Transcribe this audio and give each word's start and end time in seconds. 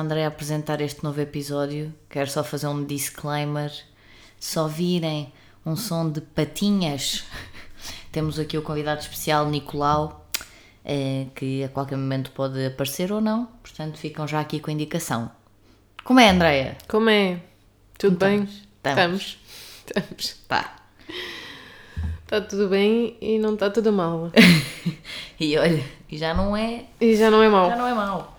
André 0.00 0.24
apresentar 0.24 0.80
este 0.80 1.04
novo 1.04 1.20
episódio, 1.20 1.94
quero 2.08 2.30
só 2.30 2.42
fazer 2.42 2.66
um 2.66 2.84
disclaimer. 2.84 3.70
Se 4.38 4.58
ouvirem 4.58 5.32
um 5.64 5.76
som 5.76 6.10
de 6.10 6.20
patinhas, 6.20 7.24
temos 8.10 8.38
aqui 8.38 8.56
o 8.56 8.62
convidado 8.62 9.00
especial 9.00 9.48
Nicolau, 9.48 10.26
eh, 10.84 11.26
que 11.34 11.62
a 11.62 11.68
qualquer 11.68 11.96
momento 11.96 12.30
pode 12.32 12.64
aparecer 12.64 13.12
ou 13.12 13.20
não, 13.20 13.46
portanto 13.62 13.98
ficam 13.98 14.26
já 14.26 14.40
aqui 14.40 14.58
com 14.58 14.70
a 14.70 14.74
indicação. 14.74 15.30
Como 16.02 16.18
é, 16.18 16.30
Andreia? 16.30 16.78
Como 16.88 17.10
é? 17.10 17.40
Tudo 17.98 18.16
bem? 18.16 18.48
Estamos. 18.78 19.38
Estamos. 19.86 20.32
Pá. 20.48 20.76
Está 22.24 22.40
tudo 22.40 22.68
bem 22.68 23.16
e 23.20 23.38
não 23.38 23.54
está 23.54 23.68
tudo 23.70 23.92
mal. 23.92 24.30
E 25.42 25.56
olha, 25.56 25.82
e 26.10 26.18
já 26.18 26.34
não 26.34 26.54
é, 26.54 26.84
E 27.00 27.16
já 27.16 27.30
não 27.30 27.42
é 27.42 27.48
mau. 27.48 27.70
já 27.70 27.76
não 27.76 27.86
é 27.86 27.94
mau. 27.94 28.38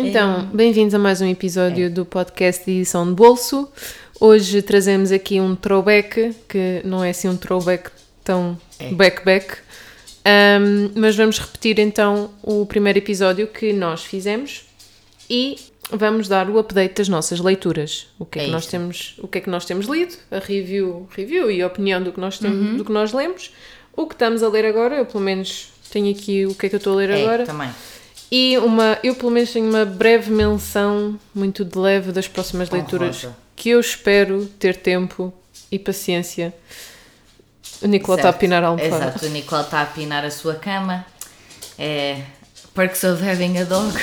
Então, 0.00 0.46
bem-vindos 0.54 0.94
a 0.94 0.98
mais 0.98 1.20
um 1.20 1.26
episódio 1.26 1.90
do 1.90 2.04
podcast 2.06 2.64
de 2.64 2.70
edição 2.70 3.04
de 3.04 3.14
bolso. 3.14 3.68
Hoje 4.20 4.62
trazemos 4.62 5.10
aqui 5.10 5.40
um 5.40 5.56
throwback, 5.56 6.34
que 6.48 6.80
não 6.84 7.02
é 7.02 7.10
assim 7.10 7.28
um 7.28 7.36
throwback 7.36 7.90
tão 8.22 8.56
É. 8.78 8.92
back-back. 8.92 9.56
Ahm, 10.24 10.92
mas 10.94 11.16
vamos 11.16 11.38
repetir 11.40 11.80
então 11.80 12.30
o 12.44 12.64
primeiro 12.64 12.98
episódio 13.00 13.48
que 13.48 13.72
nós 13.72 14.04
fizemos 14.04 14.66
e 15.28 15.56
vamos 15.90 16.28
dar 16.28 16.48
o 16.48 16.58
update 16.60 16.94
das 16.94 17.08
nossas 17.08 17.40
leituras. 17.40 18.06
O 18.20 18.24
que 18.24 18.38
é, 18.38 18.42
É 18.42 18.44
que 18.46 18.52
nós 18.52 18.62
isso. 18.62 18.70
temos, 18.70 19.14
o 19.18 19.26
que 19.26 19.38
é 19.38 19.40
que 19.40 19.50
nós 19.50 19.64
temos 19.64 19.86
lido, 19.86 20.14
a 20.30 20.38
review, 20.38 21.08
review 21.16 21.50
e 21.50 21.60
a 21.60 21.66
opinião 21.66 22.00
do 22.00 22.12
que 22.12 22.20
nós 22.20 22.38
temos, 22.38 22.76
do 22.76 22.84
que 22.84 22.92
nós 22.92 23.12
lemos, 23.12 23.52
o 23.96 24.06
que 24.06 24.14
estamos 24.14 24.44
a 24.44 24.48
ler 24.48 24.64
agora, 24.64 24.94
eu 24.96 25.06
pelo 25.06 25.24
menos 25.24 25.72
tenho 25.90 26.08
aqui 26.12 26.46
o 26.46 26.54
que 26.54 26.66
é 26.66 26.68
que 26.68 26.76
eu 26.76 26.78
estou 26.78 26.92
a 26.92 26.96
ler 26.96 27.10
É, 27.10 27.22
agora. 27.22 27.44
também. 27.44 27.70
E 28.30 28.58
uma, 28.58 28.98
eu 29.02 29.14
pelo 29.14 29.30
menos 29.30 29.52
tenho 29.52 29.68
uma 29.68 29.84
breve 29.84 30.30
menção, 30.30 31.18
muito 31.34 31.64
de 31.64 31.78
leve, 31.78 32.12
das 32.12 32.28
próximas 32.28 32.68
leituras 32.70 33.26
que 33.56 33.70
eu 33.70 33.80
espero 33.80 34.46
ter 34.58 34.76
tempo 34.76 35.32
e 35.70 35.78
paciência. 35.78 36.54
O 37.82 37.86
Nicolau 37.86 38.16
está 38.16 38.28
a 38.28 38.32
pinar 38.32 38.62
a 38.62 38.68
almofada. 38.68 39.06
Exato, 39.08 39.26
o 39.26 39.28
Nicolau 39.30 39.64
está 39.64 39.82
a 39.82 39.86
pinar 39.86 40.24
a 40.24 40.30
sua 40.30 40.54
cama. 40.54 41.04
É 41.78 42.22
Perks 42.74 43.04
of 43.04 43.22
Having 43.28 43.58
a 43.58 43.64
Dog. 43.64 43.98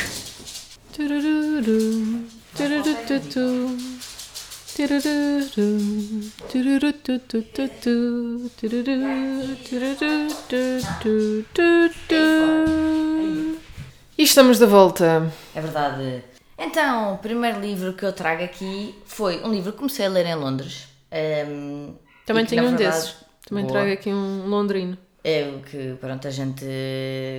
E 14.18 14.24
estamos 14.24 14.60
de 14.60 14.66
volta. 14.66 15.32
É 15.54 15.62
verdade. 15.62 16.24
Então, 16.58 17.16
o 17.16 17.18
primeiro 17.18 17.60
livro 17.60 17.94
que 17.94 18.06
eu 18.06 18.14
trago 18.14 18.44
aqui 18.44 18.96
foi 19.06 19.44
um 19.44 19.52
livro 19.52 19.74
que 19.74 19.78
comecei 19.80 20.06
a 20.06 20.10
ler 20.10 20.26
em 20.26 20.36
Londres. 20.36 20.88
Ehm, 21.12 21.94
Também 22.26 22.46
tenho 22.46 22.64
um 22.64 22.70
verdade, 22.76 22.96
desses. 22.96 23.16
Também 23.46 23.66
boa. 23.66 23.74
trago 23.78 23.92
aqui 23.92 24.10
um 24.10 24.48
londrino. 24.48 24.98
É 25.24 25.44
o 25.44 25.60
que, 25.62 25.96
pronto, 26.00 26.28
a 26.28 26.32
gente 26.32 26.66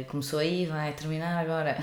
começou 0.08 0.38
aí, 0.38 0.66
vai 0.66 0.92
terminar 0.92 1.38
agora. 1.38 1.78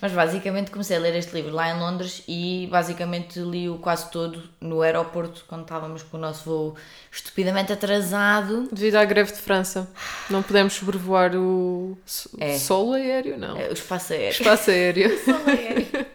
Mas 0.00 0.12
basicamente 0.12 0.70
comecei 0.70 0.96
a 0.96 1.00
ler 1.00 1.14
este 1.16 1.32
livro 1.34 1.52
lá 1.54 1.70
em 1.70 1.78
Londres 1.78 2.22
e 2.28 2.68
basicamente 2.70 3.38
li-o 3.38 3.78
quase 3.78 4.10
todo 4.10 4.42
no 4.60 4.82
aeroporto 4.82 5.44
quando 5.48 5.62
estávamos 5.62 6.02
com 6.02 6.16
o 6.16 6.20
nosso 6.20 6.44
voo 6.44 6.76
estupidamente 7.10 7.72
atrasado. 7.72 8.68
Devido 8.70 8.96
à 8.96 9.04
greve 9.04 9.32
de 9.32 9.38
França, 9.38 9.88
não 10.28 10.42
podemos 10.42 10.74
sobrevoar 10.74 11.34
o 11.34 11.96
É. 12.38 12.58
solo 12.58 12.92
aéreo, 12.92 13.38
não. 13.38 13.56
É, 13.56 13.68
O 13.68 13.72
espaço 13.72 14.12
aéreo. 14.12 14.30
Espaço 14.30 14.70
aéreo. 14.70 15.10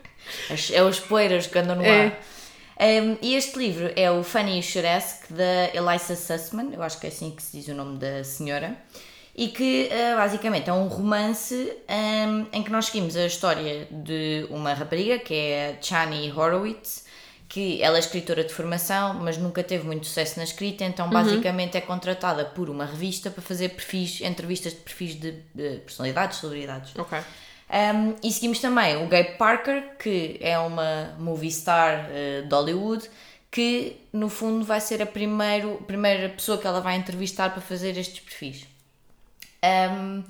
As- 0.49 0.71
É 0.71 0.83
os 0.83 0.99
poeiras 0.99 1.47
que 1.47 1.57
andam 1.57 1.75
no 1.75 1.83
É. 1.83 2.05
ar. 2.07 2.19
Um, 2.77 3.17
e 3.21 3.35
este 3.35 3.57
livro 3.57 3.89
é 3.95 4.11
o 4.11 4.21
Funny 4.21 4.61
Shuresque 4.61 5.31
da 5.33 5.69
Elisa 5.73 6.13
Sussman, 6.15 6.71
eu 6.73 6.83
acho 6.83 6.99
que 6.99 7.05
é 7.07 7.09
assim 7.09 7.31
que 7.31 7.41
se 7.41 7.57
diz 7.57 7.67
o 7.69 7.73
nome 7.73 7.97
da 7.97 8.21
senhora, 8.23 8.75
e 9.35 9.49
que 9.49 9.89
uh, 9.91 10.15
basicamente 10.15 10.69
é 10.69 10.73
um 10.73 10.87
romance 10.87 11.73
um, 11.89 12.45
em 12.53 12.63
que 12.63 12.71
nós 12.71 12.85
seguimos 12.85 13.17
a 13.17 13.25
história 13.25 13.85
de 13.91 14.47
uma 14.49 14.73
rapariga 14.73 15.19
que 15.19 15.33
é 15.33 15.77
a 15.77 15.83
Chani 15.83 16.31
Horowitz, 16.31 17.05
que 17.49 17.81
ela 17.83 17.97
é 17.97 17.99
escritora 17.99 18.43
de 18.45 18.53
formação, 18.53 19.15
mas 19.15 19.37
nunca 19.37 19.61
teve 19.61 19.85
muito 19.85 20.07
sucesso 20.07 20.37
na 20.37 20.45
escrita, 20.45 20.85
então 20.85 21.09
basicamente 21.09 21.77
é 21.77 21.81
contratada 21.81 22.45
por 22.45 22.69
uma 22.69 22.85
revista 22.85 23.29
para 23.29 23.41
fazer 23.41 23.69
perfis, 23.69 24.21
entrevistas 24.21 24.73
de 24.73 24.79
perfis 24.79 25.15
de, 25.15 25.31
de 25.53 25.77
personalidades, 25.79 26.39
celebridades. 26.39 26.95
ok. 26.95 27.19
Um, 27.67 28.15
e 28.23 28.31
seguimos 28.31 28.59
também 28.59 28.95
o 29.03 29.07
Gabe 29.07 29.37
Parker, 29.37 29.97
que 29.97 30.37
é 30.39 30.57
uma 30.59 31.15
movie 31.17 31.51
star 31.51 32.07
eh, 32.11 32.43
de 32.43 32.53
Hollywood, 32.53 33.09
que 33.49 33.97
no 34.13 34.29
fundo 34.29 34.63
vai 34.63 34.79
ser 34.79 35.01
a 35.01 35.05
primeiro, 35.05 35.83
primeira 35.87 36.29
pessoa 36.29 36.59
que 36.59 36.67
ela 36.67 36.79
vai 36.79 36.95
entrevistar 36.95 37.49
para 37.49 37.61
fazer 37.61 37.97
estes 37.97 38.19
perfis. 38.19 38.67
Um, 39.65 40.23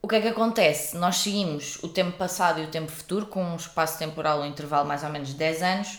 o 0.00 0.08
que 0.08 0.16
é 0.16 0.20
que 0.20 0.28
acontece? 0.28 0.96
Nós 0.96 1.16
seguimos 1.16 1.82
o 1.82 1.88
tempo 1.88 2.16
passado 2.16 2.60
e 2.60 2.64
o 2.64 2.68
tempo 2.68 2.90
futuro, 2.90 3.26
com 3.26 3.42
um 3.42 3.56
espaço 3.56 3.98
temporal, 3.98 4.40
um 4.40 4.46
intervalo 4.46 4.86
mais 4.86 5.02
ou 5.02 5.10
menos 5.10 5.28
de 5.28 5.34
10 5.34 5.62
anos, 5.62 5.98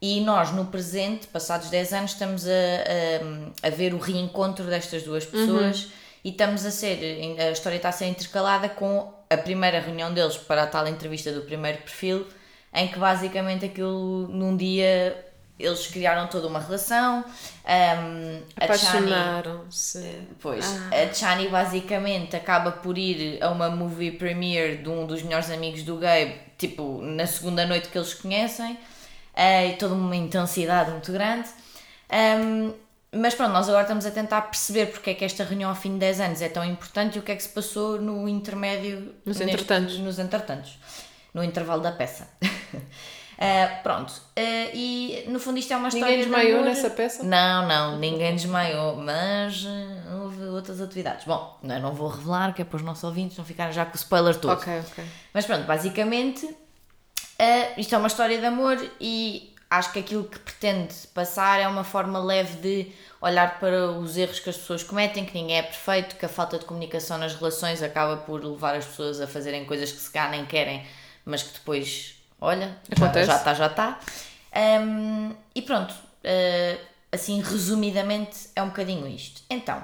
e 0.00 0.20
nós 0.20 0.52
no 0.52 0.66
presente, 0.66 1.26
passados 1.26 1.70
10 1.70 1.92
anos, 1.92 2.12
estamos 2.12 2.46
a, 2.46 2.50
a, 3.62 3.66
a 3.66 3.70
ver 3.70 3.94
o 3.94 3.98
reencontro 3.98 4.64
destas 4.66 5.02
duas 5.02 5.24
pessoas 5.24 5.88
e 6.24 6.30
estamos 6.30 6.64
a 6.64 6.70
ser, 6.70 7.38
a 7.40 7.50
história 7.50 7.76
está 7.76 7.88
a 7.88 7.92
ser 7.92 8.06
intercalada 8.06 8.68
com 8.68 9.12
a 9.28 9.36
primeira 9.36 9.80
reunião 9.80 10.12
deles 10.12 10.36
para 10.36 10.64
a 10.64 10.66
tal 10.66 10.86
entrevista 10.86 11.32
do 11.32 11.42
primeiro 11.42 11.78
perfil, 11.78 12.26
em 12.72 12.86
que 12.86 12.98
basicamente 12.98 13.64
aquilo 13.64 14.28
num 14.28 14.56
dia 14.56 15.24
eles 15.58 15.86
criaram 15.88 16.26
toda 16.28 16.46
uma 16.46 16.60
relação. 16.60 17.24
um, 17.64 18.42
Apaixonaram-se. 18.60 20.20
Pois, 20.40 20.64
a 20.92 21.12
Chani 21.12 21.48
basicamente 21.48 22.36
acaba 22.36 22.70
por 22.72 22.96
ir 22.98 23.42
a 23.42 23.50
uma 23.50 23.68
movie 23.70 24.12
premiere 24.12 24.76
de 24.78 24.88
um 24.88 25.06
dos 25.06 25.22
melhores 25.22 25.50
amigos 25.50 25.82
do 25.82 25.96
Gabe, 25.96 26.34
tipo, 26.56 27.00
na 27.02 27.26
segunda 27.26 27.66
noite 27.66 27.88
que 27.88 27.98
eles 27.98 28.14
conhecem, 28.14 28.78
eh, 29.34 29.68
e 29.70 29.76
toda 29.76 29.94
uma 29.94 30.16
intensidade 30.16 30.90
muito 30.90 31.10
grande. 31.12 31.48
Um, 32.10 32.72
mas 33.12 33.34
pronto, 33.34 33.52
nós 33.52 33.66
agora 33.68 33.82
estamos 33.82 34.04
a 34.04 34.10
tentar 34.10 34.42
perceber 34.42 34.86
porque 34.86 35.10
é 35.10 35.14
que 35.14 35.24
esta 35.24 35.42
reunião 35.42 35.70
ao 35.70 35.76
fim 35.76 35.94
de 35.94 35.98
10 36.00 36.20
anos 36.20 36.42
é 36.42 36.48
tão 36.48 36.62
importante 36.64 37.16
e 37.16 37.18
o 37.18 37.22
que 37.22 37.32
é 37.32 37.36
que 37.36 37.42
se 37.42 37.48
passou 37.48 38.00
no 38.00 38.28
intermédio. 38.28 39.14
Nos 39.24 39.38
neste- 39.38 39.50
entretantos. 39.52 39.98
Nos 39.98 40.18
entretantos. 40.18 40.78
No 41.32 41.42
intervalo 41.42 41.82
da 41.82 41.92
peça. 41.92 42.28
Eh, 43.40 43.66
pronto. 43.84 44.12
Eh, 44.34 44.70
e 44.74 45.24
no 45.28 45.38
fundo 45.38 45.58
isto 45.58 45.72
é 45.72 45.76
uma 45.76 45.88
história. 45.88 46.08
Ninguém 46.08 46.24
de 46.24 46.30
desmaiou 46.30 46.58
amor. 46.60 46.68
nessa 46.68 46.90
peça? 46.90 47.22
Não, 47.22 47.68
não, 47.68 47.96
ninguém 47.98 48.34
desmaiou, 48.34 48.96
mas 48.96 49.64
eh, 49.64 50.14
houve 50.22 50.42
outras 50.46 50.80
atividades. 50.80 51.24
Bom, 51.24 51.56
eu 51.62 51.80
não 51.80 51.94
vou 51.94 52.08
revelar, 52.08 52.52
que 52.52 52.62
é 52.62 52.64
para 52.64 52.76
os 52.76 52.82
nossos 52.82 53.04
ouvintes 53.04 53.38
não 53.38 53.44
ficarem 53.44 53.72
já 53.72 53.84
com 53.84 53.92
o 53.92 53.96
spoiler 53.96 54.34
todo. 54.34 54.58
Ok, 54.58 54.80
ok. 54.80 55.04
Mas 55.32 55.46
pronto, 55.46 55.64
basicamente, 55.66 56.52
eh, 57.38 57.80
isto 57.80 57.94
é 57.94 57.98
uma 57.98 58.08
história 58.08 58.38
de 58.38 58.44
amor 58.46 58.76
e 59.00 59.54
acho 59.70 59.92
que 59.92 60.00
aquilo 60.00 60.24
que 60.24 60.38
pretende 60.40 60.94
passar 61.14 61.60
é 61.60 61.68
uma 61.68 61.84
forma 61.84 62.18
leve 62.18 62.56
de 62.56 62.92
olhar 63.20 63.60
para 63.60 63.92
os 63.92 64.16
erros 64.16 64.40
que 64.40 64.50
as 64.50 64.56
pessoas 64.56 64.82
cometem, 64.82 65.24
que 65.24 65.34
ninguém 65.34 65.58
é 65.58 65.62
perfeito, 65.62 66.16
que 66.16 66.24
a 66.26 66.28
falta 66.28 66.58
de 66.58 66.64
comunicação 66.64 67.18
nas 67.18 67.34
relações 67.36 67.82
acaba 67.82 68.16
por 68.16 68.42
levar 68.42 68.74
as 68.74 68.84
pessoas 68.86 69.20
a 69.20 69.26
fazerem 69.28 69.64
coisas 69.64 69.92
que 69.92 69.98
se 69.98 70.10
cá 70.10 70.28
nem 70.28 70.44
querem, 70.46 70.84
mas 71.24 71.42
que 71.42 71.52
depois, 71.52 72.17
olha, 72.40 72.76
já- 72.88 73.04
Acontece. 73.04 73.26
já 73.26 73.36
está, 73.36 73.54
já 73.54 73.66
está. 73.66 74.00
Um, 74.80 75.34
e 75.54 75.62
pronto, 75.62 75.92
uh, 75.92 76.80
assim 77.12 77.40
resumidamente 77.40 78.48
é 78.56 78.62
um 78.62 78.68
bocadinho 78.68 79.06
isto. 79.08 79.42
Então, 79.50 79.82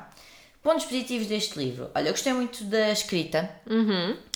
pontos 0.63 0.85
positivos 0.85 1.27
deste 1.27 1.59
livro. 1.59 1.91
Olha, 1.95 2.09
eu 2.09 2.13
gostei 2.13 2.33
muito 2.33 2.65
da 2.65 2.91
escrita, 2.91 3.51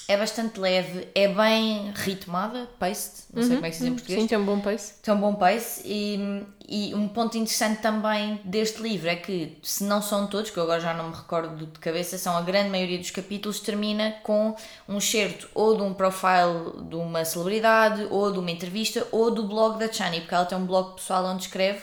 é 0.08 0.16
bastante 0.16 0.58
leve, 0.58 1.06
é 1.14 1.28
bem 1.28 1.92
ritmada, 1.94 2.66
paced, 2.78 3.26
não 3.30 3.42
sei 3.42 3.56
como 3.56 3.66
é 3.66 3.70
que 3.70 3.76
se 3.76 3.82
diz 3.82 3.90
em 3.90 3.94
português. 3.94 4.20
Sim, 4.22 4.26
tem 4.26 4.38
um 4.38 4.44
bom 4.46 4.58
pace. 4.58 4.94
Tem 5.02 5.12
um 5.12 5.20
bom 5.20 5.34
pace 5.34 5.82
e, 5.84 6.46
e 6.66 6.94
um 6.94 7.06
ponto 7.06 7.36
interessante 7.36 7.82
também 7.82 8.40
deste 8.42 8.80
livro 8.80 9.06
é 9.06 9.16
que, 9.16 9.58
se 9.62 9.84
não 9.84 10.00
são 10.00 10.26
todos, 10.26 10.50
que 10.50 10.56
eu 10.56 10.62
agora 10.62 10.80
já 10.80 10.94
não 10.94 11.10
me 11.10 11.14
recordo 11.14 11.66
de 11.66 11.78
cabeça, 11.78 12.16
são 12.16 12.34
a 12.38 12.40
grande 12.40 12.70
maioria 12.70 12.96
dos 12.96 13.10
capítulos 13.10 13.60
termina 13.60 14.12
com 14.22 14.56
um 14.88 14.98
certo 14.98 15.46
ou 15.54 15.76
de 15.76 15.82
um 15.82 15.92
profile 15.92 16.88
de 16.88 16.96
uma 16.96 17.22
celebridade, 17.26 18.06
ou 18.08 18.32
de 18.32 18.38
uma 18.38 18.50
entrevista, 18.50 19.06
ou 19.12 19.30
do 19.30 19.46
blog 19.46 19.78
da 19.78 19.92
Chani, 19.92 20.22
porque 20.22 20.34
ela 20.34 20.46
tem 20.46 20.56
um 20.56 20.64
blog 20.64 20.94
pessoal 20.94 21.22
onde 21.26 21.42
escreve 21.42 21.82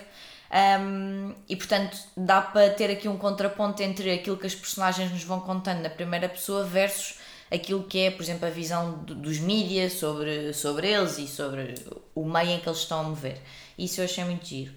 um, 0.80 1.36
e 1.48 1.56
portanto 1.56 1.98
dá 2.18 2.42
para 2.42 2.69
ter 2.72 2.89
aqui 2.89 3.07
um 3.07 3.18
contraponto 3.18 3.83
entre 3.83 4.12
aquilo 4.12 4.38
que 4.38 4.48
as 4.48 4.56
personagens 4.56 5.12
nos 5.12 5.24
vão 5.24 5.39
contando 5.39 5.81
na 5.81 5.89
primeira 5.89 6.30
pessoa 6.30 6.63
versus 6.63 7.24
aquilo 7.55 7.83
que 7.83 7.99
é, 7.99 8.11
por 8.11 8.21
exemplo, 8.23 8.45
a 8.47 8.49
visão 8.51 8.93
do- 8.99 9.15
dos 9.15 9.39
mídias 9.39 9.93
sobre, 9.93 10.53
sobre 10.53 10.89
eles 10.91 11.17
e 11.17 11.27
sobre 11.27 11.75
o 12.13 12.25
meio 12.25 12.51
em 12.51 12.59
que 12.59 12.67
eles 12.69 12.79
estão 12.79 12.99
a 12.99 13.03
mover. 13.03 13.37
Isso 13.77 14.01
eu 14.01 14.05
achei 14.05 14.23
muito 14.23 14.45
giro. 14.45 14.73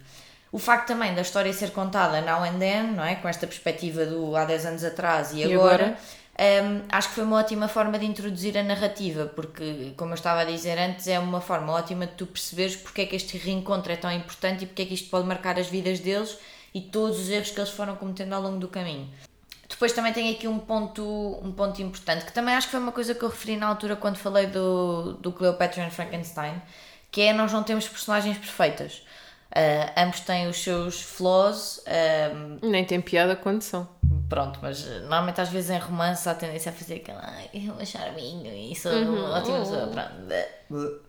O 0.51 0.59
facto 0.59 0.89
também 0.89 1.15
da 1.15 1.21
história 1.23 1.53
ser 1.53 1.71
contada 1.73 2.21
now 2.23 2.43
and 2.43 2.59
then, 2.59 2.83
não 2.95 3.05
é? 3.05 3.17
Com 3.17 3.29
esta 3.29 3.47
perspectiva 3.47 4.07
do 4.07 4.35
há 4.35 4.45
10 4.47 4.67
anos 4.67 4.85
atrás 4.85 5.33
e, 5.33 5.39
E 5.41 5.53
agora, 5.55 5.75
agora? 5.75 5.99
Um, 6.41 6.83
acho 6.89 7.09
que 7.09 7.15
foi 7.17 7.25
uma 7.25 7.39
ótima 7.39 7.67
forma 7.69 7.99
de 7.99 8.07
introduzir 8.07 8.57
a 8.57 8.63
narrativa, 8.63 9.27
porque, 9.27 9.93
como 9.97 10.13
eu 10.13 10.15
estava 10.15 10.41
a 10.43 10.45
dizer 10.45 10.79
antes, 10.79 11.07
é 11.09 11.19
uma 11.19 11.41
forma 11.41 11.73
ótima 11.73 12.07
de 12.07 12.13
tu 12.13 12.27
perceberes 12.27 12.77
porque 12.77 13.01
é 13.03 13.07
que 13.07 13.17
este 13.17 13.37
reencontro 13.37 13.93
é 13.93 13.97
tão 13.97 14.11
importante 14.13 14.63
e 14.63 14.67
porque 14.69 14.83
é 14.83 14.87
que 14.87 14.95
isto 14.95 15.11
pode 15.11 15.27
marcar 15.27 15.59
as 15.59 15.67
vidas 15.67 15.99
deles 15.99 16.39
e 16.73 16.81
todos 16.81 17.19
os 17.19 17.29
erros 17.29 17.51
que 17.51 17.59
eles 17.59 17.71
foram 17.71 17.97
cometendo 17.97 18.33
ao 18.35 18.41
longo 18.43 18.59
do 18.59 18.69
caminho. 18.69 19.09
Depois 19.69 19.93
também 19.93 20.13
tem 20.13 20.35
aqui 20.35 20.49
um 20.49 20.59
ponto, 20.59 21.05
um 21.43 21.53
ponto 21.53 21.81
importante, 21.83 22.25
que 22.25 22.33
também 22.33 22.55
acho 22.55 22.69
que 22.69 22.71
foi 22.71 22.81
uma 22.81 22.93
coisa 22.93 23.15
que 23.15 23.23
eu 23.23 23.29
referi 23.29 23.57
na 23.57 23.67
altura 23.67 23.97
quando 23.97 24.17
falei 24.17 24.47
do, 24.47 25.13
do 25.15 25.31
Cleopatra 25.31 25.87
e 25.87 25.91
Frankenstein, 25.91 26.61
que 27.11 27.21
é 27.21 27.33
nós 27.33 27.53
não 27.53 27.63
temos 27.63 27.87
personagens 27.87 28.39
perfeitas. 28.39 29.03
Uh, 29.51 29.93
ambos 29.97 30.21
têm 30.21 30.47
os 30.47 30.63
seus 30.63 31.01
flaws. 31.01 31.83
Um, 31.87 32.69
Nem 32.69 32.85
tem 32.85 33.01
piada 33.01 33.35
quando 33.35 33.63
são. 33.63 33.89
Pronto, 34.29 34.59
mas 34.61 34.85
normalmente 34.85 35.41
às 35.41 35.49
vezes 35.49 35.71
em 35.71 35.79
romance 35.79 36.29
há 36.29 36.35
tendência 36.35 36.71
a 36.71 36.75
fazer 36.75 36.97
aquela 36.97 37.23
ai, 37.25 37.49
eu 37.55 37.75
vou 37.75 37.85
charminho 37.85 38.53
e 38.55 38.75
sou 38.77 38.93
uhum. 38.93 39.31
ótima 39.31 39.61
pessoa. 39.61 39.87
Pronto. 39.87 41.01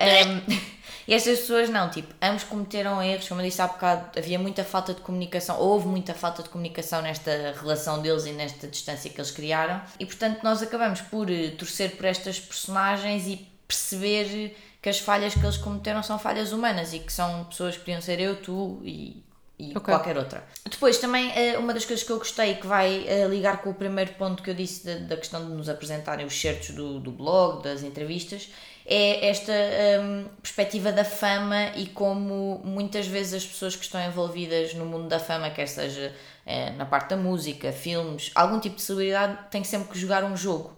Um, 0.00 0.58
e 1.08 1.14
estas 1.14 1.40
pessoas 1.40 1.68
não, 1.68 1.90
tipo, 1.90 2.12
ambos 2.20 2.44
cometeram 2.44 3.02
erros, 3.02 3.28
como 3.28 3.40
eu 3.40 3.44
disse 3.46 3.62
há 3.62 3.66
bocado, 3.66 4.18
havia 4.18 4.38
muita 4.38 4.64
falta 4.64 4.92
de 4.94 5.00
comunicação, 5.00 5.58
houve 5.58 5.86
muita 5.86 6.14
falta 6.14 6.42
de 6.42 6.48
comunicação 6.48 7.02
nesta 7.02 7.54
relação 7.58 8.02
deles 8.02 8.26
e 8.26 8.32
nesta 8.32 8.66
distância 8.66 9.10
que 9.10 9.20
eles 9.20 9.30
criaram, 9.30 9.80
e 9.98 10.06
portanto 10.06 10.42
nós 10.42 10.62
acabamos 10.62 11.00
por 11.00 11.30
eh, 11.30 11.50
torcer 11.50 11.96
por 11.96 12.04
estas 12.04 12.38
personagens 12.38 13.26
e 13.26 13.48
perceber 13.66 14.54
que 14.80 14.88
as 14.88 14.98
falhas 15.00 15.34
que 15.34 15.40
eles 15.40 15.56
cometeram 15.56 16.02
são 16.02 16.18
falhas 16.18 16.52
humanas 16.52 16.92
e 16.92 17.00
que 17.00 17.12
são 17.12 17.44
pessoas 17.44 17.74
que 17.74 17.80
podiam 17.80 18.00
ser 18.00 18.20
eu, 18.20 18.36
tu 18.36 18.80
e, 18.84 19.20
e 19.58 19.70
okay. 19.70 19.80
qualquer 19.80 20.16
outra. 20.16 20.44
Depois, 20.64 20.98
também, 20.98 21.32
eh, 21.34 21.58
uma 21.58 21.74
das 21.74 21.84
coisas 21.84 22.04
que 22.04 22.12
eu 22.12 22.18
gostei 22.18 22.54
que 22.54 22.66
vai 22.66 23.04
eh, 23.08 23.26
ligar 23.26 23.62
com 23.62 23.70
o 23.70 23.74
primeiro 23.74 24.12
ponto 24.14 24.42
que 24.42 24.50
eu 24.50 24.54
disse 24.54 24.86
da, 24.86 24.94
da 25.06 25.16
questão 25.16 25.44
de 25.44 25.52
nos 25.52 25.68
apresentarem 25.68 26.24
os 26.24 26.40
certos 26.40 26.70
do, 26.70 27.00
do 27.00 27.10
blog, 27.10 27.64
das 27.64 27.82
entrevistas, 27.82 28.48
é 28.88 29.28
esta 29.28 29.52
um, 30.00 30.28
perspectiva 30.40 30.92
da 30.92 31.04
fama 31.04 31.72
e 31.74 31.86
como 31.88 32.60
muitas 32.64 33.06
vezes 33.06 33.34
as 33.34 33.44
pessoas 33.44 33.74
que 33.74 33.84
estão 33.84 34.00
envolvidas 34.00 34.74
no 34.74 34.86
mundo 34.86 35.08
da 35.08 35.18
fama, 35.18 35.50
quer 35.50 35.66
seja 35.66 36.14
é, 36.46 36.70
na 36.70 36.86
parte 36.86 37.10
da 37.10 37.16
música, 37.16 37.72
filmes, 37.72 38.30
algum 38.32 38.60
tipo 38.60 38.76
de 38.76 38.82
celebridade, 38.82 39.38
têm 39.50 39.64
sempre 39.64 39.88
que 39.88 39.98
jogar 39.98 40.22
um 40.22 40.36
jogo 40.36 40.76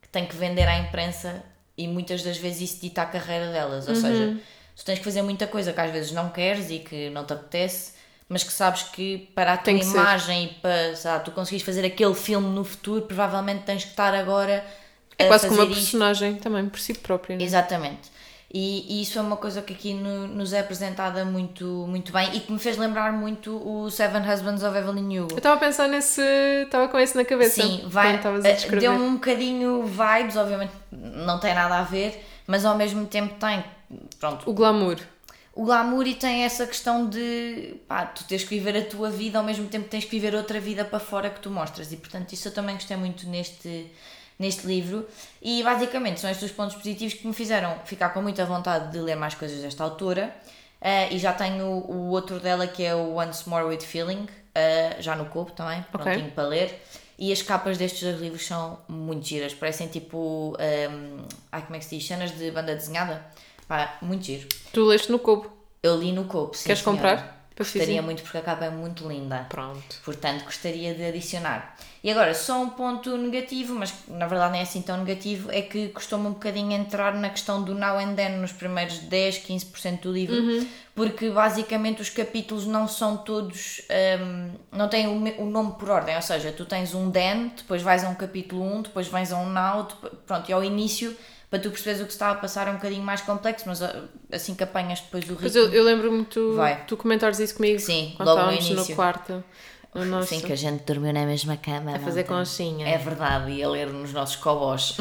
que 0.00 0.08
tem 0.08 0.24
que 0.24 0.36
vender 0.36 0.68
à 0.68 0.78
imprensa 0.78 1.42
e 1.76 1.88
muitas 1.88 2.22
das 2.22 2.38
vezes 2.38 2.70
isso 2.70 2.80
dita 2.80 3.02
a 3.02 3.06
carreira 3.06 3.50
delas. 3.50 3.88
Ou 3.88 3.94
uhum. 3.94 4.00
seja, 4.00 4.40
tu 4.76 4.84
tens 4.84 4.98
que 5.00 5.04
fazer 5.04 5.22
muita 5.22 5.48
coisa 5.48 5.72
que 5.72 5.80
às 5.80 5.90
vezes 5.90 6.12
não 6.12 6.30
queres 6.30 6.70
e 6.70 6.78
que 6.78 7.10
não 7.10 7.24
te 7.24 7.32
apetece, 7.32 7.94
mas 8.28 8.44
que 8.44 8.52
sabes 8.52 8.84
que 8.84 9.30
para 9.34 9.54
a 9.54 9.56
tua 9.56 9.72
imagem 9.72 10.48
ser. 10.48 10.54
e 10.54 10.60
para 10.60 10.96
sabe, 10.96 11.24
tu 11.24 11.32
conseguires 11.32 11.66
fazer 11.66 11.84
aquele 11.84 12.14
filme 12.14 12.48
no 12.48 12.62
futuro, 12.64 13.02
provavelmente 13.02 13.64
tens 13.64 13.82
que 13.82 13.90
estar 13.90 14.14
agora. 14.14 14.64
É 15.18 15.26
quase 15.26 15.48
como 15.48 15.60
uma 15.60 15.66
personagem 15.66 16.32
isto. 16.32 16.42
também 16.42 16.68
por 16.68 16.78
si 16.78 16.94
própria. 16.94 17.36
Né? 17.36 17.44
Exatamente. 17.44 18.12
E, 18.56 18.86
e, 18.88 19.02
isso 19.02 19.18
é 19.18 19.22
uma 19.22 19.36
coisa 19.36 19.60
que 19.62 19.72
aqui 19.72 19.94
no, 19.94 20.28
nos 20.28 20.52
é 20.52 20.60
apresentada 20.60 21.24
muito, 21.24 21.64
muito 21.88 22.12
bem 22.12 22.36
e 22.36 22.40
que 22.40 22.52
me 22.52 22.58
fez 22.60 22.76
lembrar 22.76 23.12
muito 23.12 23.50
o 23.50 23.90
Seven 23.90 24.22
Husbands 24.22 24.62
of 24.62 24.78
Evelyn 24.78 25.18
Hugo. 25.18 25.32
Eu 25.32 25.38
estava 25.38 25.56
a 25.56 25.58
pensar 25.58 25.88
nesse. 25.88 26.22
Estava 26.62 26.86
com 26.86 26.96
esse 26.96 27.16
na 27.16 27.24
cabeça. 27.24 27.60
Sim, 27.62 27.82
vai. 27.86 28.14
Eh, 28.14 28.76
deu 28.78 28.92
um 28.92 29.14
bocadinho 29.14 29.82
vibes, 29.82 30.36
obviamente 30.36 30.70
não 30.92 31.40
tem 31.40 31.52
nada 31.52 31.78
a 31.78 31.82
ver, 31.82 32.24
mas 32.46 32.64
ao 32.64 32.76
mesmo 32.76 33.04
tempo 33.06 33.34
tem. 33.40 33.64
Pronto. 34.20 34.48
O 34.48 34.54
glamour. 34.54 34.98
O 35.52 35.64
glamour 35.64 36.06
e 36.06 36.14
tem 36.14 36.42
essa 36.42 36.64
questão 36.64 37.08
de 37.08 37.74
pá, 37.88 38.06
tu 38.06 38.24
tens 38.24 38.44
que 38.44 38.50
viver 38.50 38.76
a 38.76 38.84
tua 38.84 39.10
vida 39.10 39.38
ao 39.38 39.44
mesmo 39.44 39.66
tempo 39.68 39.88
tens 39.88 40.04
que 40.04 40.10
viver 40.10 40.34
outra 40.34 40.58
vida 40.58 40.84
para 40.84 40.98
fora 40.98 41.30
que 41.30 41.38
tu 41.38 41.48
mostras 41.48 41.92
e 41.92 41.96
portanto 41.96 42.32
isso 42.32 42.48
eu 42.48 42.52
também 42.52 42.74
gostei 42.74 42.96
muito 42.96 43.28
neste 43.28 43.88
neste 44.38 44.66
livro 44.66 45.06
e 45.40 45.62
basicamente 45.62 46.20
são 46.20 46.28
estes 46.28 46.50
os 46.50 46.56
pontos 46.56 46.76
positivos 46.76 47.14
que 47.14 47.26
me 47.26 47.32
fizeram 47.32 47.78
ficar 47.84 48.10
com 48.10 48.20
muita 48.20 48.44
vontade 48.44 48.90
de 48.92 48.98
ler 48.98 49.14
mais 49.14 49.34
coisas 49.34 49.60
desta 49.60 49.84
autora 49.84 50.34
uh, 50.80 51.14
e 51.14 51.18
já 51.18 51.32
tenho 51.32 51.66
o, 51.66 52.10
outro 52.10 52.40
dela 52.40 52.66
que 52.66 52.82
é 52.82 52.94
o 52.94 53.16
Once 53.16 53.48
More 53.48 53.64
With 53.64 53.82
Feeling 53.82 54.24
uh, 54.24 55.00
já 55.00 55.14
no 55.14 55.26
corpo 55.26 55.52
também, 55.52 55.84
prontinho 55.92 56.18
okay. 56.18 56.30
para 56.30 56.48
ler 56.48 56.82
e 57.16 57.32
as 57.32 57.42
capas 57.42 57.78
destes 57.78 58.02
dois 58.02 58.20
livros 58.20 58.44
são 58.44 58.78
muito 58.88 59.24
giras, 59.24 59.54
parecem 59.54 59.86
tipo 59.86 60.56
um, 60.58 60.62
ehm, 60.62 61.24
ai, 61.52 61.62
como 61.62 61.76
é 61.76 61.78
que 61.78 61.84
se 61.84 61.96
diz? 61.96 62.06
cenas 62.08 62.36
de 62.36 62.50
banda 62.50 62.74
desenhada 62.74 63.24
Pá, 63.66 63.98
muito 64.02 64.24
giro. 64.24 64.48
Tu 64.72 64.84
leste 64.84 65.10
no 65.10 65.18
Cobo? 65.18 65.50
Eu 65.82 65.96
li 65.98 66.12
no 66.12 66.24
Cobo, 66.24 66.54
sim 66.54 66.64
Queres 66.64 66.82
senhora. 66.82 67.00
comprar? 67.00 67.33
Gostaria 67.56 68.02
muito 68.02 68.22
porque 68.22 68.38
a 68.38 68.42
capa 68.42 68.64
é 68.64 68.70
muito 68.70 69.06
linda. 69.06 69.46
Pronto. 69.48 69.96
Portanto, 70.04 70.44
gostaria 70.44 70.92
de 70.92 71.04
adicionar. 71.04 71.76
E 72.02 72.10
agora, 72.10 72.34
só 72.34 72.60
um 72.60 72.68
ponto 72.68 73.16
negativo, 73.16 73.74
mas 73.74 73.94
na 74.08 74.26
verdade 74.26 74.52
não 74.52 74.58
é 74.58 74.62
assim 74.62 74.82
tão 74.82 74.98
negativo, 74.98 75.50
é 75.50 75.62
que 75.62 75.88
costuma 75.88 76.28
um 76.28 76.32
bocadinho 76.32 76.72
entrar 76.72 77.14
na 77.14 77.30
questão 77.30 77.62
do 77.62 77.74
now 77.74 77.98
and 77.98 78.14
then 78.14 78.36
nos 78.40 78.52
primeiros 78.52 78.98
10, 78.98 79.38
15% 79.38 80.00
do 80.00 80.12
livro, 80.12 80.34
uhum. 80.34 80.68
porque 80.94 81.30
basicamente 81.30 82.02
os 82.02 82.10
capítulos 82.10 82.66
não 82.66 82.86
são 82.86 83.16
todos, 83.16 83.80
um, 84.20 84.50
não 84.70 84.86
têm 84.86 85.06
o, 85.06 85.42
o, 85.42 85.46
nome 85.46 85.76
por 85.78 85.88
ordem, 85.88 86.14
ou 86.14 86.20
seja, 86.20 86.52
tu 86.52 86.66
tens 86.66 86.94
um 86.94 87.10
then, 87.10 87.52
depois 87.56 87.80
vais 87.80 88.04
a 88.04 88.08
um 88.10 88.14
capítulo 88.14 88.62
1, 88.62 88.82
depois 88.82 89.08
vais 89.08 89.32
a 89.32 89.38
um 89.38 89.48
now, 89.48 89.84
depois, 89.84 90.12
pronto, 90.26 90.50
e 90.50 90.52
ao 90.52 90.62
início 90.62 91.16
para 91.54 91.62
tu 91.62 91.70
perceberes 91.70 92.00
o 92.00 92.06
que 92.06 92.12
estava 92.12 92.32
a 92.32 92.40
passar 92.40 92.66
é 92.66 92.70
um 92.72 92.74
bocadinho 92.74 93.04
mais 93.04 93.20
complexo, 93.20 93.64
mas 93.68 93.80
assim 94.32 94.56
que 94.56 94.64
apanhas 94.64 95.00
depois 95.00 95.22
o 95.22 95.34
ritmo. 95.34 95.40
Pois 95.40 95.54
eu, 95.54 95.72
eu 95.72 95.84
lembro-me 95.84 96.24
tu, 96.24 96.56
tu 96.88 96.96
comentares 96.96 97.38
isso 97.38 97.54
comigo 97.54 97.78
Sim, 97.78 98.12
quando 98.16 98.26
logo 98.30 98.40
estávamos 98.40 98.70
no, 98.70 98.88
no 98.88 98.96
quarto. 98.96 99.44
No 99.94 100.04
nosso... 100.04 100.30
Sim, 100.30 100.40
que 100.40 100.52
a 100.52 100.56
gente 100.56 100.82
dormiu 100.82 101.12
na 101.12 101.24
mesma 101.24 101.56
cama. 101.56 101.94
A 101.94 102.00
fazer 102.00 102.24
conchinha. 102.24 102.88
É 102.88 102.98
verdade, 102.98 103.52
e 103.52 103.62
a 103.62 103.68
ler 103.68 103.86
nos 103.86 104.12
nossos 104.12 104.34
cobós. 104.34 104.96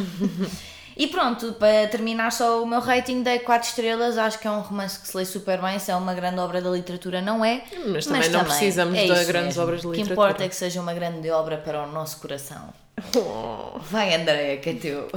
e 0.96 1.08
pronto, 1.08 1.54
para 1.54 1.88
terminar 1.88 2.32
só 2.32 2.62
o 2.62 2.68
meu 2.68 2.80
rating 2.80 3.24
dei 3.24 3.40
4 3.40 3.70
estrelas, 3.70 4.16
acho 4.20 4.38
que 4.38 4.48
é 4.48 4.52
um 4.52 4.62
romance 4.62 5.00
que 5.00 5.08
se 5.08 5.18
lê 5.18 5.26
super 5.26 5.60
bem, 5.60 5.80
se 5.80 5.90
é 5.90 5.96
uma 5.96 6.14
grande 6.14 6.38
obra 6.38 6.62
da 6.62 6.70
literatura, 6.70 7.20
não 7.20 7.44
é. 7.44 7.64
Mas 7.88 8.06
também 8.06 8.22
mas 8.22 8.30
não 8.30 8.42
também 8.42 8.58
precisamos 8.58 8.96
é 8.96 9.02
de 9.02 9.26
grandes 9.26 9.48
mesmo. 9.48 9.64
obras 9.64 9.82
de 9.82 9.88
literatura. 9.88 10.04
O 10.04 10.06
que 10.06 10.14
importa 10.14 10.44
é 10.44 10.50
que 10.50 10.56
seja 10.56 10.80
uma 10.80 10.94
grande 10.94 11.32
obra 11.32 11.58
para 11.58 11.82
o 11.82 11.92
nosso 11.92 12.20
coração. 12.20 12.72
Oh. 13.16 13.80
Vai 13.80 14.14
Andréia, 14.14 14.58
que 14.58 14.70
é 14.70 14.74
teu. 14.76 15.10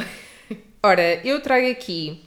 Ora, 0.82 1.26
eu 1.26 1.40
trago 1.40 1.70
aqui. 1.70 2.22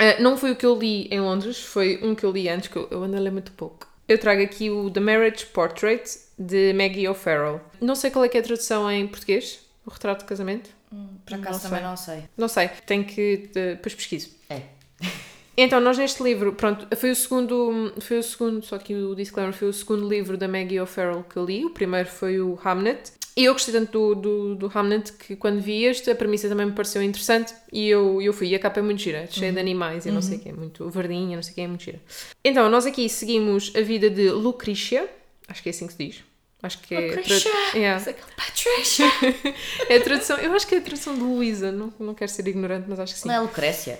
Uh, 0.00 0.22
não 0.22 0.36
foi 0.36 0.52
o 0.52 0.56
que 0.56 0.64
eu 0.64 0.78
li 0.78 1.08
em 1.10 1.20
Londres, 1.20 1.60
foi 1.60 2.00
um 2.02 2.14
que 2.14 2.24
eu 2.24 2.30
li 2.30 2.48
antes, 2.48 2.68
que 2.68 2.76
eu, 2.76 2.88
eu 2.90 3.02
ando 3.02 3.16
a 3.16 3.20
ler 3.20 3.30
muito 3.30 3.52
pouco. 3.52 3.86
Eu 4.08 4.18
trago 4.18 4.42
aqui 4.42 4.70
o 4.70 4.90
The 4.90 5.00
Marriage 5.00 5.46
Portrait 5.46 6.02
de 6.38 6.72
Maggie 6.72 7.06
O'Farrell. 7.06 7.60
Não 7.80 7.94
sei 7.94 8.10
qual 8.10 8.24
é, 8.24 8.30
é 8.32 8.38
a 8.38 8.42
tradução 8.42 8.90
em 8.90 9.06
português, 9.06 9.60
o 9.86 9.90
retrato 9.90 10.20
de 10.20 10.24
casamento. 10.24 10.70
Hum, 10.92 11.08
por 11.24 11.34
acaso 11.34 11.62
não 11.62 11.70
também 11.70 11.84
não 11.84 11.96
sei. 11.96 12.24
Não 12.36 12.48
sei, 12.48 12.70
tenho 12.86 13.04
que. 13.04 13.50
depois 13.54 13.94
pesquiso. 13.94 14.30
É. 14.48 14.62
Então, 15.56 15.78
nós 15.78 15.98
neste 15.98 16.22
livro, 16.22 16.54
pronto, 16.54 16.86
foi 16.96 17.10
o 17.10 17.14
segundo, 17.14 17.92
foi 18.00 18.18
o 18.18 18.22
segundo, 18.22 18.64
só 18.64 18.78
que 18.78 18.94
o 18.94 19.14
disclaimer, 19.14 19.52
foi 19.52 19.68
o 19.68 19.72
segundo 19.74 20.08
livro 20.08 20.38
da 20.38 20.48
Maggie 20.48 20.80
O'Farrell 20.80 21.22
que 21.24 21.36
eu 21.36 21.44
li. 21.44 21.66
O 21.66 21.70
primeiro 21.70 22.08
foi 22.08 22.40
o 22.40 22.58
Hamnet. 22.64 23.12
E 23.36 23.44
eu 23.44 23.52
gostei 23.52 23.72
tanto 23.72 24.14
do, 24.14 24.14
do, 24.14 24.54
do 24.56 24.78
Hamnet 24.78 25.12
que 25.12 25.36
quando 25.36 25.60
vi 25.60 25.84
este, 25.84 26.10
a 26.10 26.14
premissa 26.14 26.48
também 26.48 26.66
me 26.66 26.72
pareceu 26.72 27.02
interessante 27.02 27.54
e 27.72 27.88
eu, 27.88 28.20
eu 28.20 28.32
fui. 28.32 28.48
E 28.48 28.54
a 28.54 28.58
capa 28.58 28.80
é 28.80 28.82
muito 28.82 29.00
gira, 29.00 29.26
cheia 29.30 29.48
uhum. 29.48 29.54
de 29.54 29.60
animais 29.60 30.04
e 30.04 30.08
uhum. 30.08 30.16
não 30.16 30.22
sei 30.22 30.34
o 30.34 30.38
uhum. 30.38 30.44
que, 30.44 30.52
muito 30.52 30.90
verdinha, 30.90 31.36
não 31.36 31.42
sei 31.42 31.52
o 31.52 31.54
que, 31.54 31.60
é 31.60 31.66
muito 31.66 31.84
gira. 31.84 32.00
Então, 32.44 32.68
nós 32.68 32.86
aqui 32.86 33.08
seguimos 33.08 33.72
a 33.76 33.80
vida 33.80 34.10
de 34.10 34.30
Lucretia, 34.30 35.08
acho 35.48 35.62
que 35.62 35.68
é 35.68 35.70
assim 35.70 35.86
que 35.86 35.92
se 35.92 36.06
diz. 36.06 36.24
Acho 36.62 36.78
que 36.80 36.94
é. 36.94 37.00
Lucretia! 37.00 37.50
Tra... 37.50 37.78
Yeah. 37.78 38.04
Patricia! 38.36 39.06
é 39.88 39.96
a 39.96 40.00
tradução, 40.02 40.36
eu 40.38 40.52
acho 40.52 40.66
que 40.66 40.74
é 40.74 40.78
a 40.78 40.82
tradução 40.82 41.14
de 41.14 41.22
Luísa, 41.22 41.72
não, 41.72 41.92
não 41.98 42.14
quero 42.14 42.30
ser 42.30 42.46
ignorante, 42.46 42.86
mas 42.88 43.00
acho 43.00 43.14
que 43.14 43.20
sim. 43.20 43.28
Não 43.28 43.34
é 43.34 43.40
Lucrécia? 43.40 43.98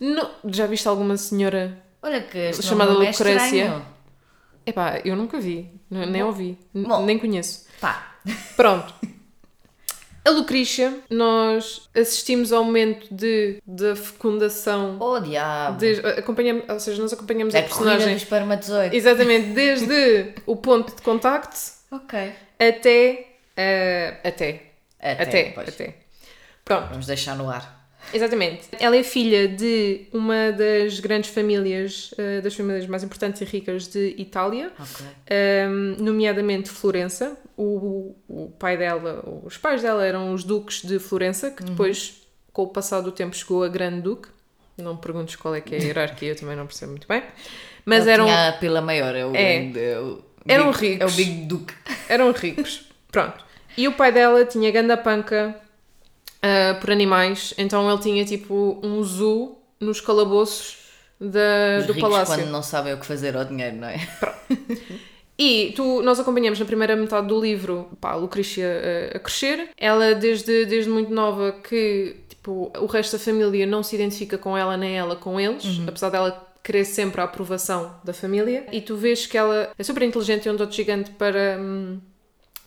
Não, 0.00 0.30
já 0.46 0.66
viste 0.66 0.88
alguma 0.88 1.16
senhora 1.18 1.82
Olha 2.02 2.22
que 2.22 2.52
chamada 2.62 2.92
é 2.92 2.94
Lucrécia? 2.94 3.84
É 4.66 4.70
Epá, 4.70 5.00
eu 5.04 5.16
nunca 5.16 5.38
vi, 5.40 5.70
nem 5.90 6.22
ouvi, 6.22 6.58
nem 6.74 7.18
conheço. 7.18 7.66
Pá, 7.80 8.14
Pronto. 8.56 8.94
A 10.22 10.28
Lucrícia, 10.28 10.98
nós 11.08 11.88
assistimos 11.96 12.52
ao 12.52 12.62
momento 12.62 13.06
de, 13.10 13.58
de 13.66 13.96
fecundação. 13.96 14.98
Oh, 15.00 15.18
diabo! 15.18 15.78
De, 15.78 15.98
acompanhamos, 16.18 16.68
ou 16.68 16.78
seja, 16.78 17.00
nós 17.00 17.10
acompanhamos 17.10 17.54
é 17.54 17.60
a 17.60 17.62
personagem. 17.62 18.12
Dos 18.12 18.22
espermatozoides. 18.22 18.98
Exatamente, 18.98 19.48
desde 19.56 20.34
o 20.44 20.56
ponto 20.56 20.94
de 20.94 21.00
contacto 21.00 21.58
ok 21.90 22.34
até. 22.60 23.26
Uh, 23.56 24.28
até. 24.28 24.62
Até. 25.00 25.22
Até. 25.22 25.60
até. 25.60 25.94
Pronto. 26.64 26.88
Vamos 26.90 27.06
deixar 27.06 27.34
no 27.34 27.48
ar. 27.48 27.79
Exatamente. 28.12 28.62
Ela 28.78 28.96
é 28.96 29.02
filha 29.02 29.48
de 29.48 30.06
uma 30.12 30.52
das 30.52 31.00
grandes 31.00 31.30
famílias, 31.30 32.12
uh, 32.12 32.42
das 32.42 32.54
famílias 32.54 32.86
mais 32.86 33.02
importantes 33.02 33.40
e 33.40 33.44
ricas 33.44 33.86
de 33.88 34.14
Itália, 34.18 34.72
okay. 34.78 35.06
um, 35.06 35.94
ehm, 35.94 35.96
nomeadamente 35.98 36.70
Florença. 36.70 37.36
O, 37.56 38.14
o 38.28 38.50
pai 38.58 38.76
dela, 38.76 39.22
os 39.44 39.56
pais 39.58 39.82
dela 39.82 40.04
eram 40.04 40.32
os 40.32 40.44
duques 40.44 40.82
de 40.82 40.98
Florença, 40.98 41.50
que 41.50 41.62
uhum. 41.62 41.70
depois, 41.70 42.08
uhum. 42.08 42.14
com 42.52 42.62
o 42.62 42.68
passar 42.68 43.00
do 43.00 43.12
tempo, 43.12 43.36
chegou 43.36 43.62
a 43.62 43.68
Grande 43.68 44.00
Duque. 44.00 44.28
Não 44.78 44.94
me 44.94 45.00
perguntes 45.00 45.36
qual 45.36 45.54
é 45.54 45.60
que 45.60 45.74
é 45.74 45.78
a 45.78 45.82
hierarquia, 45.82 46.30
eu 46.30 46.36
também 46.36 46.56
não 46.56 46.66
percebo 46.66 46.92
muito 46.92 47.06
bem. 47.06 47.22
Mas 47.84 48.02
Ele 48.02 48.12
eram. 48.12 48.24
Tinha 48.24 48.48
a 48.48 48.52
pila 48.52 48.80
maior, 48.80 49.14
é 49.14 49.26
o 49.26 49.36
é, 49.36 49.58
grande. 49.58 49.78
É 49.78 50.00
o 50.00 50.24
eram 50.46 50.70
ricos. 50.70 51.00
É 51.00 51.06
o 51.06 51.10
Big. 51.10 51.66
Eram 52.08 52.32
ricos. 52.32 52.88
Pronto. 53.10 53.44
E 53.76 53.86
o 53.88 53.92
pai 53.92 54.12
dela 54.12 54.44
tinha 54.44 54.70
ganda 54.70 54.96
panca 54.96 55.54
uh, 56.44 56.80
por 56.80 56.90
animais, 56.90 57.54
então 57.56 57.90
ele 57.90 58.00
tinha 58.00 58.24
tipo 58.24 58.80
um 58.82 59.02
zoo 59.02 59.58
nos 59.78 60.00
calabouços 60.00 60.78
da, 61.20 61.78
Os 61.80 61.86
do 61.86 61.92
ricos 61.92 62.10
palácio. 62.10 62.34
quando 62.34 62.50
não 62.50 62.62
sabem 62.62 62.94
o 62.94 62.98
que 62.98 63.06
fazer 63.06 63.36
ao 63.36 63.44
dinheiro, 63.44 63.76
não 63.76 63.88
é? 63.88 64.00
E 65.42 65.72
tu, 65.74 66.02
nós 66.02 66.20
acompanhamos 66.20 66.58
na 66.58 66.66
primeira 66.66 66.94
metade 66.94 67.26
do 67.26 67.40
livro 67.40 67.88
pá, 67.98 68.10
a 68.10 68.16
Lucrecia 68.16 69.10
a, 69.14 69.16
a 69.16 69.20
crescer. 69.20 69.70
Ela, 69.78 70.14
desde, 70.14 70.66
desde 70.66 70.90
muito 70.90 71.10
nova, 71.10 71.52
que 71.52 72.16
tipo, 72.28 72.70
o 72.78 72.84
resto 72.84 73.16
da 73.16 73.18
família 73.18 73.64
não 73.66 73.82
se 73.82 73.94
identifica 73.94 74.36
com 74.36 74.54
ela 74.54 74.76
nem 74.76 74.98
ela 74.98 75.16
com 75.16 75.40
eles, 75.40 75.80
apesar 75.88 76.10
dela 76.10 76.46
querer 76.62 76.84
sempre 76.84 77.22
a 77.22 77.24
aprovação 77.24 77.94
da 78.04 78.12
família. 78.12 78.66
E 78.70 78.82
tu 78.82 78.96
vês 78.96 79.26
que 79.26 79.38
ela 79.38 79.70
é 79.78 79.82
super 79.82 80.02
inteligente 80.02 80.44
e 80.44 80.50
um 80.50 80.56
dote 80.56 80.76
gigante 80.76 81.10
para 81.12 81.58
hum, 81.58 81.98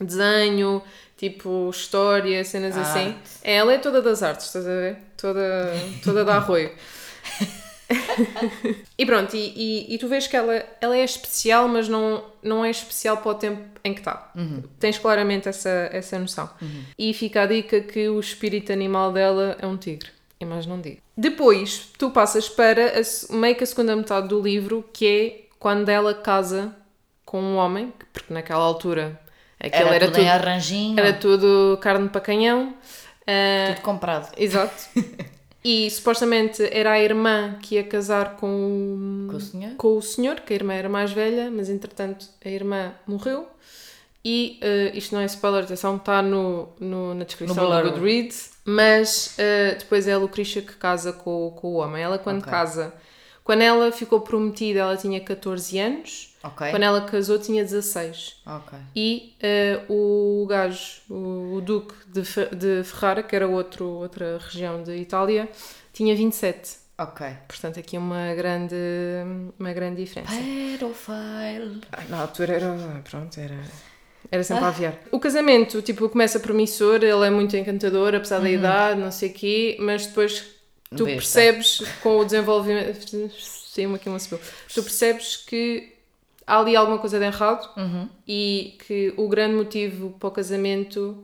desenho, 0.01 0.81
tipo 1.23 1.69
história, 1.69 2.43
cenas 2.43 2.77
assim. 2.77 3.07
Arte. 3.07 3.29
Ela 3.43 3.73
é 3.73 3.77
toda 3.77 4.01
das 4.01 4.21
artes, 4.21 4.47
estás 4.47 4.67
a 4.67 4.69
ver? 4.69 4.97
Toda, 5.15 5.71
toda 6.03 6.25
da 6.25 6.35
arroio. 6.35 6.71
E 8.97 9.05
pronto, 9.05 9.35
e, 9.35 9.53
e, 9.55 9.93
e 9.93 9.97
tu 9.99 10.07
vês 10.07 10.25
que 10.25 10.35
ela, 10.35 10.63
ela 10.81 10.97
é 10.97 11.03
especial, 11.03 11.67
mas 11.67 11.87
não, 11.87 12.23
não 12.41 12.65
é 12.65 12.71
especial 12.71 13.17
para 13.17 13.31
o 13.31 13.35
tempo 13.35 13.61
em 13.83 13.93
que 13.93 13.99
está. 13.99 14.31
Tens 14.79 14.97
claramente 14.97 15.47
essa, 15.47 15.89
essa 15.91 16.17
noção. 16.17 16.49
E 16.97 17.13
fica 17.13 17.43
a 17.43 17.45
dica 17.45 17.81
que 17.81 18.09
o 18.09 18.19
espírito 18.19 18.71
animal 18.71 19.11
dela 19.11 19.57
é 19.59 19.67
um 19.67 19.77
tigre. 19.77 20.09
E 20.39 20.45
mais 20.45 20.65
não 20.65 20.81
digo. 20.81 20.97
Depois, 21.15 21.91
tu 21.97 22.09
passas 22.09 22.49
para 22.49 22.93
a, 22.99 23.35
meio 23.35 23.55
que 23.55 23.63
a 23.63 23.67
segunda 23.67 23.95
metade 23.95 24.27
do 24.27 24.41
livro, 24.41 24.83
que 24.91 25.07
é 25.07 25.55
quando 25.59 25.89
ela 25.89 26.13
casa 26.13 26.75
com 27.25 27.41
um 27.41 27.57
homem, 27.57 27.93
porque 28.11 28.33
naquela 28.33 28.63
altura 28.63 29.19
aquilo 29.63 29.87
Era, 29.87 29.95
era, 29.95 30.05
tudo 30.07 30.19
em 30.19 30.29
arranjinho, 30.29 30.99
era 30.99 31.13
tudo 31.13 31.77
carne 31.81 32.09
para 32.09 32.21
canhão. 32.21 32.73
Ah, 33.25 33.73
tudo 33.73 33.81
comprado. 33.83 34.31
Exato. 34.37 34.89
E 35.65 35.89
supostamente 35.89 36.61
era 36.73 36.91
a 36.91 36.99
irmã 36.99 37.57
que 37.61 37.75
ia 37.75 37.85
casar 37.85 38.35
com, 38.35 39.27
Com 39.31 39.37
o 39.37 39.39
senhor? 39.39 39.75
com 39.77 39.97
o 39.97 40.01
senhor, 40.01 40.41
que 40.41 40.51
a 40.51 40.55
irmã 40.57 40.73
era 40.73 40.89
mais 40.89 41.13
velha, 41.13 41.49
mas 41.49 41.69
entretanto 41.69 42.25
a 42.43 42.49
irmã 42.49 42.91
morreu. 43.07 43.47
E 44.25 44.57
eh, 44.61 44.91
isto 44.93 45.15
não 45.15 45.21
é 45.21 45.25
spoiler, 45.25 45.63
atenção, 45.63 45.95
está 45.95 46.21
no, 46.21 46.67
no- 46.77 47.13
na 47.13 47.23
descrição 47.23 47.55
No 47.69 47.81
do. 47.81 47.91
Goodreads. 47.91 48.51
Mas 48.65 49.35
eh, 49.37 49.75
depois 49.79 50.05
é 50.05 50.11
a 50.11 50.17
Lucretia 50.17 50.61
que 50.61 50.73
casa 50.73 51.13
com, 51.13 51.51
com 51.55 51.67
o 51.69 51.73
homem. 51.75 52.03
Ela, 52.03 52.17
quando 52.17 52.39
Ok. 52.39 52.51
casa, 52.51 52.93
quando 53.41 53.61
ela 53.61 53.89
ficou 53.89 54.19
prometida, 54.19 54.81
ela 54.81 54.97
tinha 54.97 55.21
14 55.21 55.79
anos. 55.79 56.32
Ok. 56.43 56.69
Quando 56.71 56.83
ela 56.83 57.01
casou, 57.05 57.39
tinha 57.39 57.63
16. 57.63 58.41
Ok. 58.45 58.77
E 58.95 59.33
eh, 59.41 59.79
o 59.89 60.45
gajo, 60.49 61.01
o, 61.09 61.55
o 61.55 61.61
Duque 61.61 61.93
de, 62.07 62.23
Fe- 62.25 62.53
de 62.53 62.83
Ferrara, 62.83 63.23
que 63.23 63.35
era 63.35 63.47
outro, 63.47 63.85
outra 63.85 64.37
região 64.39 64.83
de 64.83 64.93
Itália, 64.97 65.49
tinha 65.93 66.13
27. 66.15 66.83
Ok. 66.97 67.25
Portanto, 67.47 67.79
aqui 67.79 67.97
uma 67.97 68.33
grande, 68.35 68.75
uma 69.57 69.71
grande 69.73 70.03
diferença. 70.03 70.33
Pedofile. 70.35 71.81
Ai, 71.91 72.05
Na 72.09 72.21
altura 72.21 72.53
era, 72.53 73.01
pronto, 73.09 73.39
era, 73.39 73.57
era 74.31 74.43
sempre 74.43 74.65
a 74.65 74.67
aviar. 74.67 74.99
O 75.11 75.19
casamento, 75.19 75.81
tipo, 75.81 76.07
começa 76.09 76.39
promissor, 76.39 76.95
ele 76.95 77.25
é 77.25 77.29
muito 77.29 77.55
encantador, 77.57 78.13
apesar 78.15 78.39
da 78.39 78.49
idade, 78.49 78.99
não 78.99 79.11
sei 79.11 79.29
o 79.29 79.33
quê, 79.33 79.77
mas 79.79 80.05
depois 80.07 80.43
tu 80.95 81.05
Besta. 81.05 81.15
percebes 81.15 81.79
com 82.01 82.17
o 82.19 82.25
desenvolvimento... 82.25 83.31
Saiu-me 83.73 83.95
aqui 83.95 84.07
uma. 84.07 84.19
Tu 84.19 84.83
percebes 84.83 85.35
que 85.35 85.92
há 86.45 86.59
ali 86.59 86.75
alguma 86.75 86.97
coisa 86.99 87.19
de 87.19 87.25
errado 87.25 87.69
Uhum. 87.77 88.07
e 88.27 88.77
que 88.87 89.13
o 89.17 89.27
grande 89.27 89.55
motivo 89.55 90.11
para 90.19 90.27
o 90.29 90.31
casamento 90.31 91.23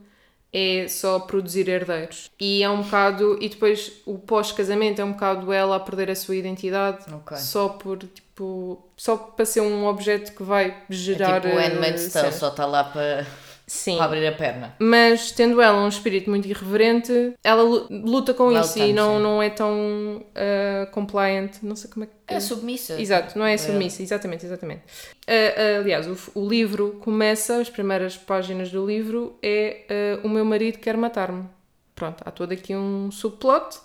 é 0.51 0.87
só 0.87 1.19
produzir 1.19 1.67
herdeiros. 1.69 2.31
E 2.39 2.63
é 2.63 2.69
um 2.69 2.81
bocado. 2.81 3.37
E 3.39 3.49
depois 3.49 4.01
o 4.05 4.17
pós-casamento 4.17 4.99
é 4.99 5.05
um 5.05 5.11
bocado 5.13 5.53
ela 5.53 5.75
a 5.75 5.79
perder 5.79 6.09
a 6.09 6.15
sua 6.15 6.35
identidade 6.35 7.05
Ok. 7.13 7.37
só 7.37 7.69
por 7.69 7.99
tipo. 7.99 8.83
Só 8.97 9.15
para 9.15 9.45
ser 9.45 9.61
um 9.61 9.85
objeto 9.85 10.33
que 10.33 10.41
vai 10.41 10.69
É 10.69 10.75
gerar. 10.89 11.39
tipo 11.41 11.55
o 11.55 11.59
eh, 11.59 11.67
Handmaid's 11.67 12.11
Tale, 12.11 12.25
cena. 12.27 12.31
só 12.31 12.47
está 12.49 12.65
lá 12.65 12.83
para, 12.83 13.27
Sim. 13.71 13.97
para 13.97 14.05
abrir 14.05 14.25
a 14.27 14.31
perna. 14.31 14.75
Mas 14.79 15.31
tendo 15.31 15.61
ela 15.61 15.79
um 15.79 15.87
espírito 15.87 16.27
muito 16.29 16.47
irreverente, 16.47 17.33
ela 17.43 17.61
lu- 17.61 17.87
luta 17.89 18.33
com 18.33 18.51
isso 18.51 18.79
e 18.79 18.91
não, 18.91 19.17
sim. 19.17 19.23
não 19.23 19.43
é 19.43 19.49
tão 19.49 20.25
eh, 20.33 20.87
compliant. 20.91 21.51
Não 21.61 21.75
sei 21.75 21.89
como 21.89 22.05
é 22.05 22.07
que. 22.07 22.13
É 22.33 22.39
submissa. 22.39 22.99
Exato, 22.99 23.37
não 23.37 23.45
é 23.45 23.53
É. 23.53 23.57
submissa, 23.57 24.01
exatamente, 24.01 24.45
exatamente. 24.45 24.81
Ah, 25.27 25.31
ah, 25.31 25.79
aliás, 25.81 26.07
o, 26.07 26.13
f- 26.15 26.31
o 26.33 26.47
livro 26.49 26.99
começa, 27.01 27.57
as 27.61 27.69
primeiras 27.69 28.17
páginas 28.17 28.71
do 28.71 28.85
livro 28.85 29.37
é 29.43 29.85
ah, 29.89 30.19
o 30.25 30.29
meu 30.29 30.43
marido 30.43 30.79
quer 30.79 30.97
matar-me. 30.97 31.45
Pronto, 31.93 32.23
há 32.25 32.31
todo 32.31 32.51
aqui 32.53 32.75
um 32.75 33.11
subplot. 33.11 33.77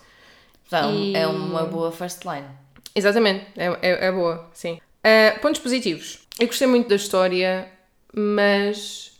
Então, 0.66 0.94
E- 0.94 1.14
É 1.14 1.26
uma 1.26 1.64
boa 1.64 1.92
first 1.92 2.24
line. 2.24 2.46
Exatamente, 2.94 3.44
é, 3.56 3.66
é, 3.82 4.06
é 4.06 4.12
boa, 4.12 4.48
sim. 4.54 4.80
Ah, 5.02 5.38
pontos 5.42 5.60
positivos. 5.60 6.20
Eu 6.40 6.46
gostei 6.46 6.66
muito 6.66 6.88
da 6.88 6.96
história, 6.96 7.68
mas. 8.12 9.12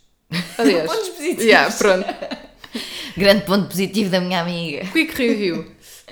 Aliás. 0.57 0.91
Pontos 0.91 1.09
positivos. 1.09 1.43
Yeah, 1.43 1.75
pronto. 1.75 2.05
Grande 3.17 3.45
ponto 3.45 3.67
positivo 3.67 4.09
da 4.09 4.19
minha 4.19 4.41
amiga. 4.41 4.85
Quick 4.91 5.15
review. 5.15 5.65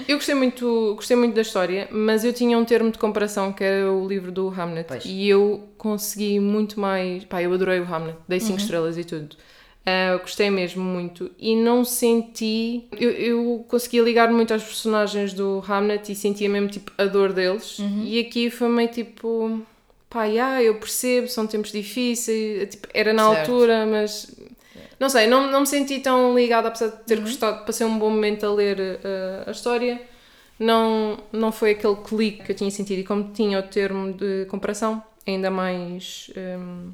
Eu 0.07 0.17
gostei 0.17 0.33
muito, 0.33 0.93
gostei 0.95 1.15
muito 1.15 1.35
da 1.35 1.41
história, 1.41 1.87
mas 1.91 2.23
eu 2.23 2.33
tinha 2.33 2.57
um 2.57 2.65
termo 2.65 2.91
de 2.91 2.97
comparação 2.97 3.53
que 3.53 3.63
era 3.63 3.91
o 3.91 4.07
livro 4.07 4.31
do 4.31 4.47
Hamlet 4.49 4.87
Pois. 4.87 5.03
e 5.05 5.27
eu 5.27 5.69
consegui 5.77 6.39
muito 6.39 6.79
mais. 6.79 7.25
Pá, 7.25 7.41
eu 7.43 7.53
adorei 7.53 7.79
o 7.79 7.83
Hamlet, 7.83 8.17
dei 8.27 8.39
5 8.39 8.57
estrelas 8.57 8.97
e 8.97 9.03
tudo. 9.03 9.35
Ah, 9.85 10.17
gostei 10.21 10.49
mesmo 10.49 10.81
muito 10.83 11.29
e 11.37 11.55
não 11.55 11.83
senti. 11.83 12.85
Eu, 12.97 13.11
eu 13.11 13.65
conseguia 13.67 14.01
ligar 14.01 14.31
muito 14.31 14.53
às 14.53 14.63
personagens 14.63 15.33
do 15.33 15.61
Hamlet 15.67 16.11
e 16.11 16.15
sentia 16.15 16.49
mesmo 16.49 16.69
tipo 16.69 16.91
a 16.97 17.03
dor 17.05 17.33
deles. 17.33 17.77
E 18.03 18.19
aqui 18.19 18.49
foi 18.49 18.69
meio 18.69 18.89
tipo. 18.89 19.61
Pá, 20.13 20.25
yeah, 20.25 20.61
eu 20.61 20.75
percebo, 20.75 21.27
são 21.27 21.47
tempos 21.47 21.71
difíceis. 21.71 22.69
Tipo, 22.69 22.87
era 22.93 23.11
na 23.13 23.27
Certo. 23.29 23.51
altura, 23.51 23.85
mas 23.87 24.31
não 24.99 25.09
sei, 25.09 25.25
não, 25.25 25.49
não 25.49 25.61
me 25.61 25.67
senti 25.67 25.99
tão 25.99 26.35
ligada, 26.35 26.67
apesar 26.67 26.89
de 26.89 26.97
ter 27.03 27.19
gostado, 27.19 27.65
passei 27.65 27.85
um 27.85 27.97
bom 27.97 28.11
momento 28.11 28.45
a 28.45 28.53
ler 28.53 28.79
eh, 28.79 29.43
a 29.47 29.51
história. 29.51 29.99
Não, 30.59 31.17
não 31.31 31.51
foi 31.51 31.71
aquele 31.71 31.95
clique 31.95 32.43
que 32.43 32.51
eu 32.51 32.55
tinha 32.55 32.69
sentido 32.69 32.99
e 32.99 33.03
como 33.03 33.33
tinha 33.33 33.59
o 33.59 33.63
termo 33.63 34.13
de 34.13 34.45
comparação, 34.45 35.03
ainda 35.25 35.49
mais. 35.49 36.29
hum, 36.37 36.91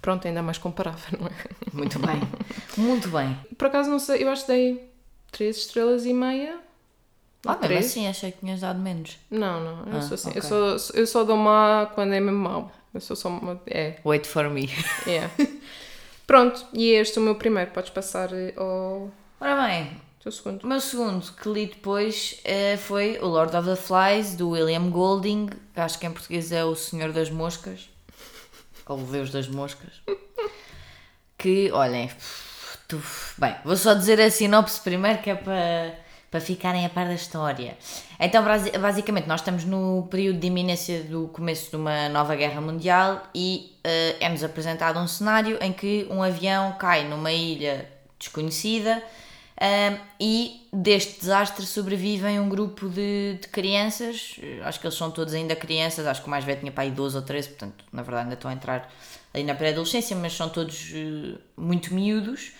pronto, 0.00 0.26
ainda 0.28 0.40
mais 0.40 0.56
comparável, 0.56 1.18
não 1.20 1.26
é? 1.26 1.32
Muito 1.72 1.98
bem. 1.98 2.20
Muito 2.76 3.08
bem. 3.08 3.36
Por 3.58 3.66
acaso, 3.66 3.90
não 3.90 3.98
sei, 3.98 4.22
eu 4.22 4.30
acho 4.30 4.46
que 4.46 4.52
dei 4.52 4.88
3 5.32 5.56
estrelas 5.56 6.06
e 6.06 6.12
meia. 6.14 6.58
Ah, 7.46 7.52
mesmo 7.52 7.64
Três? 7.66 7.86
assim, 7.86 8.06
achei 8.06 8.32
que 8.32 8.40
tinhas 8.40 8.60
dado 8.60 8.78
menos. 8.78 9.16
Não, 9.30 9.60
não, 9.60 9.92
eu 9.92 9.98
Ah, 9.98 10.02
sou 10.02 10.14
assim. 10.14 10.28
ok. 10.30 10.42
Eu, 10.42 10.78
sou, 10.78 10.94
eu 11.00 11.06
só 11.06 11.24
dou 11.24 11.36
má 11.36 11.90
quando 11.94 12.12
é 12.12 12.20
mesmo 12.20 12.38
mau. 12.38 12.70
Eu 12.92 13.00
sou 13.00 13.16
só 13.16 13.28
uma. 13.28 13.60
É, 13.66 13.96
Wait 14.04 14.26
for 14.26 14.50
me. 14.50 14.68
é. 15.06 15.30
Pronto, 16.26 16.64
e 16.72 16.90
este 16.90 17.18
é 17.18 17.20
o 17.20 17.24
meu 17.24 17.34
primeiro. 17.36 17.70
Podes 17.70 17.90
passar 17.90 18.32
eh, 18.32 18.52
ao 18.56 19.10
Ora 19.40 19.66
bem, 19.66 19.90
teu 20.22 20.30
segundo. 20.30 20.62
o 20.64 20.66
meu 20.66 20.80
segundo 20.80 21.32
que 21.32 21.48
li 21.48 21.66
depois 21.66 22.40
eh, 22.44 22.76
foi 22.76 23.18
o 23.20 23.26
Lord 23.26 23.56
of 23.56 23.68
the 23.68 23.76
Flies, 23.76 24.34
do 24.34 24.50
William 24.50 24.90
Golding. 24.90 25.46
que 25.74 25.80
Acho 25.80 25.98
que 25.98 26.06
em 26.06 26.12
português 26.12 26.52
é 26.52 26.64
o 26.64 26.74
Senhor 26.76 27.10
das 27.12 27.30
Moscas. 27.30 27.88
Ou 28.86 28.98
o 28.98 29.04
Deus 29.04 29.30
das 29.30 29.48
Moscas. 29.48 30.02
Que, 31.38 31.70
olhem, 31.72 32.10
bem, 33.38 33.56
vou 33.64 33.76
só 33.76 33.94
dizer 33.94 34.20
a 34.20 34.30
sinopse 34.30 34.80
primeiro 34.80 35.22
que 35.22 35.30
é 35.30 35.34
para, 35.34 35.98
para 36.30 36.40
ficarem 36.40 36.86
a 36.86 36.88
par 36.88 37.06
da 37.06 37.14
história. 37.14 37.76
Então, 38.20 38.44
basi- 38.44 38.70
basicamente, 38.78 39.26
nós 39.26 39.40
estamos 39.40 39.64
no 39.64 40.06
período 40.10 40.38
de 40.38 40.46
iminência 40.46 41.02
do 41.02 41.28
começo 41.28 41.70
de 41.70 41.76
uma 41.76 42.08
nova 42.08 42.36
guerra 42.36 42.60
mundial 42.60 43.22
e 43.34 43.76
eh, 43.82 44.16
é-nos 44.20 44.44
apresentado 44.44 44.98
um 45.00 45.08
cenário 45.08 45.58
em 45.60 45.72
que 45.72 46.06
um 46.10 46.22
avião 46.22 46.72
cai 46.78 47.08
numa 47.08 47.32
ilha 47.32 47.88
desconhecida 48.18 49.02
ah, 49.60 49.96
e 50.20 50.66
deste 50.72 51.18
desastre 51.20 51.66
sobrevivem 51.66 52.38
um 52.38 52.48
grupo 52.48 52.88
de, 52.88 53.38
de 53.40 53.48
crianças, 53.48 54.36
eh, 54.42 54.60
acho 54.62 54.78
que 54.78 54.86
eles 54.86 54.96
são 54.96 55.10
todos 55.10 55.34
ainda 55.34 55.56
crianças, 55.56 56.06
acho 56.06 56.20
que 56.22 56.28
o 56.28 56.30
mais 56.30 56.44
velho 56.44 56.60
tinha 56.60 56.70
para 56.72 56.84
aí 56.84 56.90
12 56.92 57.16
ou 57.16 57.22
13, 57.22 57.48
portanto, 57.48 57.84
na 57.92 58.02
verdade 58.02 58.24
ainda 58.24 58.34
estão 58.34 58.50
a 58.50 58.54
entrar 58.54 58.88
aí 59.34 59.42
na 59.42 59.54
pré-adolescência, 59.54 60.14
mas 60.16 60.32
são 60.34 60.48
todos 60.48 60.92
eh, 60.94 61.38
muito 61.56 61.92
miúdos. 61.92 62.52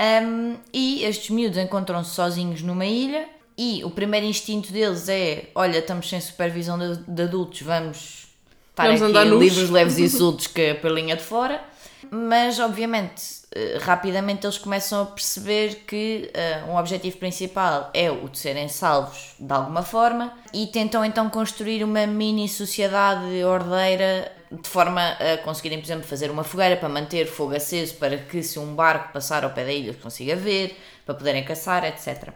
Um, 0.00 0.56
e 0.72 1.04
estes 1.04 1.28
miúdos 1.28 1.58
encontram-se 1.58 2.14
sozinhos 2.14 2.62
numa 2.62 2.86
ilha 2.86 3.28
e 3.56 3.84
o 3.84 3.90
primeiro 3.90 4.24
instinto 4.24 4.72
deles 4.72 5.08
é: 5.10 5.50
olha, 5.54 5.78
estamos 5.78 6.08
sem 6.08 6.18
supervisão 6.18 6.78
de, 6.78 7.02
de 7.06 7.22
adultos, 7.22 7.60
vamos 7.60 8.28
estar 8.70 8.86
Vamos 8.86 9.02
aqui 9.02 9.10
andar 9.10 9.26
nus." 9.26 9.38
livres, 9.38 9.68
leves 9.68 9.98
e 9.98 10.08
soltos 10.16 10.46
que 10.46 10.62
é 10.62 10.74
pela 10.74 10.94
linha 10.94 11.16
de 11.16 11.22
fora. 11.22 11.62
Mas, 12.10 12.58
obviamente, 12.58 13.22
eh, 13.54 13.78
rapidamente 13.82 14.46
eles 14.46 14.56
começam 14.56 15.02
a 15.02 15.06
perceber 15.06 15.84
que 15.86 16.30
eh, 16.32 16.62
um 16.66 16.76
objetivo 16.76 17.18
principal 17.18 17.90
é 17.92 18.10
o 18.10 18.26
de 18.26 18.38
serem 18.38 18.68
salvos 18.68 19.34
de 19.38 19.52
alguma 19.52 19.82
forma 19.82 20.32
e 20.54 20.66
tentam 20.68 21.04
então 21.04 21.28
construir 21.28 21.84
uma 21.84 22.06
mini 22.06 22.48
sociedade 22.48 23.44
ordeira 23.44 24.32
de 24.50 24.68
forma 24.68 25.12
a 25.12 25.38
conseguirem, 25.38 25.78
por 25.78 25.86
exemplo, 25.86 26.06
fazer 26.06 26.30
uma 26.30 26.42
fogueira 26.42 26.76
para 26.76 26.88
manter 26.88 27.26
fogo 27.26 27.54
aceso 27.54 27.94
para 27.94 28.18
que 28.18 28.42
se 28.42 28.58
um 28.58 28.74
barco 28.74 29.12
passar 29.12 29.44
ao 29.44 29.50
pé 29.50 29.64
da 29.64 29.72
ilha 29.72 29.94
consiga 29.94 30.34
ver, 30.34 30.76
para 31.06 31.14
poderem 31.14 31.44
caçar, 31.44 31.84
etc. 31.84 32.32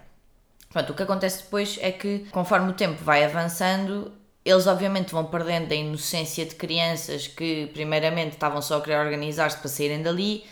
Pronto, 0.72 0.92
o 0.92 0.94
que 0.94 1.02
acontece 1.02 1.42
depois 1.42 1.78
é 1.80 1.90
que, 1.92 2.26
conforme 2.30 2.70
o 2.70 2.74
tempo 2.74 3.02
vai 3.02 3.24
avançando, 3.24 4.12
eles 4.44 4.66
obviamente 4.66 5.12
vão 5.12 5.24
perdendo 5.24 5.72
a 5.72 5.74
inocência 5.74 6.44
de 6.44 6.54
crianças 6.54 7.26
que, 7.26 7.70
primeiramente, 7.72 8.32
estavam 8.32 8.60
só 8.60 8.78
a 8.78 8.80
querer 8.80 8.98
organizar-se 8.98 9.56
para 9.58 9.68
saírem 9.68 10.02
dali 10.02 10.44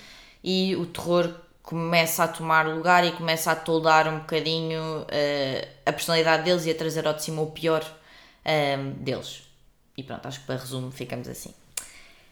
e 0.42 0.75
o 0.76 0.87
terror 0.87 1.33
começa 1.62 2.25
a 2.25 2.28
tomar 2.28 2.66
lugar 2.66 3.04
e 3.04 3.12
começa 3.12 3.52
a 3.52 3.57
toldar 3.57 4.09
um 4.09 4.19
bocadinho 4.21 5.02
uh, 5.02 5.69
a 5.87 5.92
personalidade 5.92 6.45
deles 6.45 6.66
e 6.66 6.71
a 6.71 6.75
trazer 6.75 7.07
ao 7.07 7.14
de 7.14 7.23
cima 7.23 7.42
o 7.42 7.50
pior 7.50 7.83
uh, 7.83 8.90
deles. 8.95 9.51
E 9.96 10.02
pronto, 10.02 10.26
acho 10.26 10.40
que 10.40 10.46
para 10.46 10.56
resumo 10.61 10.90
ficamos 10.90 11.28
assim. 11.28 11.52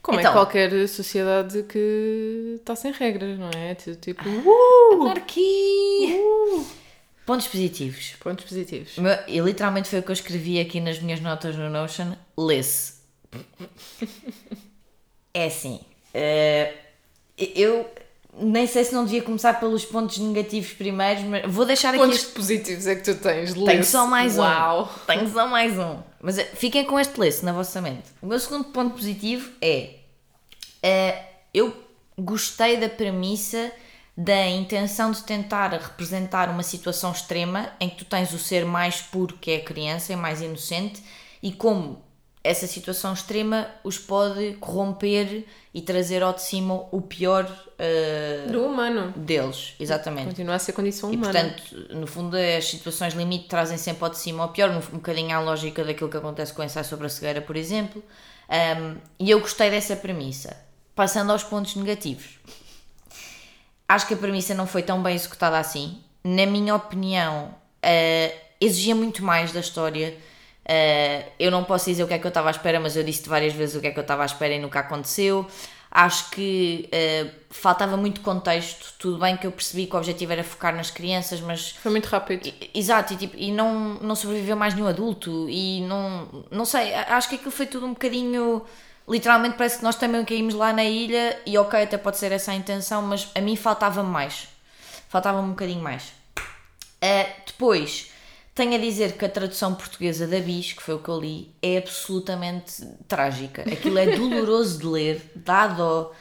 Como 0.03 0.19
Então- 0.19 0.31
é 0.31 0.35
qualquer 0.35 0.89
sociedade 0.89 1.63
que 1.65 2.57
está 2.59 2.75
sem 2.75 2.91
regras, 2.93 3.39
não 3.39 3.51
é? 3.51 3.75
Tipo, 3.75 4.29
uh, 4.29 5.03
Anarquia! 5.03 6.17
Pontos 7.27 7.47
positivos. 7.47 8.15
pontos 8.19 8.45
positivos. 8.47 8.97
Meu- 8.99 9.17
E 9.29 9.39
literalmente 9.41 9.89
foi 9.89 9.99
o 9.99 10.03
que 10.03 10.11
eu 10.11 10.15
escrevi 10.15 10.59
aqui 10.59 10.81
nas 10.81 10.99
minhas 11.01 11.21
notas 11.21 11.55
no 11.55 11.69
Notion. 11.71 12.17
Lê-se. 12.37 12.95
É 15.33 15.45
assim. 15.47 15.81
eh, 16.13 16.75
eu 17.39 17.89
nem 18.41 18.67
sei 18.67 18.85
se 18.85 18.93
não 18.95 19.05
devia 19.05 19.23
começar 19.23 19.55
pelos 19.61 19.85
pontos 19.85 20.19
negativos 20.19 20.73
primeiros, 20.73 21.23
mas 21.25 21.53
vou 21.53 21.65
deixar 21.65 21.91
aqui. 21.91 21.99
Pontos 21.99 22.25
positivos 22.25 22.87
é 22.87 22.95
que 22.97 23.03
tu 23.03 23.15
tens, 23.15 23.53
Tenho 23.53 23.85
só 23.85 24.07
mais 24.07 24.37
Uau. 24.39 24.85
um. 24.85 25.07
Tenho 25.07 25.31
só 25.33 25.47
mais 25.47 25.79
um. 25.79 25.99
Mas 26.21 26.39
eh, 26.39 26.45
fiquem 26.55 26.85
com 26.85 26.99
este 26.99 27.19
lê-se 27.19 27.45
na 27.45 27.53
vossa 27.53 27.81
mente. 27.81 28.05
O 28.21 28.27
meu 28.27 28.39
segundo 28.39 28.65
ponto 28.65 28.95
positivo 28.95 29.51
é. 29.61 29.91
eh, 30.83 31.23
eu 31.53 31.75
gostei 32.19 32.77
da 32.77 32.89
premissa 32.89 33.73
da 34.17 34.47
intenção 34.49 35.11
de 35.13 35.23
tentar 35.23 35.71
representar 35.71 36.51
uma 36.51 36.63
situação 36.63 37.11
extrema 37.13 37.71
em 37.81 37.89
que 37.89 37.97
tu 37.97 38.05
tens 38.05 38.33
o 38.35 38.39
ser 38.39 38.67
mais 38.67 39.01
puro 39.01 39.37
que 39.41 39.51
é 39.53 39.57
a 39.57 39.65
criança 39.65 40.13
e 40.13 40.17
mais 40.17 40.43
inocente 40.43 41.03
e 41.43 41.51
como 41.53 42.03
essa 42.43 42.67
situação 42.67 43.13
extrema 43.13 43.69
os 43.85 43.99
pode 43.99 44.55
corromper 44.61 45.45
e 45.75 45.83
trazer 45.83 46.23
ao 46.23 46.33
de 46.33 46.43
cima 46.43 46.87
o 46.91 47.03
pior 47.03 47.47
eh, 47.79 48.47
Do 48.51 48.65
humano. 48.65 49.13
deles, 49.15 49.75
exatamente. 49.79 50.29
Continua 50.29 50.55
a 50.55 50.59
ser 50.59 50.73
condição 50.73 51.13
E 51.13 51.17
humana. 51.17 51.33
portanto, 51.33 51.95
no 51.95 52.07
fundo, 52.07 52.37
as 52.37 52.65
situações 52.65 53.13
limite 53.15 53.47
trazem 53.47 53.77
sempre 53.77 54.05
ao 54.05 54.11
de 54.11 54.19
cima 54.19 54.43
ao 54.43 54.49
pior, 54.49 54.71
um 54.71 54.81
bocadinho 54.97 55.37
à 55.37 55.41
lógica 55.41 55.85
daquilo 55.85 56.09
que 56.09 56.17
acontece 56.17 56.53
com 56.55 56.63
o 56.63 56.65
ensaio 56.65 56.87
sobre 56.87 57.07
a 57.07 57.11
cegueira, 57.11 57.43
por 57.43 57.57
exemplo. 57.57 58.03
Um, 58.49 58.97
e 59.19 59.31
eu 59.31 59.39
gostei 59.41 59.71
dessa 59.71 59.95
premissa. 59.95 60.57
Passando 60.95 61.31
aos 61.33 61.43
pontos 61.45 61.77
negativos. 61.77 62.41
Acho 63.89 64.07
que 64.07 64.15
a 64.15 64.17
premissa 64.17 64.55
não 64.55 64.67
foi 64.67 64.83
tão 64.83 65.03
bem 65.03 65.15
executada 65.15 65.59
assim. 65.59 65.99
Na 66.25 66.47
minha 66.47 66.75
opinião, 66.75 67.55
uh, 67.85 68.39
exigia 68.61 68.95
muito 68.95 69.25
mais 69.25 69.53
da 69.53 69.61
história. 69.61 70.17
Uh, 70.71 71.29
eu 71.39 71.51
não 71.51 71.65
posso 71.65 71.87
dizer 71.91 72.05
o 72.05 72.07
que 72.07 72.15
é 72.15 72.19
que 72.19 72.25
eu 72.27 72.29
estava 72.29 72.47
à 72.49 72.53
espera, 72.53 72.79
mas 72.79 72.95
eu 72.97 73.03
disse 73.03 73.29
várias 73.29 73.53
vezes 73.53 73.75
o 73.75 73.81
que 73.81 73.89
é 73.89 73.91
que 73.91 73.99
eu 73.99 74.03
estava 74.03 74.23
à 74.23 74.27
espera 74.27 74.55
e 74.55 74.59
nunca 74.61 74.79
aconteceu. 74.81 75.45
Acho 75.91 76.31
que 76.31 76.89
uh, 76.95 77.31
faltava 77.51 77.97
muito 77.97 78.21
contexto. 78.21 78.95
Tudo 78.97 79.19
bem 79.19 79.37
que 79.37 79.45
eu 79.49 79.51
percebi 79.51 79.87
que 79.87 79.97
o 79.97 79.99
objetivo 79.99 80.31
era 80.33 80.45
focar 80.45 80.73
nas 80.77 80.89
crianças, 80.89 81.41
mas 81.41 81.71
Foi 81.73 81.91
muito 81.91 82.07
rápido. 82.07 82.47
e- 82.47 82.71
Exato, 82.73 83.15
e, 83.15 83.17
tipo, 83.17 83.37
e 83.37 83.51
não, 83.51 83.95
não 83.95 84.15
sobreviveu 84.15 84.55
mais 84.57 84.73
nenhum 84.75 84.87
adulto 84.87 85.49
e 85.51 85.81
não, 85.83 86.45
não 86.53 86.65
sei, 86.65 86.95
acho 86.95 87.29
que 87.29 87.35
aquilo 87.35 87.51
foi 87.51 87.67
tudo 87.67 87.87
um 87.87 87.91
bocadinho, 87.95 88.65
literalmente 89.09 89.57
parece 89.57 89.79
que 89.79 89.83
nós 89.83 89.97
também 89.97 90.25
caímos 90.25 90.55
lá 90.55 90.73
na 90.73 90.85
ilha 90.85 91.37
e 91.45 91.59
ok, 91.59 91.83
até 91.83 91.99
pode 91.99 92.17
ser 92.19 92.31
essa 92.31 92.53
a 92.53 92.55
intenção, 92.55 93.03
mas 93.03 93.29
a 93.35 93.41
mim 93.41 93.57
faltava 93.57 94.05
mais, 94.05 94.47
faltava 95.09 95.41
um 95.41 95.49
bocadinho 95.51 95.83
mais. 95.83 96.13
Ah, 97.03 97.27
depois, 97.47 98.10
tenho 98.61 98.75
a 98.75 98.79
dizer 98.79 99.17
que 99.17 99.25
a 99.25 99.29
tradução 99.29 99.75
portuguesa 99.75 100.27
da 100.27 100.39
Bis, 100.39 100.75
que 100.75 100.83
foi 100.83 100.95
o 100.95 100.99
que 100.99 101.09
eu 101.09 101.19
li, 101.19 101.51
é 101.63 101.79
absolutamente 101.79 102.87
trágica, 103.09 103.63
aquilo 103.63 103.99
é 103.99 104.15
doloroso 104.15 104.81
de 104.81 104.87
ler, 104.87 105.33
dá 105.35 105.67
dó. 105.67 106.13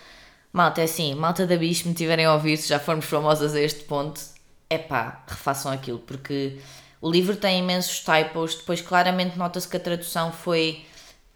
Malta, 0.54 0.80
é 0.80 0.86
assim, 0.86 1.14
malta 1.16 1.46
da 1.46 1.58
Bis, 1.58 1.84
me 1.84 1.94
tiverem 1.94 2.26
a 2.26 2.34
ouvir, 2.34 2.56
se 2.56 2.70
já 2.70 2.80
formos 2.80 3.04
famosas 3.04 3.54
a 3.54 3.60
este 3.60 3.84
ponto, 3.84 4.22
é 4.70 4.78
pá, 4.78 5.22
refaçam 5.28 5.70
aquilo, 5.70 6.00
porque 6.00 6.58
o 7.02 7.12
livro 7.12 7.36
tem 7.36 7.60
imensos 7.60 8.00
typos, 8.00 8.56
depois 8.56 8.80
claramente 8.80 9.38
nota-se 9.38 9.68
que 9.68 9.76
a 9.76 9.80
tradução 9.80 10.32
foi 10.32 10.86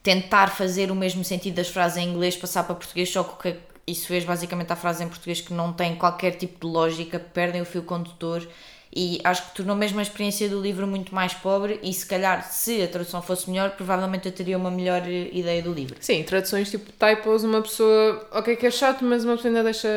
tentar 0.01 0.47
fazer 0.51 0.89
o 0.89 0.95
mesmo 0.95 1.21
sentido 1.25 1.55
das 1.55 1.67
frases 1.67 1.97
em 1.97 2.07
inglês, 2.07 2.37
passar 2.37 2.63
para 2.63 2.75
português, 2.75 3.11
só 3.11 3.25
que 3.25 3.57
isso 3.85 4.07
fez 4.07 4.23
basicamente 4.23 4.71
a 4.71 4.75
frase 4.77 5.03
em 5.03 5.09
português 5.09 5.41
que 5.41 5.53
não 5.53 5.73
tem 5.73 5.97
qualquer 5.97 6.37
tipo 6.37 6.65
de 6.65 6.71
lógica, 6.71 7.19
perdem 7.19 7.61
o 7.61 7.65
fio 7.65 7.83
condutor 7.83 8.47
e 8.95 9.19
acho 9.23 9.49
que 9.49 9.55
tornou 9.55 9.75
mesmo 9.75 9.99
a 9.99 10.01
experiência 10.01 10.47
do 10.47 10.61
livro 10.61 10.85
muito 10.85 11.13
mais 11.13 11.33
pobre 11.33 11.79
e 11.81 11.91
se 11.93 12.05
calhar 12.05 12.43
se 12.43 12.81
a 12.81 12.87
tradução 12.87 13.21
fosse 13.21 13.49
melhor, 13.49 13.71
provavelmente 13.71 14.27
eu 14.27 14.31
teria 14.31 14.57
uma 14.57 14.69
melhor 14.69 15.01
eh, 15.05 15.29
ideia 15.31 15.61
do 15.61 15.73
livro. 15.73 15.95
Sim, 15.99 16.23
traduções 16.23 16.69
tipo 16.69 16.91
typos, 16.91 17.43
uma 17.43 17.61
pessoa, 17.61 18.27
ok 18.31 18.55
que 18.55 18.67
é 18.67 18.71
chato, 18.71 19.03
mas 19.03 19.23
uma 19.23 19.35
pessoa 19.35 19.49
ainda 19.49 19.63
deixa... 19.63 19.89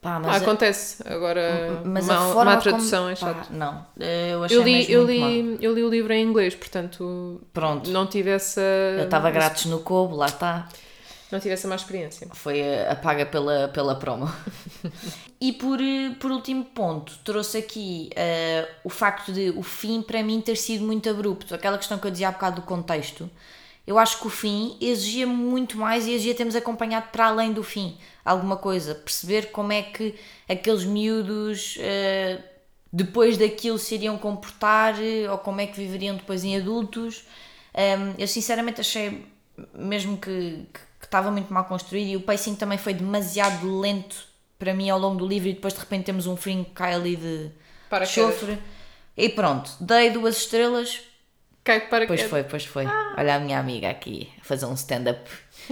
Pá, 0.00 0.22
Ah, 0.24 0.36
acontece. 0.36 1.02
Agora, 1.04 1.82
mas 1.84 2.06
má, 2.06 2.14
a 2.14 2.32
forma 2.32 2.54
má 2.54 2.56
tradução 2.58 3.00
como... 3.00 3.10
é 3.10 3.16
chato. 3.16 3.48
Pá, 3.48 3.54
não, 3.54 3.84
eh, 3.98 4.30
eu 4.32 4.44
achei 4.44 4.56
Eu 4.56 4.62
li, 4.62 4.92
eu, 4.92 5.00
mal. 5.00 5.08
li, 5.08 5.58
eu 5.60 5.74
li 5.74 5.82
o 5.82 5.88
livro 5.90 6.12
em 6.12 6.22
inglês, 6.24 6.54
portanto 6.54 7.40
Pronto, 7.52 7.90
não 7.90 8.06
tive 8.06 8.30
essa, 8.30 8.60
eu 8.60 9.04
estava 9.04 9.30
grátis 9.30 9.64
no 9.66 9.80
Kobo, 9.80 10.14
lá 10.14 10.26
está. 10.26 10.68
Não 11.30 11.38
tive 11.38 11.54
essa 11.54 11.68
má 11.68 11.74
experiência. 11.74 12.26
Foi 12.32 12.62
a, 12.62 12.92
a 12.92 12.96
paga 12.96 13.26
pela, 13.26 13.68
pela 13.68 13.94
promo. 13.94 14.32
e 15.40 15.52
por, 15.52 15.80
eh, 15.80 16.14
por 16.18 16.30
último 16.30 16.64
ponto, 16.64 17.18
trouxe 17.24 17.58
aqui 17.58 18.10
eh, 18.16 18.66
o 18.82 18.88
facto 18.88 19.32
de 19.32 19.50
o 19.50 19.62
fim 19.62 20.00
para 20.00 20.22
mim 20.22 20.40
ter 20.40 20.56
sido 20.56 20.84
muito 20.84 21.08
abrupto. 21.08 21.54
Aquela 21.54 21.76
questão 21.76 21.98
que 21.98 22.06
eu 22.06 22.10
dizia 22.10 22.28
há 22.28 22.32
bocado 22.32 22.60
do 22.60 22.66
contexto. 22.66 23.30
Eu 23.86 23.98
acho 23.98 24.20
que 24.20 24.26
o 24.26 24.30
fim 24.30 24.76
exigia 24.80 25.26
muito 25.26 25.78
mais 25.78 26.06
e 26.06 26.12
exigia 26.12 26.34
termos 26.34 26.54
acompanhado 26.54 27.08
para 27.10 27.26
além 27.26 27.52
do 27.52 27.62
fim 27.62 27.96
alguma 28.24 28.56
coisa. 28.56 28.94
Perceber 28.94 29.50
como 29.50 29.72
é 29.72 29.82
que 29.82 30.14
aqueles 30.48 30.84
miúdos 30.84 31.76
eh, 31.78 32.38
depois 32.92 33.36
daquilo 33.36 33.78
se 33.78 33.94
iriam 33.94 34.16
comportar 34.18 34.94
ou 35.30 35.38
como 35.38 35.60
é 35.60 35.66
que 35.66 35.76
viveriam 35.76 36.16
depois 36.16 36.44
em 36.44 36.56
adultos. 36.56 37.24
Um, 37.74 38.14
eu 38.18 38.26
sinceramente 38.26 38.80
achei 38.80 39.26
mesmo 39.74 40.16
que, 40.16 40.66
que 40.72 40.80
estava 41.08 41.30
muito 41.30 41.52
mal 41.52 41.64
construído 41.64 42.08
e 42.08 42.16
o 42.16 42.20
pacing 42.20 42.54
também 42.54 42.78
foi 42.78 42.94
demasiado 42.94 43.80
lento 43.80 44.28
para 44.58 44.74
mim 44.74 44.90
ao 44.90 44.98
longo 44.98 45.16
do 45.16 45.26
livro 45.26 45.48
e 45.48 45.54
depois 45.54 45.72
de 45.72 45.80
repente 45.80 46.04
temos 46.04 46.26
um 46.26 46.36
fim 46.36 46.64
que 46.64 46.70
cai 46.70 46.94
ali 46.94 47.16
de 47.16 47.50
Para 47.88 48.04
chofre. 48.04 48.58
E 49.16 49.28
pronto, 49.28 49.70
dei 49.80 50.10
duas 50.10 50.36
estrelas. 50.36 51.00
Cai 51.64 51.80
para 51.88 52.06
Pois 52.06 52.22
foi, 52.22 52.44
pois 52.44 52.64
foi. 52.64 52.86
Olha 53.16 53.36
a 53.36 53.38
minha 53.38 53.58
amiga 53.58 53.90
aqui 53.90 54.30
a 54.40 54.44
fazer 54.44 54.66
um 54.66 54.74
stand-up 54.74 55.28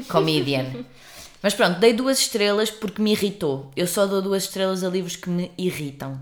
comedian. 0.09 0.85
Mas 1.42 1.55
pronto, 1.55 1.79
dei 1.79 1.92
duas 1.92 2.18
estrelas 2.18 2.70
porque 2.70 3.01
me 3.01 3.12
irritou. 3.12 3.70
Eu 3.77 3.87
só 3.87 4.07
dou 4.07 4.20
duas 4.20 4.44
estrelas 4.44 4.83
a 4.83 4.88
livros 4.88 5.16
que 5.16 5.29
me 5.31 5.53
irritam. 5.57 6.20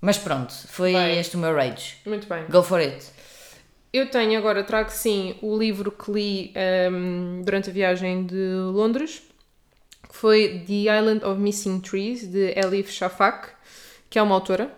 Mas 0.00 0.16
pronto, 0.16 0.52
foi 0.68 0.92
Bem. 0.92 1.18
este 1.18 1.36
o 1.36 1.38
meu 1.38 1.54
rage. 1.54 1.96
Muito 2.06 2.28
bem. 2.28 2.44
Go 2.48 2.62
for 2.62 2.78
it. 2.80 3.04
Eu 3.92 4.08
tenho 4.08 4.38
agora, 4.38 4.62
trago 4.62 4.90
sim 4.90 5.34
o 5.42 5.56
livro 5.58 5.90
que 5.90 6.10
li 6.12 6.52
ehm, 6.54 7.42
durante 7.42 7.70
a 7.70 7.72
viagem 7.72 8.24
de 8.24 8.54
Londres, 8.72 9.22
que 10.08 10.14
foi 10.16 10.62
The 10.66 10.98
Island 10.98 11.24
of 11.24 11.40
Missing 11.40 11.80
Trees, 11.80 12.26
de 12.26 12.52
Elif 12.56 12.92
Shafak, 12.92 13.48
que 14.08 14.18
é 14.18 14.22
uma 14.22 14.34
autora. 14.34 14.72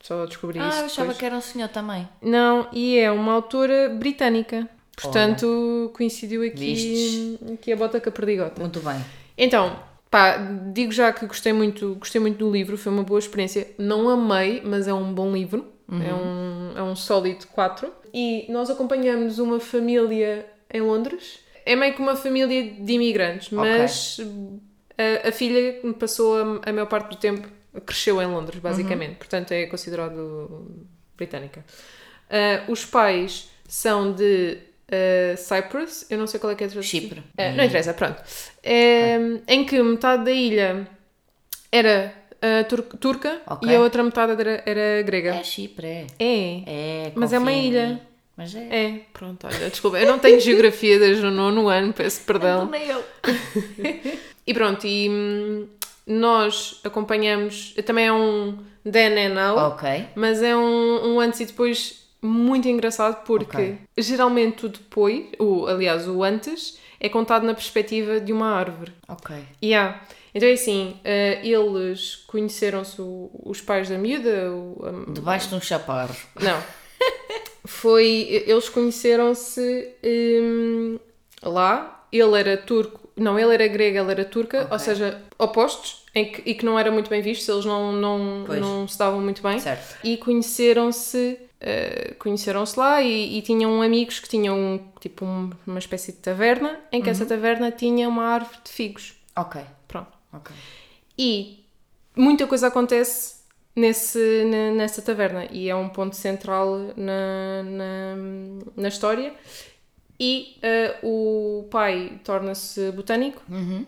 Só 0.00 0.26
descobri 0.26 0.58
Ah, 0.58 0.68
isso 0.68 0.78
eu 0.80 0.84
achava 0.84 1.00
depois. 1.08 1.18
que 1.18 1.24
era 1.24 1.36
um 1.36 1.40
senhor 1.40 1.68
também. 1.68 2.06
Não, 2.20 2.68
e 2.72 2.98
é 2.98 3.10
uma 3.10 3.32
autora 3.32 3.88
britânica. 3.88 4.68
Portanto, 5.00 5.90
coincidiu 5.94 6.42
aqui, 6.42 6.74
Vistes? 6.74 7.52
aqui 7.54 7.72
a 7.72 7.76
bota 7.76 8.00
com 8.00 8.08
a 8.08 8.12
perdigota. 8.12 8.60
Muito 8.60 8.80
bem. 8.80 8.96
Então, 9.36 9.78
pá, 10.10 10.36
digo 10.72 10.92
já 10.92 11.12
que 11.12 11.24
gostei 11.26 11.52
muito, 11.52 11.94
gostei 11.94 12.20
muito 12.20 12.36
do 12.38 12.50
livro, 12.50 12.76
foi 12.76 12.92
uma 12.92 13.02
boa 13.04 13.18
experiência. 13.18 13.68
Não 13.78 14.08
amei, 14.08 14.60
mas 14.64 14.86
é 14.88 14.92
um 14.92 15.12
bom 15.14 15.32
livro. 15.32 15.66
É, 15.90 16.12
um, 16.12 16.72
é 16.76 16.82
um 16.82 16.94
sólido 16.94 17.46
4. 17.46 17.90
E 18.12 18.46
nós 18.50 18.70
acompanhamos 18.70 19.38
uma 19.38 19.60
família 19.60 20.46
em 20.72 20.80
Londres. 20.80 21.40
É 21.64 21.76
meio 21.76 21.94
que 21.94 22.00
uma 22.00 22.16
família 22.16 22.70
de 22.70 22.92
imigrantes, 22.92 23.50
mas 23.50 24.18
a, 24.96 25.28
a 25.28 25.32
filha 25.32 25.80
passou 25.98 26.36
a, 26.36 26.70
a 26.70 26.72
maior 26.72 26.86
parte 26.86 27.10
do 27.10 27.16
tempo, 27.16 27.48
cresceu 27.84 28.20
em 28.22 28.26
Londres, 28.26 28.58
basicamente. 28.60 29.16
Portanto, 29.16 29.52
é 29.52 29.66
considerado 29.66 30.70
britânica. 31.16 31.64
Ah, 32.30 32.64
os 32.68 32.84
pais 32.84 33.50
são 33.66 34.12
de 34.12 34.58
ah, 34.90 35.36
Cyprus, 35.36 36.06
eu 36.10 36.18
não 36.18 36.26
sei 36.26 36.40
qual 36.40 36.52
é 36.52 36.54
que 36.54 36.64
é 36.64 36.66
a 36.66 36.70
tradução. 36.70 37.00
Chipre. 37.00 37.22
É, 37.36 37.52
não 37.52 37.64
interessa, 37.64 37.92
pronto. 37.94 38.22
É, 38.62 39.18
Em 39.46 39.64
que 39.64 39.82
metade 39.82 40.24
da 40.24 40.32
ilha 40.32 40.88
era 41.70 42.14
ah, 42.42 42.64
tur- 42.64 42.82
turca 43.00 43.40
Ok. 43.46 43.68
e 43.70 43.74
a 43.74 43.80
outra 43.80 44.02
metade 44.02 44.32
era, 44.40 44.62
era 44.66 45.02
grega. 45.02 45.34
É 45.34 45.42
Chipre, 45.44 45.86
é. 45.86 46.06
É. 46.18 46.62
É, 46.66 47.12
Mas 47.14 47.32
é 47.32 47.38
uma 47.38 47.52
ilha. 47.52 48.00
Mas 48.36 48.54
é. 48.54 48.68
É, 48.70 49.00
pronto, 49.12 49.46
olha, 49.46 49.68
desculpa, 49.68 49.98
eu 49.98 50.06
não 50.06 50.18
tenho 50.18 50.38
geografia 50.40 50.98
desde 50.98 51.26
o 51.26 51.30
nono 51.30 51.68
ano, 51.68 51.92
peço 51.92 52.20
perdão. 52.24 52.66
Nem 52.66 52.86
eu. 52.88 53.04
E 54.46 54.54
pronto, 54.54 54.86
e 54.86 55.10
hum, 55.10 55.66
nós 56.06 56.80
acompanhamos, 56.82 57.74
também 57.84 58.06
é 58.06 58.12
um 58.12 58.56
then 58.90 59.26
and 59.26 59.34
now, 59.34 59.58
Ok. 59.58 60.06
mas 60.14 60.42
é 60.42 60.56
um, 60.56 61.16
um 61.16 61.20
antes 61.20 61.40
e 61.40 61.44
depois 61.44 62.06
muito 62.22 62.66
engraçado 62.66 63.24
porque 63.26 63.56
Ok. 63.56 63.78
geralmente 63.98 64.64
o 64.64 64.68
depois, 64.70 65.26
o, 65.38 65.66
aliás, 65.66 66.08
o 66.08 66.22
antes, 66.24 66.78
é 66.98 67.10
contado 67.10 67.44
na 67.44 67.52
perspectiva 67.52 68.18
de 68.20 68.32
uma 68.32 68.48
árvore. 68.54 68.90
Ok. 69.06 69.36
Yeah. 69.62 70.00
Então 70.34 70.48
é 70.48 70.52
assim, 70.52 70.96
eh, 71.04 71.40
eles 71.42 72.16
conheceram-se, 72.26 72.96
os 73.00 73.60
pais 73.60 73.88
da 73.88 73.96
miúda, 73.98 74.50
o- 74.52 75.06
a- 75.08 75.12
Debaixo 75.12 75.48
de 75.48 75.54
um 75.54 75.60
chaparro. 75.60 76.14
não. 76.40 76.62
Foi. 77.66 78.42
Eles 78.46 78.68
conheceram-se 78.68 79.88
hum, 80.02 80.98
lá. 81.42 82.06
Ele 82.10 82.38
era 82.40 82.56
turco. 82.56 83.08
Não, 83.16 83.38
ele 83.38 83.52
era 83.52 83.66
grego, 83.66 83.98
ela 83.98 84.10
era 84.12 84.24
turca. 84.24 84.60
Ok. 84.62 84.72
Ou 84.72 84.78
seja, 84.78 85.22
opostos. 85.38 86.06
Em 86.14 86.32
que, 86.32 86.42
e 86.50 86.54
que 86.54 86.64
não 86.64 86.78
era 86.78 86.90
muito 86.90 87.10
bem 87.10 87.20
vistos. 87.20 87.46
Eles 87.48 87.64
não, 87.64 87.92
não, 87.92 88.44
Pois. 88.46 88.60
não 88.60 88.88
se 88.88 88.98
davam 88.98 89.20
muito 89.20 89.42
bem. 89.42 89.58
Certo. 89.58 89.98
E 90.04 90.16
conheceram-se. 90.16 91.38
eh, 91.60 92.14
conheceram-se 92.20 92.78
lá 92.78 93.02
e, 93.02 93.36
e 93.36 93.42
tinham 93.42 93.82
amigos 93.82 94.20
que 94.20 94.28
tinham 94.28 94.80
tipo 95.00 95.24
um- 95.24 95.50
uma 95.66 95.80
espécie 95.80 96.12
de 96.12 96.18
taverna 96.18 96.78
em 96.92 97.02
que 97.02 97.10
essa 97.10 97.24
Uhum. 97.24 97.28
taverna 97.28 97.70
tinha 97.72 98.08
uma 98.08 98.22
árvore 98.26 98.58
de 98.64 98.70
figos. 98.70 99.14
Ok. 99.36 99.60
Pronto. 100.40 100.50
Ok. 100.50 100.56
E 101.18 101.64
muita 102.16 102.46
coisa 102.46 102.68
acontece 102.68 103.38
nesse, 103.74 104.44
na- 104.44 104.72
nessa 104.72 105.02
taverna 105.02 105.46
e 105.50 105.68
é 105.68 105.74
um 105.74 105.88
ponto 105.88 106.14
central 106.16 106.78
na, 106.96 107.62
na, 107.62 108.16
na 108.76 108.88
história. 108.88 109.32
E 110.20 110.56
eh, 110.62 110.96
o 111.02 111.68
pai 111.70 112.20
torna-se 112.24 112.90
botânico 112.90 113.40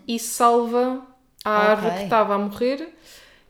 e 0.07 0.17
salva 0.17 1.05
a 1.43 1.57
Ok. 1.59 1.69
árvore 1.69 1.95
que 1.97 2.03
estava 2.03 2.35
a 2.35 2.37
morrer 2.37 2.87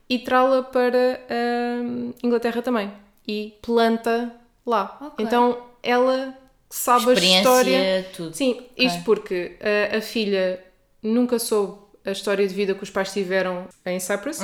e 0.09 0.17
trá-la 0.19 0.63
para 0.63 1.21
a 1.29 2.25
Inglaterra 2.25 2.61
também. 2.63 2.91
E 3.27 3.53
planta 3.61 4.35
lá. 4.65 4.97
Ok. 4.99 5.23
Então 5.23 5.59
ela 5.83 6.35
sabe 6.71 7.11
a 7.11 7.13
história. 7.13 8.03
tudo. 8.15 8.35
Sim, 8.35 8.61
isto 8.75 9.03
porque 9.03 9.57
a, 9.93 9.97
a 9.97 10.01
filha 10.01 10.59
nunca 11.03 11.37
soube 11.37 11.80
a 12.05 12.11
história 12.11 12.47
de 12.47 12.53
vida 12.53 12.73
que 12.73 12.83
os 12.83 12.89
pais 12.89 13.11
tiveram 13.11 13.67
em 13.85 13.99
Cyprus. 13.99 14.39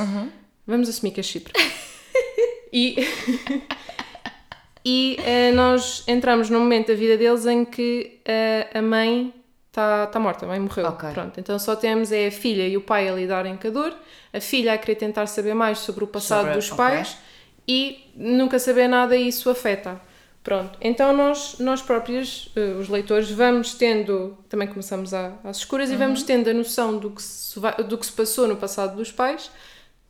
Vamos 0.65 0.89
assumir 0.89 1.11
que 1.11 1.19
é 1.19 1.23
Chipre. 1.23 1.53
e 2.71 2.95
e 4.85 5.17
eh, 5.25 5.51
nós 5.51 6.03
entramos 6.07 6.49
num 6.49 6.59
momento 6.59 6.87
da 6.87 6.93
vida 6.93 7.17
deles 7.17 7.45
em 7.45 7.65
que 7.65 8.19
eh, 8.25 8.67
a 8.73 8.81
mãe 8.81 9.33
está 9.67 10.07
tá 10.07 10.19
morta, 10.19 10.45
a 10.45 10.47
mãe 10.47 10.59
morreu. 10.59 10.85
Ok. 10.87 11.09
Pronto, 11.11 11.39
então 11.39 11.59
só 11.59 11.75
temos 11.75 12.11
é 12.11 12.27
a 12.27 12.31
filha 12.31 12.67
e 12.67 12.77
o 12.77 12.81
pai 12.81 13.09
a 13.09 13.13
lidarem 13.13 13.57
com 13.57 13.67
a 13.67 13.71
dor, 13.71 13.93
a 14.33 14.39
filha 14.39 14.73
a 14.73 14.77
querer 14.77 14.95
tentar 14.95 15.27
saber 15.27 15.53
mais 15.53 15.79
sobre 15.79 16.03
o 16.03 16.07
passado 16.07 16.41
Sobre- 16.45 16.55
dos 16.55 16.71
ok. 16.71 16.77
pais 16.77 17.17
e 17.67 18.11
nunca 18.15 18.59
saber 18.59 18.87
nada 18.87 19.15
e 19.15 19.27
isso 19.27 19.49
afeta. 19.49 19.99
Pronto, 20.47 20.77
então 20.79 21.11
nós, 21.11 21.57
nós 21.59 21.81
próprios, 21.81 22.47
eh, 22.55 22.75
os 22.79 22.87
leitores, 22.87 23.29
vamos 23.29 23.73
tendo, 23.73 24.37
também 24.47 24.65
começamos 24.65 25.13
a- 25.13 25.33
às 25.43 25.57
escuras, 25.57 25.89
e 25.89 25.93
Uhum. 25.93 25.99
vamos 25.99 26.23
tendo 26.23 26.49
a 26.49 26.53
noção 26.53 26.97
do 26.97 27.09
que, 27.09 27.21
se 27.21 27.59
do 27.85 27.97
que 27.97 28.05
se 28.05 28.13
passou 28.13 28.47
no 28.47 28.55
passado 28.55 28.95
dos 28.95 29.11
pais 29.11 29.51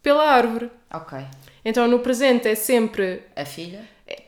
pela 0.04 0.23
árvore. 0.23 0.69
Ok. 0.93 1.17
Então 1.65 1.88
no 1.88 1.97
presente 2.02 2.47
é 2.47 2.54
sempre 2.54 3.23
A 3.36 3.45
filha? 3.45 3.82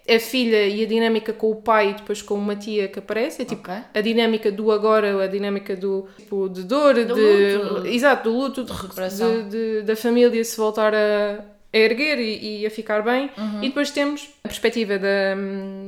a 0.10 0.20
filha 0.20 0.66
e 0.68 0.84
a 0.84 0.88
dinâmica 0.88 1.32
com 1.32 1.52
o 1.52 1.58
pai 1.62 1.92
e 1.92 1.94
depois 1.94 2.24
com 2.24 2.34
uma 2.34 2.56
tia 2.56 2.88
que 2.88 2.98
aparece, 2.98 3.44
é 3.44 3.46
tipo 3.46 3.62
Ok. 3.70 3.74
a 3.94 4.02
dinâmica 4.02 4.52
do 4.52 4.72
agora, 4.72 5.24
a 5.24 5.28
dinâmica 5.28 5.76
do 5.76 6.08
tipo, 6.18 6.50
de 6.50 6.64
dor, 6.64 6.96
de 6.96 7.04
luto. 7.04 7.86
exato, 7.86 8.24
do 8.32 8.36
luto, 8.36 8.64
de, 8.64 8.74
de- 8.74 9.44
de- 9.44 9.82
da 9.84 9.96
família 9.96 10.44
se 10.44 10.58
voltar 10.58 10.92
a, 10.96 11.46
a 11.72 11.78
erguer 11.78 12.20
e, 12.20 12.62
e 12.62 12.66
a 12.66 12.70
ficar 12.70 13.02
bem. 13.02 13.30
Uhum. 13.38 13.64
E 13.64 13.68
depois 13.68 13.92
temos 13.92 14.30
a 14.44 14.48
perspectiva 14.48 14.98
da, 14.98 15.36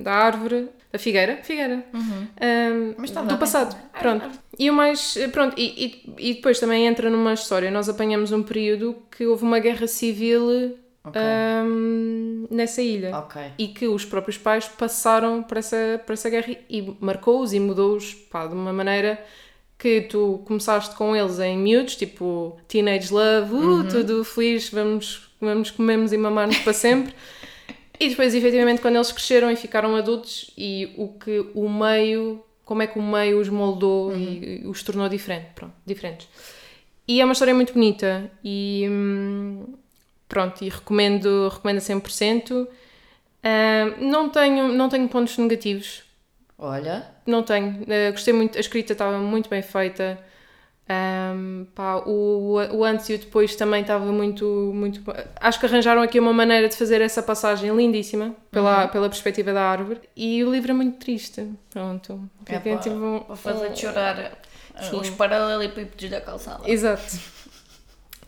da 0.04 0.12
árvore, 0.14 0.70
da 0.92 1.00
figueira, 1.00 1.38
figueira, 1.44 1.84
um, 1.94 2.00
Uhum. 2.00 3.04
Está 3.04 3.22
do 3.24 3.38
passado. 3.38 3.76
Pronto. 4.00 4.30
E 4.60 4.70
o 4.70 4.74
mais, 4.74 5.18
pronto, 5.32 5.56
e, 5.58 6.04
e, 6.18 6.30
e 6.30 6.34
depois 6.36 6.60
também 6.60 6.86
entra 6.86 7.10
numa 7.10 7.34
história. 7.34 7.72
Nós 7.72 7.88
apanhamos 7.90 8.32
um 8.32 8.44
período 8.44 8.96
que 9.16 9.26
houve 9.26 9.44
uma 9.44 9.60
guerra 9.60 9.88
civil 9.88 10.78
Ok. 11.04 11.20
um, 11.66 12.48
nessa 12.52 12.82
ilha 12.82 13.18
Ok. 13.18 13.42
e 13.58 13.70
que 13.70 13.88
os 13.88 14.06
próprios 14.06 14.38
pais 14.38 14.68
passaram 14.68 15.42
por 15.42 15.58
essa, 15.58 16.00
por 16.06 16.14
essa 16.14 16.30
guerra 16.30 16.56
e 16.70 16.96
marcou-os 17.00 17.54
e 17.54 17.60
mudou-os 17.60 18.14
pá, 18.14 18.46
de 18.46 18.54
uma 18.54 18.72
maneira 18.72 19.20
que 19.80 20.02
tu 20.02 20.44
começaste 20.46 20.96
com 20.96 21.16
eles 21.16 21.40
em 21.40 21.58
miúdos, 21.58 21.96
tipo 21.96 22.56
teenage 22.68 23.12
love, 23.12 23.56
uh, 23.56 23.84
tudo 23.90 24.24
feliz, 24.24 24.70
vamos, 24.70 25.31
vamos 25.42 25.72
comemos 25.72 26.14
e 26.14 26.18
mamar-nos 26.18 26.58
para 26.60 26.74
sempre. 26.74 27.14
e 28.00 28.10
depois, 28.10 28.34
efetivamente, 28.34 28.82
quando 28.82 28.96
eles 28.96 29.12
cresceram 29.12 29.52
e 29.52 29.56
ficaram 29.56 29.96
adultos 29.96 30.52
e 30.58 30.94
o 30.98 31.10
que 31.10 31.46
o 31.54 31.70
meio, 31.70 32.44
como 32.64 32.82
é 32.82 32.88
que 32.88 32.98
o 32.98 33.02
meio 33.02 33.40
os 33.40 33.50
moldou 33.50 34.16
e, 34.16 34.62
e 34.64 34.68
os 34.68 34.82
tornou 34.84 35.10
diferente, 35.10 35.48
pronto, 35.56 35.74
diferentes. 35.86 36.28
E 37.08 37.20
é 37.20 37.26
uma 37.26 37.34
história 37.34 37.54
muito 37.54 37.74
bonita 37.74 38.32
e 38.44 38.88
hum, 38.90 39.66
pronto, 40.30 40.64
e 40.64 40.70
recomendo, 40.70 41.50
recomendo 41.50 41.78
a 41.78 41.82
100%. 41.82 42.68
Ah, 43.44 43.96
não, 44.00 44.30
tenho, 44.30 44.70
não 44.70 44.88
tenho 44.88 45.08
pontos 45.10 45.38
negativos, 45.38 46.04
Olha. 46.58 47.06
não 47.26 47.44
tenho. 47.44 47.86
Ah, 47.90 48.12
gostei 48.12 48.34
muito, 48.34 48.58
a 48.58 48.62
escrita 48.62 48.94
estava 48.94 49.18
muito 49.20 49.50
bem 49.50 49.62
feita. 49.62 50.18
Ahm, 50.92 51.66
pá, 51.74 51.98
o, 52.06 52.56
o 52.74 52.84
antes 52.84 53.08
e 53.10 53.14
o 53.14 53.18
depois 53.18 53.56
também 53.56 53.82
estava 53.82 54.06
muito, 54.06 54.46
muito. 54.74 55.02
Acho 55.40 55.60
que 55.60 55.66
arranjaram 55.66 56.02
aqui 56.02 56.20
uma 56.20 56.34
maneira 56.34 56.68
de 56.68 56.76
fazer 56.76 57.00
essa 57.02 57.24
passagem 57.24 57.74
lindíssima 57.76 58.36
pela, 58.52 58.88
pela 58.90 59.08
perspectiva 59.08 59.54
da 59.54 59.64
árvore. 59.64 60.02
E 60.16 60.44
o 60.44 60.52
livro 60.52 60.72
é 60.72 60.74
muito 60.74 60.98
triste. 61.00 61.48
Pronto. 61.70 62.30
É 62.46 62.60
para, 62.60 62.78
tipo 62.78 62.96
um- 62.96 63.36
fazer 63.36 63.76
chorar 63.76 64.38
uh, 64.80 64.84
Sim. 64.84 65.00
os 65.00 65.10
paralelepípedos 65.12 66.10
da 66.10 66.20
calçada. 66.20 66.70
Exato. 66.70 67.18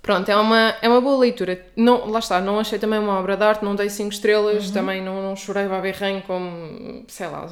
Pronto, 0.01 0.29
é 0.29 0.35
uma, 0.35 0.75
é 0.81 0.89
uma 0.89 0.99
boa 1.01 1.17
leitura. 1.17 1.65
Não, 1.77 2.09
lá 2.09 2.19
está, 2.19 2.41
não 2.41 2.59
achei 2.59 2.77
também 2.77 2.99
uma 2.99 3.17
obra 3.19 3.37
de 3.37 3.43
arte, 3.43 3.63
não 3.63 3.73
dei 3.75 3.89
5 3.89 4.11
estrelas, 4.11 4.67
Uhum. 4.67 4.73
também 4.73 5.01
não, 5.01 5.21
não 5.21 5.35
chorei 5.35 5.65
baberranho 5.65 6.21
como, 6.23 7.05
sei 7.07 7.27
lá, 7.27 7.47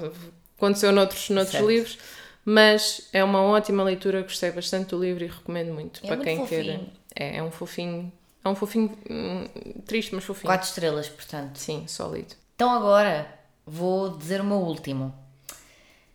aconteceu 0.58 0.92
noutros, 0.92 1.30
noutros 1.30 1.54
Certo. 1.54 1.68
livros, 1.70 1.98
mas 2.44 3.08
é 3.14 3.24
uma 3.24 3.42
ótima 3.42 3.84
leitura, 3.84 4.22
gostei 4.22 4.52
bastante 4.52 4.90
do 4.90 5.00
livro 5.00 5.24
e 5.24 5.28
recomendo 5.28 5.74
muito 5.74 6.00
É 6.04 6.08
para 6.08 6.16
muito 6.18 6.28
quem 6.28 6.38
fofinho. 6.40 6.64
queira. 6.64 6.82
É, 7.16 7.38
é 7.38 7.44
um 7.44 7.52
fofinho, 7.52 8.12
é 8.44 8.50
um 8.50 8.56
fofinho 8.56 8.98
hum, 9.10 9.48
triste, 9.86 10.16
mas 10.16 10.24
fofinho. 10.24 10.48
Quatro 10.48 10.68
estrelas, 10.68 11.08
portanto. 11.10 11.58
Sim, 11.58 11.86
sólido. 11.88 12.36
Então 12.56 12.72
agora 12.72 13.28
vou 13.66 14.18
dizer 14.18 14.42
o 14.42 14.44
meu 14.44 14.58
último. 14.58 15.14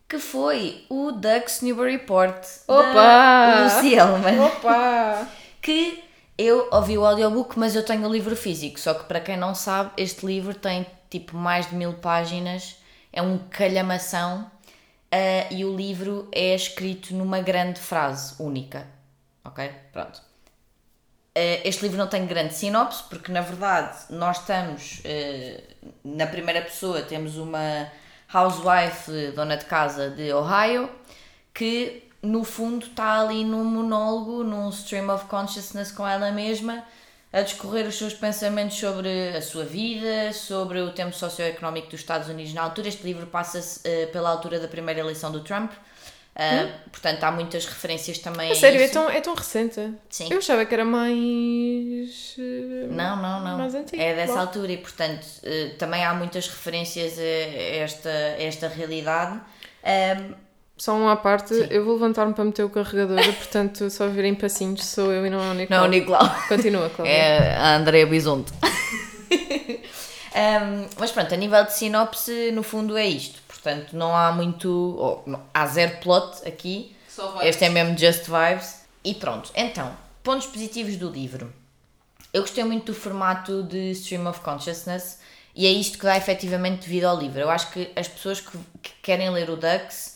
Que 0.08 0.18
foi 0.18 0.84
o 0.88 1.10
Ducks 1.10 1.62
Newbury 1.62 1.92
Report 1.92 2.44
Opa! 2.68 3.64
Lucy 3.64 3.94
Ellman. 3.94 4.38
Opa! 4.40 5.28
que 5.60 6.02
eu 6.38 6.68
ouvi 6.70 6.96
o 6.96 7.04
audiobook, 7.04 7.58
mas 7.58 7.74
eu 7.74 7.84
tenho 7.84 8.06
o 8.08 8.12
livro 8.12 8.36
físico. 8.36 8.78
Só 8.78 8.94
que 8.94 9.04
para 9.04 9.20
quem 9.20 9.36
não 9.36 9.54
sabe, 9.54 9.90
este 9.96 10.24
livro 10.24 10.54
tem 10.54 10.86
tipo 11.10 11.36
mais 11.36 11.68
de 11.68 11.74
mil 11.74 11.94
páginas, 11.94 12.76
é 13.12 13.20
um 13.22 13.38
calhamação 13.38 14.48
ah, 15.16 15.46
e 15.50 15.64
o 15.64 15.74
livro 15.74 16.29
é 16.31 16.55
escrito 16.55 17.14
numa 17.14 17.40
grande 17.40 17.81
frase 17.81 18.35
única. 18.38 18.87
Ok? 19.42 19.70
Pronto. 19.92 20.20
Ah, 21.35 21.61
este 21.64 21.83
livro 21.83 21.96
não 21.96 22.07
tem 22.07 22.26
grande 22.26 22.52
sinopse, 22.55 23.02
porque 23.09 23.33
na 23.33 23.40
verdade 23.40 23.96
nós 24.11 24.40
estamos 24.40 25.00
ah, 25.05 25.62
na 26.05 26.26
primeira 26.26 26.61
pessoa, 26.61 27.00
temos 27.00 27.37
uma 27.38 27.90
housewife, 28.33 29.33
dona 29.35 29.57
de 29.57 29.64
casa 29.64 30.11
de 30.11 30.33
Ohio, 30.33 30.90
que 31.55 32.02
no 32.22 32.44
fundo 32.44 32.87
está 32.87 33.20
ali 33.20 33.44
num 33.44 33.64
monólogo, 33.64 34.44
num 34.44 34.68
stream 34.68 35.09
of 35.14 35.26
consciousness 35.26 35.92
com 35.92 36.07
ela 36.07 36.31
mesma, 36.31 36.85
a 37.38 37.42
discorrer 37.42 37.87
os 37.87 37.96
seus 37.99 38.14
pensamentos 38.14 38.79
sobre 38.79 39.37
a 39.37 39.42
sua 39.42 39.64
vida, 39.64 40.33
sobre 40.33 40.81
o 40.81 40.90
tempo 40.92 41.14
socioeconómico 41.14 41.90
dos 41.90 42.01
Estados 42.01 42.29
Unidos 42.29 42.55
na 42.55 42.62
altura. 42.62 42.88
Este 42.88 43.03
livro 43.05 43.27
passa-se 43.27 43.81
eh, 43.85 44.07
pela 44.07 44.31
altura 44.31 44.59
da 44.59 44.68
primeira 44.68 45.01
eleição 45.01 45.31
do 45.31 45.40
Trump. 45.40 45.70
Ah, 46.38 46.68
Portanto, 46.92 47.25
há 47.25 47.31
muitas 47.33 47.64
referências 47.64 48.18
também 48.18 48.51
A 48.51 48.53
a 48.53 48.57
sério, 48.57 48.79
é 48.81 48.85
isso. 48.85 48.92
tão, 48.92 49.09
é 49.11 49.20
tão 49.22 49.35
recente. 49.35 49.81
Sim. 50.11 50.29
Eu 50.31 50.38
achava 50.38 50.64
que 50.66 50.75
era 50.75 50.85
mais. 50.85 52.37
eh, 52.38 52.87
Não, 52.90 53.16
não, 53.16 53.40
não. 53.44 53.59
Mais 53.59 53.75
antigo. 53.75 54.01
É 54.01 54.14
dessa 54.14 54.35
Bom. 54.35 54.40
altura 54.40 54.72
e, 54.72 54.77
portanto, 54.79 55.27
eh, 55.42 55.70
também 55.79 56.05
há 56.05 56.12
muitas 56.14 56.46
referências 56.49 57.18
a 57.18 57.22
esta, 57.22 58.09
a 58.11 58.42
esta 58.42 58.68
realidade. 58.68 59.40
Só 60.78 60.94
um 60.94 61.08
à 61.08 61.16
parte, 61.16 61.54
eu 61.70 61.84
vou 61.84 61.94
levantar-me 61.94 62.34
para 62.34 62.44
meter 62.44 62.62
o 62.64 62.68
carregador, 62.70 63.24
portanto, 63.36 63.88
só 63.90 64.08
virem 64.08 64.34
passinhos, 64.34 64.84
sou 64.84 65.10
eu 65.10 65.24
e 65.26 65.30
não 65.30 65.40
é 65.42 65.50
o 65.50 65.54
Nicolau. 65.54 65.82
não, 65.82 65.88
Nicolau. 65.88 66.36
Continua, 66.48 66.90
Cláudia. 66.90 67.12
É 67.14 67.56
a 67.56 67.76
Andrea 67.76 68.06
Bisonte. 68.06 68.52
Um, 70.36 70.86
mas 70.98 71.10
pronto, 71.12 71.32
a 71.32 71.36
nível 71.38 71.64
de 71.64 71.72
sinopse, 71.72 72.50
no 72.52 72.62
fundo 72.62 72.94
é 72.96 73.06
isto. 73.06 73.40
Portanto, 73.48 73.96
não 73.96 74.14
há 74.14 74.30
muito. 74.32 74.68
ou 74.70 75.22
não- 75.26 75.40
há 75.54 75.66
zero 75.66 75.96
plot 76.02 76.46
aqui. 76.46 76.94
Só 77.08 77.28
vibes. 77.32 77.46
Este 77.48 77.64
é 77.64 77.68
mesmo 77.70 77.96
just 77.96 78.24
vibes. 78.26 78.82
E 79.02 79.14
pronto. 79.14 79.50
Então, 79.54 79.90
pontos 80.22 80.46
positivos 80.46 80.96
do 80.96 81.08
livro. 81.08 81.50
Eu 82.34 82.42
gostei 82.42 82.62
muito 82.64 82.92
do 82.92 82.94
formato 82.94 83.62
de 83.62 83.92
stream 83.92 84.26
of 84.28 84.40
consciousness 84.40 85.20
e 85.54 85.66
é 85.66 85.70
isto 85.70 85.96
que 85.98 86.04
dá 86.04 86.18
efetivamente 86.18 86.86
vida 86.86 87.08
ao 87.08 87.18
livro. 87.18 87.40
Eu 87.40 87.48
acho 87.48 87.70
que 87.70 87.90
as 87.96 88.06
pessoas 88.06 88.38
que, 88.38 88.58
que 88.82 88.90
querem 89.02 89.30
ler 89.30 89.48
o 89.48 89.56
Dux 89.56 90.15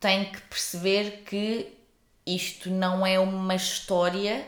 têm 0.00 0.24
que 0.24 0.40
perceber 0.42 1.22
que 1.26 1.68
isto 2.26 2.70
não 2.70 3.06
é 3.06 3.18
uma 3.20 3.54
história, 3.54 4.46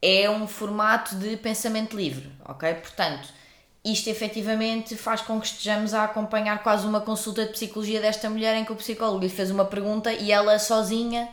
é 0.00 0.28
um 0.28 0.46
formato 0.46 1.14
de 1.16 1.36
pensamento 1.36 1.96
livre, 1.96 2.30
ok? 2.44 2.74
Portanto, 2.74 3.28
isto 3.84 4.08
efetivamente 4.08 4.96
faz 4.96 5.20
com 5.22 5.40
que 5.40 5.46
estejamos 5.46 5.94
a 5.94 6.04
acompanhar 6.04 6.62
quase 6.62 6.86
uma 6.86 7.00
consulta 7.00 7.44
de 7.46 7.52
psicologia 7.52 8.00
desta 8.00 8.28
mulher 8.30 8.56
em 8.56 8.64
que 8.64 8.72
o 8.72 8.76
psicólogo 8.76 9.20
lhe 9.20 9.28
fez 9.28 9.50
uma 9.50 9.64
pergunta 9.64 10.12
e 10.12 10.30
ela 10.30 10.58
sozinha 10.58 11.28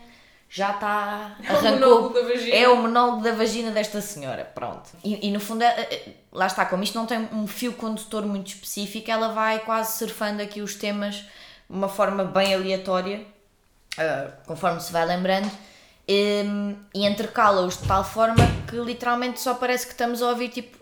já 0.50 0.72
está 0.72 1.38
É 1.46 1.54
o 1.54 1.62
monólogo 1.74 2.10
da 2.14 2.22
vagina. 2.24 2.56
é 2.56 2.70
o 2.70 2.76
monólogo 2.76 3.22
da 3.24 3.32
vagina 3.34 3.72
desta 3.72 4.02
senhora, 4.02 4.46
pronto. 4.46 4.90
E, 5.04 5.28
e 5.28 5.32
no 5.32 5.40
fundo, 5.40 5.64
é- 5.64 5.82
é- 5.82 6.14
lá 6.32 6.48
está, 6.48 6.66
como 6.66 6.84
isto 6.84 6.98
não 6.98 7.06
tem 7.06 7.28
um 7.32 7.46
fio 7.46 7.74
condutor 7.74 8.26
muito 8.26 8.48
específico, 8.48 9.12
ela 9.12 9.28
vai 9.30 9.60
quase 9.60 9.98
surfando 10.00 10.42
aqui 10.42 10.62
os 10.62 10.74
temas 10.76 11.16
de 11.16 11.26
uma 11.70 11.88
forma 11.88 12.24
bem 12.24 12.54
aleatória, 12.56 13.26
ah, 13.98 14.32
conforme 14.46 14.80
se 14.82 14.92
vai 14.92 15.06
lembrando, 15.06 15.50
em, 16.08 16.78
e 16.94 17.06
intercala-os 17.06 17.78
de 17.82 17.88
tal 17.88 18.04
forma 18.04 18.44
que 18.68 18.76
literalmente 18.78 19.40
só 19.40 19.54
parece 19.54 19.86
que 19.86 19.92
estamos 19.94 20.22
a 20.22 20.30
ouvir 20.30 20.50
tipo 20.50 20.78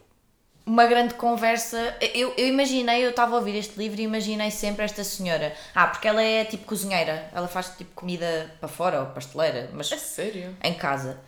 uma 0.65 0.85
grande 0.85 1.13
conversa. 1.13 1.95
Eu, 2.13 2.33
eu 2.37 2.47
imaginei, 2.47 3.05
eu 3.05 3.09
estava 3.11 3.35
a 3.35 3.39
ouvir 3.39 3.55
este 3.55 3.77
livro 3.77 3.99
e 3.99 4.03
imaginei 4.03 4.51
sempre 4.51 4.83
esta 4.85 5.03
senhora. 5.03 5.53
Ah, 5.73 5.87
porque 5.87 6.07
ela 6.07 6.21
é 6.21 6.43
tipo 6.45 6.65
cozinheira, 6.65 7.29
ela 7.33 7.47
faz 7.47 7.69
tipo 7.77 7.91
comida 7.95 8.51
para 8.59 8.67
fora 8.69 8.99
ou 9.01 9.05
pasteleira, 9.07 9.69
mas 9.73 9.91
É 9.91 9.97
sério? 9.97 10.55
em 10.63 10.73
casa. 10.73 11.19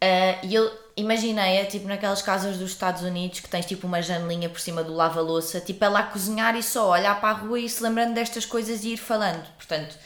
Ah, 0.00 0.38
e 0.42 0.54
eu 0.54 0.70
imaginei-a 0.96 1.64
tipo 1.66 1.86
naquelas 1.88 2.22
casas 2.22 2.58
dos 2.58 2.70
Estados 2.70 3.02
Unidos 3.02 3.40
que 3.40 3.48
tens 3.48 3.66
tipo 3.66 3.86
uma 3.86 4.00
janelinha 4.02 4.48
por 4.48 4.60
cima 4.60 4.82
do 4.84 4.94
lava-louça, 4.94 5.60
tipo 5.60 5.84
ela 5.84 6.00
a 6.00 6.02
cozinhar 6.04 6.54
e 6.56 6.62
só 6.62 6.90
olhar 6.90 7.20
para 7.20 7.30
a 7.30 7.32
rua 7.32 7.58
e 7.60 7.68
se 7.68 7.82
lembrando 7.82 8.14
destas 8.14 8.44
coisas 8.46 8.84
e 8.84 8.92
ir 8.94 8.96
falando. 8.96 9.46
Portanto, 9.56 9.96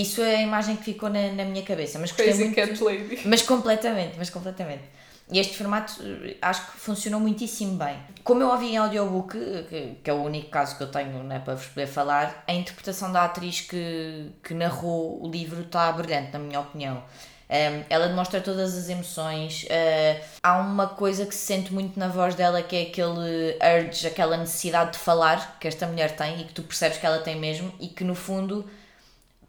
isso 0.00 0.22
é 0.22 0.36
a 0.36 0.42
imagem 0.42 0.76
que 0.76 0.84
ficou 0.84 1.08
na, 1.08 1.32
na 1.32 1.44
minha 1.44 1.62
cabeça. 1.62 1.98
Mas 1.98 2.10
gostei 2.10 2.26
Crazy 2.26 2.44
muito. 2.44 2.56
Cat 2.56 2.84
Lady. 2.84 3.20
Mas 3.26 3.42
completamente, 3.42 4.18
mas 4.18 4.30
completamente. 4.30 4.82
E 5.30 5.40
este 5.40 5.56
formato 5.56 5.94
eh, 6.02 6.36
acho 6.40 6.70
que 6.70 6.78
funcionou 6.78 7.20
muitíssimo 7.20 7.76
bem. 7.76 7.96
Como 8.22 8.42
eu 8.42 8.48
ouvi 8.48 8.72
em 8.72 8.76
audiobook, 8.76 9.36
que, 9.68 9.96
que 10.02 10.10
é 10.10 10.12
o 10.12 10.22
único 10.22 10.50
caso 10.50 10.76
que 10.76 10.82
eu 10.84 10.90
tenho 10.90 11.22
né, 11.24 11.40
para 11.40 11.54
vos 11.54 11.66
poder 11.66 11.86
falar, 11.88 12.44
a 12.46 12.52
interpretação 12.52 13.10
da 13.10 13.24
atriz 13.24 13.60
que, 13.60 14.30
que 14.42 14.54
narrou 14.54 15.20
o 15.24 15.28
livro 15.28 15.62
está 15.62 15.90
brilhante, 15.90 16.32
na 16.32 16.38
minha 16.38 16.60
opinião. 16.60 17.02
Um, 17.48 17.84
ela 17.88 18.08
demonstra 18.08 18.40
todas 18.40 18.76
as 18.76 18.88
emoções. 18.88 19.64
uh, 19.64 20.24
há 20.42 20.58
uma 20.58 20.88
coisa 20.88 21.24
que 21.24 21.34
se 21.34 21.46
sente 21.46 21.72
muito 21.72 21.98
na 21.98 22.08
voz 22.08 22.34
dela 22.34 22.60
que 22.62 22.74
é 22.74 22.82
aquele 22.82 23.56
urge, 23.84 24.06
aquela 24.06 24.36
necessidade 24.36 24.92
de 24.92 24.98
falar 24.98 25.58
que 25.60 25.68
esta 25.68 25.86
mulher 25.86 26.16
tem 26.16 26.40
e 26.40 26.44
que 26.44 26.52
tu 26.52 26.62
percebes 26.62 26.98
que 26.98 27.06
ela 27.06 27.18
tem 27.18 27.38
mesmo 27.38 27.72
e 27.78 27.86
que 27.88 28.02
no 28.02 28.16
fundo 28.16 28.68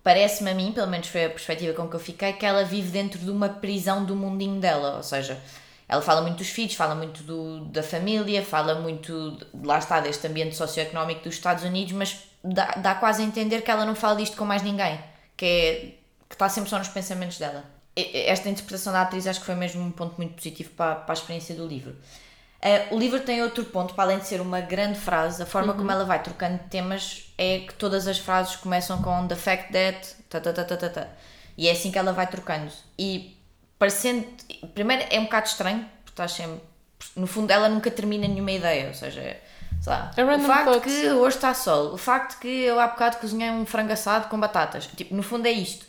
parece-me 0.07 0.49
a 0.51 0.55
mim, 0.55 0.71
pelo 0.71 0.87
menos 0.87 1.09
foi 1.09 1.25
a 1.25 1.29
perspectiva 1.29 1.73
com 1.73 1.85
que 1.89 1.93
eu 1.93 1.99
fiquei, 1.99 2.31
que 2.31 2.45
ela 2.45 2.63
vive 2.63 2.91
dentro 2.91 3.19
de 3.19 3.29
uma 3.29 3.49
prisão 3.49 4.05
do 4.05 4.15
mundinho 4.15 4.57
dela, 4.57 4.95
ou 4.95 5.03
seja, 5.03 5.37
ela 5.85 6.01
fala 6.01 6.21
muito 6.21 6.37
dos 6.37 6.47
filhos, 6.47 6.75
fala 6.75 6.95
muito 6.95 7.23
do, 7.23 7.65
da 7.65 7.83
família, 7.83 8.41
fala 8.41 8.75
muito, 8.75 9.37
lá 9.61 9.79
está, 9.79 9.99
deste 9.99 10.25
ambiente 10.25 10.55
socioeconómico 10.55 11.25
dos 11.25 11.33
Estados 11.33 11.65
Unidos, 11.65 11.91
mas 11.91 12.23
dá, 12.41 12.67
dá 12.77 12.95
quase 12.95 13.21
a 13.21 13.25
entender 13.25 13.63
que 13.63 13.69
ela 13.69 13.83
não 13.83 13.95
fala 13.95 14.15
disto 14.15 14.37
com 14.37 14.45
mais 14.45 14.63
ninguém, 14.63 14.97
que 15.35 15.45
é 15.45 15.79
que 16.29 16.35
está 16.35 16.47
sempre 16.47 16.69
só 16.69 16.77
nos 16.77 16.87
pensamentos 16.87 17.37
dela. 17.37 17.65
Esta 17.93 18.47
interpretação 18.47 18.93
da 18.93 19.01
atriz 19.01 19.27
acho 19.27 19.41
que 19.41 19.45
foi 19.45 19.55
mesmo 19.55 19.83
um 19.83 19.91
ponto 19.91 20.15
muito 20.15 20.35
positivo 20.35 20.69
para, 20.69 20.95
para 20.95 21.11
a 21.11 21.17
experiência 21.17 21.53
do 21.53 21.67
livro. 21.67 21.93
Uh, 22.57 22.95
o 22.95 22.99
livro 22.99 23.19
tem 23.19 23.43
outro 23.43 23.63
ponto, 23.65 23.93
para 23.93 24.05
além 24.05 24.19
de 24.19 24.25
ser 24.25 24.41
uma 24.41 24.59
grande 24.59 24.99
frase, 24.99 25.43
a 25.43 25.45
forma 25.45 25.73
como 25.75 25.91
ela 25.91 26.05
vai 26.05 26.21
trocando 26.21 26.57
temas 26.69 27.31
é 27.37 27.59
que 27.59 27.73
todas 27.75 28.07
as 28.07 28.17
frases 28.17 28.55
começam 28.55 28.99
com 29.01 29.27
the 29.27 29.35
fact 29.35 29.71
that, 29.71 30.15
ta, 30.27 30.39
ta, 30.39 30.51
ta, 30.51 30.63
ta, 30.63 30.75
ta, 30.75 30.89
ta. 30.89 31.07
e 31.55 31.67
é 31.67 31.71
assim 31.71 31.91
que 31.91 31.99
ela 31.99 32.13
vai 32.13 32.25
trocando. 32.25 32.71
E 32.97 33.37
parecendo, 33.77 34.27
primeiro 34.73 35.05
é 35.11 35.19
um 35.19 35.25
bocado 35.25 35.47
estranho, 35.47 35.85
porque 36.03 36.13
estás 36.13 36.31
sempre, 36.31 36.61
no 37.15 37.27
fundo 37.27 37.51
ela 37.51 37.69
nunca 37.69 37.91
termina 37.91 38.27
nenhuma 38.27 38.51
ideia, 38.51 38.87
ou 38.87 38.93
seja, 38.95 39.21
sei 39.79 39.93
lá, 39.93 40.11
o 40.17 40.39
facto 40.39 40.65
thought. 40.65 40.81
que 40.81 41.09
hoje 41.11 41.35
está 41.35 41.53
sol, 41.53 41.93
o 41.93 41.97
facto 41.97 42.39
que 42.39 42.47
eu 42.47 42.79
há 42.79 42.87
bocado 42.87 43.17
cozinhei 43.17 43.51
um 43.51 43.67
frango 43.67 43.93
assado 43.93 44.29
com 44.29 44.39
batatas, 44.39 44.87
tipo, 44.95 45.13
no 45.13 45.21
fundo 45.21 45.45
é 45.47 45.51
isto. 45.51 45.85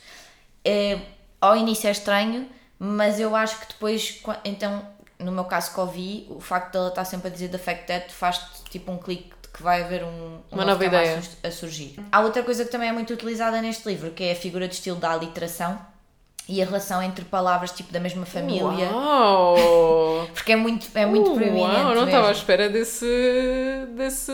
É, 0.63 0.99
ao 1.41 1.57
início 1.57 1.89
é 1.89 1.93
estranho, 1.93 2.47
mas 2.79 3.19
eu 3.19 3.35
acho 3.35 3.59
que 3.59 3.69
depois, 3.69 4.23
então, 4.45 4.87
no 5.19 5.33
meu 5.33 5.45
caso 5.45 5.73
que 5.73 5.81
ouvi, 5.81 6.27
o 6.31 6.41
facto 6.41 6.73
dela 6.73 6.89
estar 6.89 7.05
sempre 7.05 7.29
a 7.29 7.31
dizer 7.31 7.49
the 7.49 7.59
fact 7.59 7.87
that 7.87 8.13
faz 8.13 8.41
tipo 8.71 8.91
um 8.93 8.99
clique 8.99 9.31
de 9.43 9.49
que 9.49 9.63
vai 9.63 9.83
haver 9.83 10.05
um, 10.05 10.39
Uma 10.53 10.65
novo 10.65 10.67
nova 10.67 10.85
ideia. 10.85 11.21
a 11.43 11.51
surgir. 11.51 11.99
Há 12.13 12.21
outra 12.21 12.43
coisa 12.43 12.65
que 12.65 12.71
também 12.71 12.89
é 12.89 12.93
muito 12.93 13.13
utilizada 13.13 13.61
neste 13.61 13.89
livro, 13.89 14.11
que 14.11 14.25
é 14.25 14.33
a 14.33 14.37
figura 14.37 14.69
de 14.69 14.75
estilo 14.75 14.97
da 14.97 15.11
aliteração 15.11 15.79
e 16.49 16.63
a 16.63 16.65
relação 16.65 17.03
entre 17.03 17.25
palavras 17.27 17.73
tipo 17.73 17.93
da 17.93 18.01
mesma 18.01 18.25
família. 18.25 18.91
Uau! 18.91 20.27
Porque 20.33 20.53
é 20.53 20.57
muito, 20.57 20.87
é 20.95 21.05
muito 21.05 21.33
proeminente. 21.33 21.77
Uau, 21.77 21.95
não 21.95 22.05
estava 22.07 22.29
à 22.29 22.33
espera 22.33 22.69
desse, 22.71 23.07
desse 23.97 24.33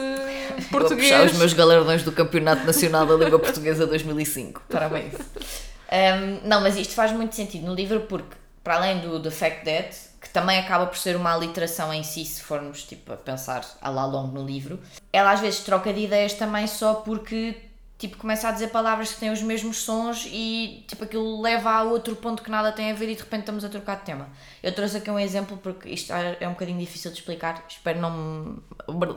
Vou 0.71 0.81
português. 0.81 1.09
puxar 1.11 1.27
os 1.27 1.33
meus 1.39 1.53
galardões 1.53 2.03
do 2.03 2.13
Campeonato 2.13 2.65
Nacional 2.65 3.07
da 3.07 3.15
Língua 3.17 3.39
Portuguesa 3.39 3.87
2005. 3.87 4.63
Parabéns. 4.71 5.15
Um, 5.15 6.47
não, 6.49 6.61
mas 6.61 6.77
isto 6.77 6.95
faz 6.95 7.11
muito 7.13 7.35
sentido 7.35 7.67
no 7.67 7.75
livro 7.75 8.01
porque, 8.03 8.37
para 8.63 8.77
além 8.77 8.99
do 9.01 9.21
The 9.21 9.31
Fact 9.31 9.65
That, 9.65 9.97
que 10.25 10.31
também 10.31 10.59
acaba 10.59 10.87
por 10.87 10.97
ser 10.97 11.17
uma 11.17 11.35
aliteração 11.35 11.93
em 11.93 12.03
si, 12.03 12.25
se 12.25 12.41
formos 12.41 12.83
tipo, 12.83 13.13
a 13.13 13.17
pensar 13.17 13.63
a 13.79 13.91
lá 13.91 14.07
longo 14.07 14.33
no 14.33 14.47
livro, 14.47 14.81
ela 15.13 15.31
às 15.33 15.41
vezes 15.41 15.61
troca 15.61 15.93
de 15.93 16.01
ideias 16.01 16.33
também 16.33 16.67
só 16.67 16.95
porque 16.95 17.61
tipo, 17.99 18.17
começa 18.17 18.49
a 18.49 18.51
dizer 18.51 18.69
palavras 18.69 19.13
que 19.13 19.21
têm 19.21 19.31
os 19.31 19.43
mesmos 19.43 19.83
sons 19.83 20.27
e 20.33 20.83
tipo, 20.89 21.05
aquilo 21.05 21.43
leva 21.43 21.71
a 21.71 21.83
outro 21.83 22.17
ponto 22.17 22.43
que 22.43 22.51
nada 22.51 22.73
tem 22.73 22.91
a 22.91 22.95
ver 22.95 23.11
e 23.11 23.15
de 23.15 23.21
repente 23.21 23.41
estamos 23.41 23.67
a 23.67 23.69
trocar 23.69 23.99
de 23.99 24.07
tema. 24.07 24.31
Eu 24.63 24.75
trouxe 24.75 24.97
aqui 24.97 25.11
um 25.11 25.19
exemplo 25.19 25.59
porque 25.59 25.91
isto 25.91 26.11
é 26.15 26.39
é 26.41 26.49
um 26.49 26.53
bocadinho 26.53 26.79
difícil 26.79 27.11
de 27.11 27.19
explicar, 27.19 27.63
espero 27.69 28.01
não 28.01 28.11
me 28.11 29.17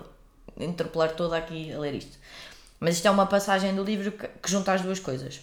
interpelar 0.59 1.11
toda 1.11 1.37
aqui 1.37 1.71
a 1.71 1.79
ler 1.79 1.95
isto. 1.95 2.17
Mas 2.81 2.95
isto 2.95 3.07
é 3.07 3.11
uma 3.11 3.25
passagem 3.25 3.73
do 3.73 3.81
livro 3.81 4.11
que, 4.11 4.27
que 4.27 4.51
junta 4.51 4.73
as 4.73 4.81
duas 4.81 4.99
coisas. 4.99 5.39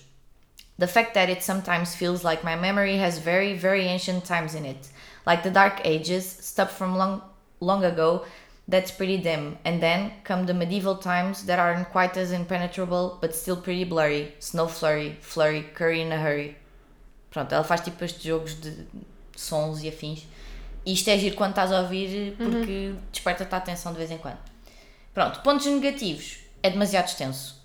The 0.78 0.88
fact 0.88 1.14
that 1.14 1.30
it 1.30 1.42
sometimes 1.42 1.94
feels 1.94 2.22
like 2.22 2.44
my 2.44 2.56
memory 2.56 2.98
has 2.98 3.18
very, 3.18 3.56
very 3.56 3.86
ancient 3.86 4.26
times 4.26 4.54
in 4.54 4.66
it, 4.66 4.88
like 5.26 5.42
the 5.42 5.50
dark 5.50 5.80
ages, 5.84 6.26
stuff 6.26 6.76
from 6.76 6.96
long, 6.96 7.22
long 7.60 7.84
ago 7.84 8.24
that's 8.66 8.90
pretty 8.90 9.18
dim, 9.18 9.58
and 9.64 9.82
then 9.82 10.10
come 10.24 10.46
the 10.46 10.54
medieval 10.54 10.96
times 10.96 11.44
that 11.44 11.58
aren't 11.58 11.90
quite 11.90 12.16
as 12.16 12.32
impenetrable 12.32 13.18
but 13.20 13.34
still 13.34 13.56
pretty 13.56 13.84
blurry, 13.84 14.32
snow 14.38 14.66
flurry, 14.66 15.18
flurry, 15.20 15.62
curry 15.74 16.00
in 16.00 16.12
a 16.12 16.16
hurry. 16.16 16.56
Pronto, 17.30 17.52
ela 17.52 17.64
faz 17.64 17.82
tipo 17.82 18.02
estes 18.04 18.22
jogos 18.22 18.54
de 18.54 18.86
sons 19.36 19.82
e 19.82 19.88
afins. 19.88 20.26
E 20.86 20.92
isto 20.92 21.08
é 21.08 21.18
giro 21.18 21.36
quando 21.36 21.50
estás 21.50 21.72
a 21.72 21.80
ouvir 21.80 22.36
porque 22.36 22.94
desperta-te 23.10 23.54
a 23.54 23.58
atenção 23.58 23.92
de 23.92 23.98
vez 23.98 24.10
em 24.10 24.18
quando. 24.18 24.38
Pronto, 25.12 25.40
pontos 25.40 25.66
negativos. 25.66 26.38
É 26.62 26.70
demasiado 26.70 27.06
extenso. 27.06 27.62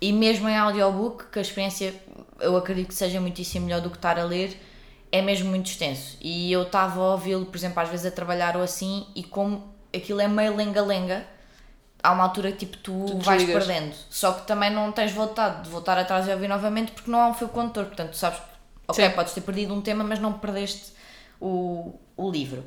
E 0.00 0.12
mesmo 0.12 0.48
em 0.48 0.56
audiobook, 0.56 1.26
que 1.30 1.38
a 1.38 1.42
experiência 1.42 1.94
eu 2.40 2.56
acredito 2.56 2.88
que 2.88 2.94
seja 2.94 3.20
muitíssimo 3.20 3.66
melhor 3.66 3.80
do 3.80 3.90
que 3.90 3.96
estar 3.96 4.18
a 4.18 4.24
ler, 4.24 4.56
é 5.12 5.20
mesmo 5.22 5.50
muito 5.50 5.66
extenso. 5.66 6.16
E 6.20 6.50
eu 6.50 6.62
estava 6.62 6.98
a 7.00 7.12
ouvi-lo, 7.12 7.46
por 7.46 7.56
exemplo, 7.56 7.80
às 7.80 7.88
vezes 7.88 8.06
a 8.06 8.10
trabalhar 8.10 8.56
ou 8.56 8.62
assim, 8.62 9.06
e 9.14 9.22
como 9.22 9.72
aquilo 9.94 10.20
é 10.20 10.26
meio 10.26 10.56
lenga-lenga, 10.56 11.24
há 12.02 12.12
uma 12.12 12.24
altura 12.24 12.50
que 12.52 12.58
tipo, 12.66 12.78
tu, 12.78 13.04
Tu 13.06 13.18
vais 13.18 13.42
desligas. 13.42 13.66
perdendo. 13.66 13.94
Só 14.10 14.32
que 14.32 14.46
também 14.46 14.70
não 14.70 14.90
tens 14.90 15.12
vontade 15.12 15.64
de 15.64 15.68
voltar 15.70 15.98
atrás 15.98 16.26
e 16.26 16.30
ouvir 16.32 16.48
novamente 16.48 16.92
porque 16.92 17.10
não 17.10 17.20
há 17.20 17.28
um 17.28 17.34
fio 17.34 17.48
condutor. 17.48 17.84
Portanto, 17.84 18.10
tu 18.12 18.16
sabes, 18.16 18.40
ok, 18.88 19.04
Sim. 19.06 19.14
podes 19.14 19.34
ter 19.34 19.42
perdido 19.42 19.74
um 19.74 19.82
tema, 19.82 20.02
mas 20.02 20.18
não 20.18 20.32
perdeste 20.32 20.92
o, 21.40 21.94
o 22.16 22.30
livro. 22.30 22.64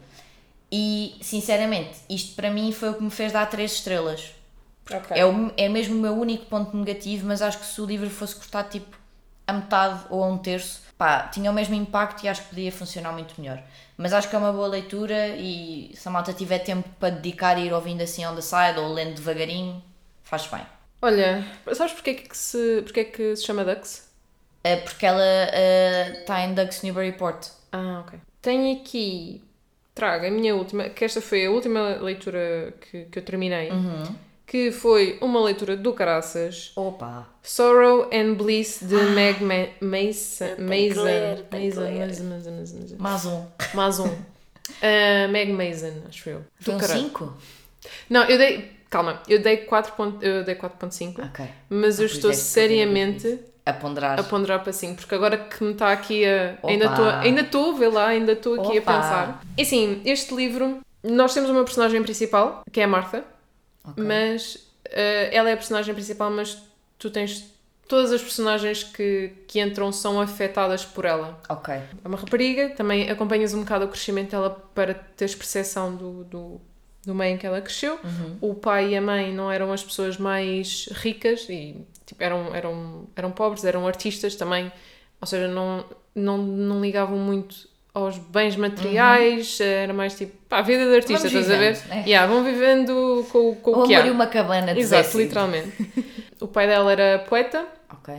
E, 0.72 1.18
sinceramente, 1.22 1.98
isto 2.10 2.36
para 2.36 2.52
mim 2.52 2.72
foi 2.72 2.90
o 2.90 2.94
que 2.96 3.04
me 3.04 3.10
fez 3.12 3.32
dar 3.32 3.46
três 3.50 3.74
estrelas. 3.74 4.32
Ok. 4.92 5.18
É, 5.18 5.26
o, 5.26 5.52
é 5.58 5.68
mesmo 5.68 5.96
o 5.96 6.00
meu 6.00 6.14
único 6.14 6.46
ponto 6.46 6.76
negativo, 6.78 7.26
mas 7.28 7.42
acho 7.42 7.58
que 7.60 7.66
se 7.66 7.82
o 7.82 7.86
livro 7.86 8.10
fosse 8.10 8.36
cortado 8.36 8.70
tipo 8.70 8.96
a 9.48 9.54
metade 9.54 10.02
ou 10.10 10.24
a 10.24 10.28
um 10.28 10.38
terço, 10.38 10.82
pá, 10.98 11.28
tinha 11.28 11.50
o 11.52 11.54
mesmo 11.54 11.76
impacto 11.76 12.24
e 12.24 12.30
acho 12.30 12.44
que 12.44 12.50
podia 12.50 12.72
funcionar 12.72 13.12
muito 13.12 13.40
melhor. 13.40 13.62
Mas 13.98 14.14
acho 14.14 14.30
que 14.30 14.36
é 14.36 14.40
uma 14.40 14.52
boa 14.52 14.68
leitura 14.68 15.30
e 15.30 15.92
se 15.94 16.08
a 16.08 16.12
malta 16.12 16.34
tiver 16.34 16.60
tempo 16.60 16.88
para 17.00 17.10
dedicar 17.16 17.58
e 17.58 17.68
ir 17.68 17.74
ouvindo 17.74 18.02
assim 18.02 18.26
on 18.26 18.36
the 18.36 18.42
side 18.42 18.80
ou 18.80 18.94
lendo 18.94 19.16
devagarinho, 19.16 19.84
faz 20.24 20.48
bem. 20.48 20.62
Olha, 21.02 21.46
sabes 21.74 21.94
porque 21.94 22.10
é 22.10 22.14
que 22.16 22.38
se, 22.38 22.82
porque 22.84 23.00
é 23.02 23.04
que 23.04 23.36
se 23.36 23.46
chama 23.46 23.64
Dux? 23.64 24.10
É 24.64 24.78
porque 24.78 25.06
ela 25.06 25.24
está 26.20 26.42
em 26.42 26.54
Doug's 26.54 26.82
Newburyport. 26.82 27.50
Ah, 27.72 28.04
ok. 28.06 28.20
Tenho 28.42 28.80
aqui, 28.80 29.44
trago 29.94 30.26
a 30.26 30.32
minha 30.32 30.56
última, 30.56 30.90
que 30.90 31.06
esta 31.06 31.22
foi 31.22 31.46
a 31.46 31.52
última 31.52 31.98
leitura 31.98 32.74
que, 32.82 33.06
que 33.06 33.20
eu 33.20 33.24
terminei, 33.24 33.70
que 34.46 34.72
foi 34.72 35.18
uma 35.22 35.42
leitura 35.44 35.76
do 35.76 35.94
caraças. 35.94 36.72
Opa! 36.76 37.28
Sorrow 37.42 38.10
and 38.14 38.36
Bliss 38.36 38.80
de 38.82 38.96
Meg 38.96 39.44
Ma 39.44 39.68
Mason. 39.82 40.56
Mason. 40.60 41.04
Mason. 41.52 42.96
Mais 43.00 43.26
um. 43.26 43.46
Mais 43.74 44.00
um. 44.00 44.08
Uh, 44.08 45.28
Meg 45.32 45.52
Mason, 45.52 45.94
acho 46.08 46.30
eu. 46.30 46.40
Do 46.40 46.46
Foi 46.60 46.74
um 46.76 46.78
caralho. 46.78 47.02
5? 47.02 47.38
Não, 48.10 48.24
eu 48.26 48.38
dei. 48.38 48.76
Calma, 48.90 49.22
eu 49.28 49.40
dei 49.42 49.58
4 49.58 49.94
ponto- 49.94 50.24
eu 50.24 50.44
dei 50.44 50.56
4.5, 50.56 51.20
Ok. 51.26 51.46
mas 51.70 52.00
eu 52.00 52.04
Ah, 52.04 52.06
estou 52.06 52.30
pois 52.30 52.40
é, 52.40 52.42
seriamente 52.42 53.40
A 53.66 53.74
ponderar. 53.74 54.18
a 54.20 54.24
ponderar 54.24 54.64
para 54.64 54.72
5, 54.72 54.96
porque 55.02 55.16
agora 55.16 55.38
que 55.38 55.62
me 55.64 55.72
está 55.74 55.92
aqui 55.92 56.24
a. 56.26 56.58
Ainda 56.64 56.86
Opa. 56.86 56.94
estou 56.94 57.10
ainda 57.10 57.42
estou 57.42 57.72
a 57.76 57.78
ver 57.78 57.88
lá, 57.90 58.08
ainda 58.08 58.32
estou 58.34 58.54
aqui 58.54 58.80
Opa. 58.80 58.92
a 58.92 58.96
pensar. 58.96 59.44
E 59.58 59.64
assim, 59.64 60.02
este 60.06 60.34
livro, 60.34 60.80
nós 61.04 61.34
temos 61.34 61.50
uma 61.50 61.64
personagem 61.66 62.02
principal, 62.04 62.64
que 62.72 62.80
é 62.80 62.84
a 62.84 62.88
Martha, 62.88 63.24
Ok. 63.88 64.04
mas 64.04 64.58
eh, 64.86 65.30
ela 65.32 65.50
é 65.50 65.54
a 65.54 65.58
personagem 65.58 65.93
principal, 65.93 66.30
mas 66.32 66.62
tu 66.98 67.10
tens. 67.10 67.54
Todas 67.88 68.12
as 68.12 68.19
personagens 68.19 68.84
que, 68.84 69.32
que 69.48 69.62
entram 69.62 69.91
são 69.91 70.19
afetadas 70.19 70.84
por 70.84 71.06
ela. 71.06 71.39
Ok. 71.48 71.71
É 71.71 72.08
uma 72.08 72.17
rapariga, 72.17 72.69
também 72.69 73.12
acompanhas 73.12 73.54
um 73.54 73.60
bocado 73.60 73.86
o 73.86 73.88
crescimento 73.88 74.32
dela 74.32 74.50
para 74.74 74.95
teres 74.95 75.36
percepção 75.36 75.95
do, 75.95 76.24
do, 76.24 76.62
do 77.06 77.13
meio 77.13 77.36
em 77.36 77.38
que 77.38 77.45
ela 77.45 77.62
cresceu. 77.62 78.00
Uhum. 78.04 78.38
O 78.41 78.56
pai 78.56 78.93
e 78.93 78.98
a 78.98 79.02
mãe 79.02 79.32
não 79.32 79.52
eram 79.52 79.71
as 79.71 79.84
pessoas 79.84 80.17
mais 80.17 80.89
ricas 80.93 81.48
e 81.48 81.86
tipo, 82.08 82.24
eram, 82.24 82.56
eram, 82.56 83.08
eram 83.15 83.32
pobres, 83.32 83.63
eram 83.63 83.86
artistas 83.88 84.36
também, 84.36 84.71
ou 85.21 85.28
seja, 85.28 85.48
não, 85.48 85.86
não, 86.15 86.38
não 86.39 86.82
ligavam 86.82 87.17
muito 87.17 87.67
aos 87.96 88.18
bens 88.18 88.56
materiais, 88.58 89.60
era 89.62 89.94
mais 89.94 90.16
tipo, 90.16 90.36
pá, 90.50 90.60
a 90.60 90.62
vida 90.62 90.86
de 90.86 90.96
artista, 90.96 91.28
Vamos 91.30 91.34
estás 91.34 91.50
a 91.50 91.58
ver? 91.58 91.74
vivendo, 91.74 91.90
né? 91.90 92.04
Yeah, 92.06 92.32
vão 92.32 92.44
vivendo 92.44 93.26
com, 93.32 93.56
com 93.56 93.72
O 93.72 93.84
o 93.84 93.88
que 93.88 93.96
há. 93.96 94.04
uma 94.12 94.28
cabana 94.28 94.74
de 94.74 94.82
Exato, 94.82 95.10
Zé 95.12 95.18
literalmente. 95.24 95.72
o 96.42 96.48
pai 96.48 96.68
dela 96.68 96.92
era 96.92 97.20
poeta 97.20 97.66
Ok. 97.92 98.14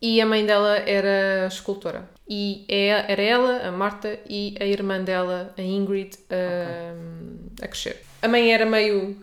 e 0.00 0.20
a 0.20 0.24
mãe 0.26 0.46
dela 0.46 0.76
era 0.78 1.46
escultora. 1.48 2.08
E 2.30 2.64
é- 2.68 3.04
era 3.12 3.22
ela, 3.22 3.68
a 3.68 3.72
Marta, 3.72 4.18
e 4.28 4.54
a 4.60 4.64
irmã 4.64 5.02
dela, 5.02 5.52
a 5.58 5.62
Ingrid, 5.62 6.16
a, 6.30 7.64
a 7.64 7.66
crescer. 7.68 8.02
A 8.22 8.28
mãe 8.28 8.52
era 8.52 8.64
meio. 8.66 9.16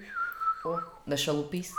Da 1.07 1.15
chalupice. 1.15 1.71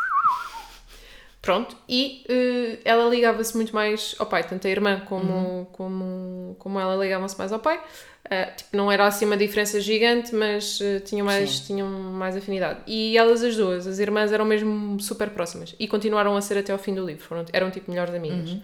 Pronto, 1.46 1.76
e 1.88 2.24
eh, 2.28 2.78
ela 2.84 3.08
ligava-se 3.08 3.54
muito 3.56 3.72
mais 3.74 4.14
ao 4.18 4.26
pai, 4.26 4.42
tanto 4.42 4.66
a 4.66 4.70
irmã 4.70 5.00
como, 5.08 5.32
Uhum. 5.32 5.64
como, 5.72 6.56
como 6.58 6.80
ela 6.80 6.96
ligavam-se 7.02 7.38
mais 7.38 7.52
ao 7.52 7.58
pai. 7.60 7.80
Eh, 8.28 8.46
tipo, 8.46 8.76
não 8.76 8.90
era 8.90 9.06
assim 9.06 9.24
uma 9.24 9.36
diferença 9.36 9.80
gigante, 9.80 10.34
mas 10.34 10.80
eh, 10.82 10.98
tinham, 10.98 11.24
mais, 11.24 11.58
Sim. 11.58 11.64
tinham 11.66 11.88
mais 11.88 12.36
afinidade. 12.36 12.80
E 12.86 13.16
elas, 13.16 13.44
as 13.44 13.56
duas, 13.56 13.86
as 13.86 14.00
irmãs, 14.00 14.32
eram 14.32 14.44
mesmo 14.44 14.98
super 15.00 15.30
próximas 15.30 15.74
e 15.78 15.86
continuaram 15.86 16.36
a 16.36 16.40
ser 16.40 16.58
até 16.58 16.72
ao 16.72 16.78
fim 16.78 16.92
do 16.94 17.06
livro. 17.06 17.22
Foram, 17.24 17.44
eram 17.52 17.70
tipo 17.70 17.88
melhores 17.90 18.12
amigas. 18.12 18.56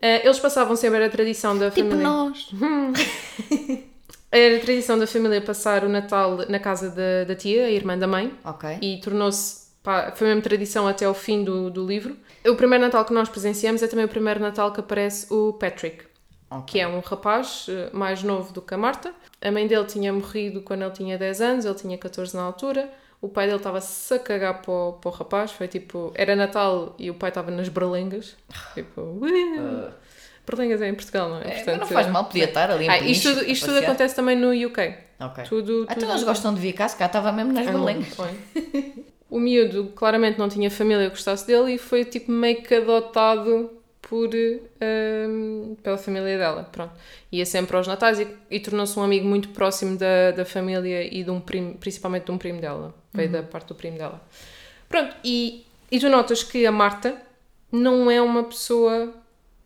Eh, 0.00 0.22
eles 0.24 0.38
passavam 0.38 0.74
sempre 0.76 1.04
a 1.04 1.10
tradição 1.10 1.58
da 1.58 1.66
Uhum. 1.66 1.70
Tipo 1.70 1.88
família. 1.90 2.08
nós. 2.08 2.48
Era 4.32 4.56
a 4.56 4.60
tradição 4.60 4.96
da 4.98 5.06
família 5.06 5.40
passar 5.42 5.84
o 5.84 5.88
Natal 5.88 6.38
na 6.48 6.58
casa 6.60 6.88
da, 6.88 7.24
da 7.26 7.34
tia, 7.34 7.66
a 7.66 7.70
irmã 7.70 7.98
da 7.98 8.06
mãe, 8.06 8.32
Ok. 8.44 8.78
e 8.80 8.98
tornou-se. 9.02 9.59
Pá, 9.82 10.12
Foi 10.14 10.26
a 10.26 10.30
mesma 10.30 10.42
tradição 10.42 10.86
até 10.86 11.04
ao 11.04 11.14
fim 11.14 11.44
do, 11.44 11.70
do 11.70 11.86
livro. 11.86 12.16
O 12.46 12.54
primeiro 12.56 12.84
Natal 12.84 13.04
que 13.04 13.12
nós 13.12 13.28
presenciamos 13.28 13.82
é 13.82 13.86
também 13.86 14.04
o 14.04 14.08
primeiro 14.08 14.40
Natal 14.40 14.72
que 14.72 14.80
aparece 14.80 15.26
o 15.32 15.52
Patrick, 15.54 16.04
Ok. 16.50 16.64
que 16.66 16.80
é 16.80 16.88
um 16.88 17.00
rapaz 17.00 17.66
eh, 17.68 17.90
mais 17.92 18.22
novo 18.22 18.52
do 18.52 18.62
que 18.62 18.74
a 18.74 18.78
Marta. 18.78 19.12
A 19.40 19.50
mãe 19.50 19.66
dele 19.66 19.84
tinha 19.84 20.12
morrido 20.12 20.62
quando 20.62 20.82
ele 20.82 20.90
tinha 20.92 21.18
10 21.18 21.40
anos, 21.40 21.64
ele 21.64 21.74
tinha 21.74 21.98
14 21.98 22.34
na 22.36 22.42
altura. 22.42 22.90
O 23.22 23.28
pai 23.28 23.44
dele 23.46 23.58
estava-se 23.58 24.14
a 24.14 24.18
cagar 24.18 24.62
para 24.62 24.72
o, 24.72 24.92
para 24.94 25.08
o 25.10 25.12
rapaz. 25.12 25.52
Foi 25.52 25.68
tipo. 25.68 26.10
Era 26.14 26.34
Natal 26.34 26.94
e 26.98 27.10
o 27.10 27.14
pai 27.14 27.28
estava 27.28 27.50
nas 27.50 27.68
berlengas. 27.68 28.34
Tipo. 28.74 29.00
"Uh". 29.02 29.90
Berlengas 30.46 30.80
é 30.82 30.88
em 30.88 30.94
Portugal, 30.94 31.28
não 31.28 31.36
é? 31.38 31.60
É, 31.60 31.64
mas 31.66 31.78
não 31.80 31.86
faz 31.86 32.06
mal, 32.08 32.24
podia 32.24 32.44
estar 32.46 32.70
ali 32.70 32.86
em 32.86 32.88
Ah, 32.90 32.98
isto 32.98 33.28
tudo, 33.28 33.44
isto 33.44 33.66
tudo 33.66 33.78
acontece 33.78 34.16
também 34.16 34.34
no 34.36 34.48
UK. 34.66 34.94
Ok. 35.20 35.44
Tudo, 35.44 35.82
Então 35.84 35.94
tudo- 35.96 36.10
eles 36.10 36.24
gostam 36.24 36.54
de 36.54 36.60
vir 36.60 36.72
cá, 36.72 36.88
se 36.88 36.96
cá 36.96 37.06
estava 37.06 37.30
mesmo 37.30 37.52
nas 37.52 37.68
Ah, 37.68 37.72
berlengas. 37.72 38.08
O 39.30 39.38
miúdo 39.38 39.92
claramente 39.94 40.38
não 40.38 40.48
tinha 40.48 40.70
família 40.70 41.04
que 41.04 41.10
gostasse 41.10 41.46
dele 41.46 41.74
e 41.74 41.78
foi 41.78 42.04
tipo 42.04 42.32
meio 42.32 42.62
que 42.62 42.74
adotado 42.74 43.70
por, 44.02 44.28
hum, 44.28 45.76
pela 45.82 45.96
família 45.96 46.36
dela. 46.36 46.64
Pronto. 46.64 46.92
Ia 47.30 47.46
sempre 47.46 47.76
aos 47.76 47.86
natais 47.86 48.18
e, 48.18 48.26
e 48.50 48.58
tornou-se 48.58 48.98
um 48.98 49.02
amigo 49.02 49.26
muito 49.26 49.50
próximo 49.50 49.96
da, 49.96 50.32
da 50.32 50.44
família 50.44 51.02
e 51.04 51.22
de 51.22 51.30
um 51.30 51.40
primo, 51.40 51.74
principalmente 51.76 52.24
de 52.24 52.32
um 52.32 52.38
primo 52.38 52.60
dela. 52.60 52.92
Veio 53.14 53.30
da 53.30 53.42
parte 53.42 53.68
do 53.68 53.74
primo 53.76 53.96
dela. 53.96 54.20
Pronto, 54.88 55.14
e, 55.22 55.64
e 55.90 56.00
tu 56.00 56.08
notas 56.08 56.42
que 56.42 56.66
a 56.66 56.72
Marta 56.72 57.16
não 57.70 58.10
é 58.10 58.20
uma 58.20 58.42
pessoa 58.42 59.14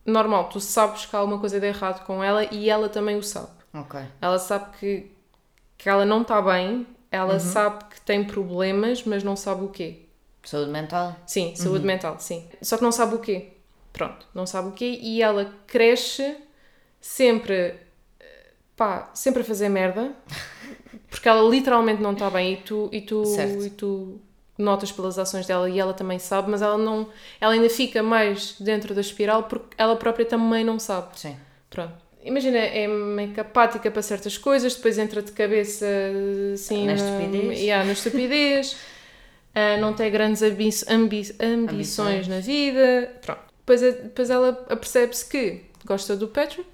normal. 0.05 0.51
Tu 0.51 0.61
sabes 0.61 1.07
que 1.07 1.17
há 1.17 1.19
alguma 1.19 1.39
coisa 1.39 1.59
de 1.59 1.67
errado 1.67 2.05
com 2.05 2.23
ela 2.23 2.45
e 2.53 2.69
ela 2.69 2.89
também 2.91 3.17
o 3.17 3.23
sabe. 3.23 3.49
Ok. 3.73 3.99
Ela 4.21 4.39
sabe 4.39 4.77
que, 4.79 5.11
que 5.79 5.89
ela 5.89 6.05
não 6.05 6.23
está 6.23 6.43
bem, 6.43 6.87
ela 7.15 7.39
sabe 7.41 7.85
que 7.85 8.01
tem 8.01 8.25
problemas, 8.25 9.05
mas 9.05 9.23
não 9.23 9.37
sabe 9.37 9.65
o 9.65 9.69
quê. 9.69 10.01
Saúde 10.43 10.71
mental? 10.71 11.17
Sim, 11.27 11.55
saúde 11.57 11.85
mental, 11.87 12.19
sim. 12.19 12.47
Só 12.61 12.77
que 12.77 12.83
não 12.83 12.93
sabe 12.93 13.15
o 13.15 13.19
quê. 13.19 13.53
Pronto, 13.93 14.27
não 14.35 14.47
sabe 14.47 14.69
o 14.69 14.73
quê 14.73 14.99
e 15.01 15.23
ela 15.23 15.53
cresce 15.67 16.37
sempre, 17.01 17.77
eh, 18.21 18.51
pá, 18.77 19.11
sempre 19.15 19.43
a 19.43 19.45
fazer 19.45 19.69
merda, 19.69 20.13
porque 21.09 21.29
ela 21.29 21.49
literalmente 21.49 22.03
não 22.03 22.13
está 22.13 22.29
bem 22.29 22.55
e 22.55 22.57
tu, 22.57 22.89
e 22.93 23.01
tu, 23.01 23.25
Certo. 23.25 23.65
e 23.65 23.71
tu 23.71 24.21
notas 24.59 24.91
pelas 24.93 25.19
ações 25.19 25.47
dela 25.47 25.69
e 25.71 25.79
ela 25.79 25.95
também 25.95 26.19
sabe, 26.19 26.51
mas 26.51 26.63
ela 26.63 26.77
não, 26.79 27.09
ela 27.41 27.53
ainda 27.53 27.71
fica 27.71 28.03
mais 28.03 28.57
dentro 28.61 28.95
da 28.95 29.01
espiral 29.01 29.45
porque 29.45 29.75
ela 29.79 29.97
própria 29.97 30.27
também 30.27 30.65
não 30.65 30.79
sabe. 30.79 31.09
Sim. 31.19 31.37
Pronto. 31.71 32.04
Imagina, 32.25 32.59
é 32.59 32.87
meio 32.89 33.33
que 33.33 33.41
apática 33.41 33.91
para 33.91 34.01
certas 34.03 34.39
coisas, 34.39 34.75
depois 34.75 34.97
entra 34.99 35.21
de 35.23 35.31
cabeça 35.33 35.87
assim, 36.55 36.87
Na 36.87 36.95
estupidez. 36.95 37.61
Yeah, 37.61 37.85
na 37.85 37.93
estupidez. 37.93 38.77
Ah, 39.57 39.77
não 39.77 39.93
tem 39.95 40.11
grandes 40.11 40.43
ambi 40.43 40.69
ambi- 40.89 41.37
ambições 41.41 41.71
Ambições. 41.71 42.27
na 42.27 42.41
vida. 42.41 43.13
Pronto. 43.23 43.41
Depois, 43.61 43.81
depois 43.81 44.29
ela 44.29 44.49
apercebe-se 44.69 45.29
que 45.29 45.61
gosta 45.85 46.17
do 46.17 46.27
Patrick, 46.27 46.69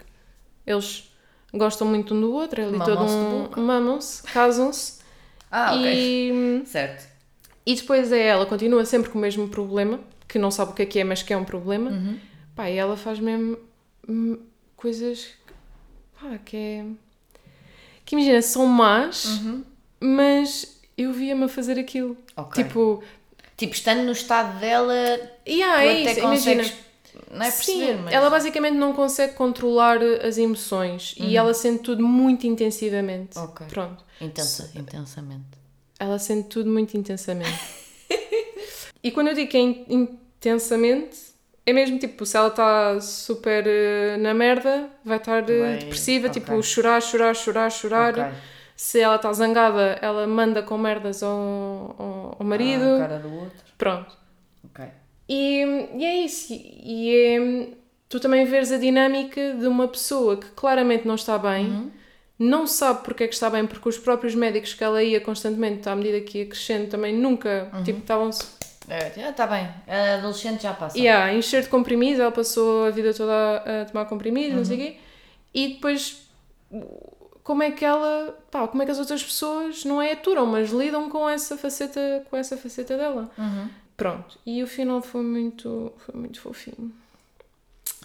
eles 0.67 1.13
gostam 1.53 1.87
muito 1.87 2.15
um 2.15 2.21
do 2.23 2.33
outro, 2.33 2.59
é 2.59 2.65
ali 2.65 2.79
todo 2.79 3.03
um. 3.05 3.51
Mamam-se, 3.61 4.23
casam-se. 4.23 4.99
Ah, 5.53 5.75
ok. 5.75 5.93
E, 5.93 6.63
Certo. 6.65 7.07
e 7.67 7.75
depois 7.75 8.11
é 8.13 8.29
ela, 8.29 8.47
continua 8.47 8.85
sempre 8.87 9.11
com 9.11 9.19
o 9.19 9.21
mesmo 9.21 9.47
problema, 9.49 10.01
que 10.27 10.39
não 10.39 10.51
sabe 10.51 10.71
o 10.71 10.75
que 10.75 10.81
é 10.83 10.87
que 10.87 11.01
é, 11.01 11.05
mas 11.05 11.23
que 11.23 11.35
é 11.35 11.37
um 11.37 11.45
problema. 11.45 11.91
Uhum. 11.91 12.19
Pá, 12.57 12.71
e 12.71 12.79
ela 12.79 12.97
faz 12.97 13.19
mesmo 13.19 13.59
hum, 14.09 14.39
coisas 14.75 15.27
pá, 16.21 16.39
que 16.45 16.57
é. 16.57 16.85
que 18.05 18.15
imagina, 18.17 18.43
são 18.43 18.67
más, 18.67 19.25
Uhum. 19.25 19.65
mas 20.01 20.81
eu 20.97 21.13
via-me 21.13 21.45
a 21.45 21.49
fazer 21.49 21.79
aquilo. 21.79 22.17
Ok. 22.37 22.63
Tipo, 22.65 23.03
Tipo, 23.57 23.75
estando 23.75 24.03
no 24.05 24.13
estado 24.13 24.59
dela, 24.59 24.95
yeah, 25.47 25.85
é 25.85 26.01
até 26.03 26.11
isso, 26.13 26.21
imagina. 26.21 26.63
Não 27.31 27.43
é 27.45 27.51
perceber, 27.51 27.87
Sim, 27.97 28.03
mas. 28.05 28.15
ela 28.15 28.31
basicamente 28.31 28.75
não 28.77 28.95
consegue 28.95 29.35
controlar 29.35 30.01
as 30.03 30.39
emoções 30.39 31.15
e 31.19 31.37
ela 31.37 31.53
sente 31.53 31.83
tudo 31.83 32.03
muito 32.07 32.47
intensivamente. 32.47 33.37
Uhum. 33.37 33.45
Ok. 33.45 33.67
Pronto. 33.69 34.03
Intensa, 34.21 34.71
intensamente. 34.75 35.45
Ela 35.99 36.19
sente 36.19 36.49
tudo 36.49 36.71
muito 36.71 36.97
intensamente. 36.97 37.61
e 39.05 39.11
quando 39.11 39.29
eu 39.29 39.35
digo 39.35 39.51
que 39.51 39.57
é 39.59 39.61
in- 39.61 39.85
intensamente, 39.91 41.19
é 41.67 41.73
mesmo 41.73 41.99
tipo, 41.99 42.25
se 42.27 42.37
ela 42.37 42.49
está 42.49 43.01
super 43.01 43.65
eh, 43.67 44.17
na 44.19 44.33
merda, 44.35 44.89
vai 45.05 45.19
estar 45.19 45.43
Vai- 45.43 45.79
depressiva, 45.79 46.29
ok. 46.29 46.41
tipo, 46.41 46.63
chorar, 46.63 47.01
chorar, 47.03 47.35
chorar, 47.35 47.71
chorar. 47.71 48.19
Ok. 48.19 48.25
Se 48.77 48.99
ela 48.99 49.17
está 49.17 49.31
zangada, 49.33 49.99
ela 50.01 50.27
manda 50.27 50.63
com 50.63 50.79
merdas 50.79 51.23
ao, 51.23 51.31
ao, 51.99 52.37
ao 52.39 52.47
marido. 52.47 52.83
Ah, 52.85 52.97
a 52.97 52.99
cara 53.09 53.19
do 53.19 53.33
outro. 53.35 53.59
Pronto. 53.77 54.17
Ok. 54.65 54.85
E, 55.29 55.63
e 55.99 56.05
é 56.05 56.25
isso. 56.25 56.53
E 56.53 57.15
é 57.15 57.69
tu 58.09 58.19
também 58.19 58.45
veres 58.47 58.73
a 58.73 58.79
dinâmica 58.79 59.55
de 59.55 59.67
uma 59.67 59.87
pessoa 59.87 60.37
que 60.39 60.47
claramente 60.57 61.07
não 61.07 61.15
está 61.15 61.39
bem, 61.39 61.67
Uhum. 61.67 61.91
não 62.39 62.67
sabe 62.67 63.05
porque 63.05 63.23
é 63.25 63.29
que 63.29 63.35
está 63.35 63.49
bem, 63.51 63.67
porque 63.67 63.89
os 63.89 63.99
próprios 63.99 64.35
médicos 64.35 64.75
que 64.75 64.83
ela 64.83 65.01
ia 65.03 65.21
constantemente, 65.21 65.89
à 65.89 65.95
medida 65.95 66.21
que 66.23 66.39
ia 66.39 66.47
crescendo, 66.47 66.89
também 66.89 67.15
nunca, 67.15 67.71
Uhum. 67.73 67.83
tipo, 67.85 67.99
estavam-se 68.01 68.43
já 68.43 68.49
está 68.97 69.47
bem. 69.47 69.69
A 69.87 70.15
adolescente 70.19 70.63
já 70.63 70.73
passa. 70.75 70.99
yeah, 70.99 71.27
a 71.27 71.35
encher 71.35 71.63
de 71.63 71.69
comprimidos, 71.69 72.21
ela 72.21 72.33
passou 72.33 72.87
a 72.87 72.91
vida 72.91 73.13
toda 73.15 73.33
a, 73.83 73.85
tomar 73.87 74.05
comprimidos, 74.07 74.57
não 74.57 74.65
sei 74.65 74.77
Uhum. 74.77 74.83
o 74.83 74.87
quê, 74.87 74.97
e 75.55 75.69
depois 75.75 76.29
como 77.43 77.63
é 77.63 77.71
que 77.71 77.85
ela, 77.85 78.39
pá, 78.51 78.69
como 78.69 78.83
é 78.83 78.87
que 78.87 78.93
as 78.93 78.99
outras 78.99 79.23
pessoas 79.23 79.85
não 79.85 80.01
é 80.01 80.13
aturam, 80.13 80.47
mas 80.47 80.71
lidam 80.71 81.09
com 81.11 81.29
essa 81.29 81.57
faceta, 81.57 82.25
com 82.31 82.37
essa 82.37 82.57
faceta 82.57 82.97
dela. 82.97 83.31
Uhum. 83.37 83.69
Pronto, 83.97 84.39
e 84.47 84.63
o 84.63 84.67
final 84.67 85.03
foi 85.03 85.23
muito, 85.23 85.93
foi 85.99 86.15
muito 86.15 86.41
fofinho. 86.41 86.93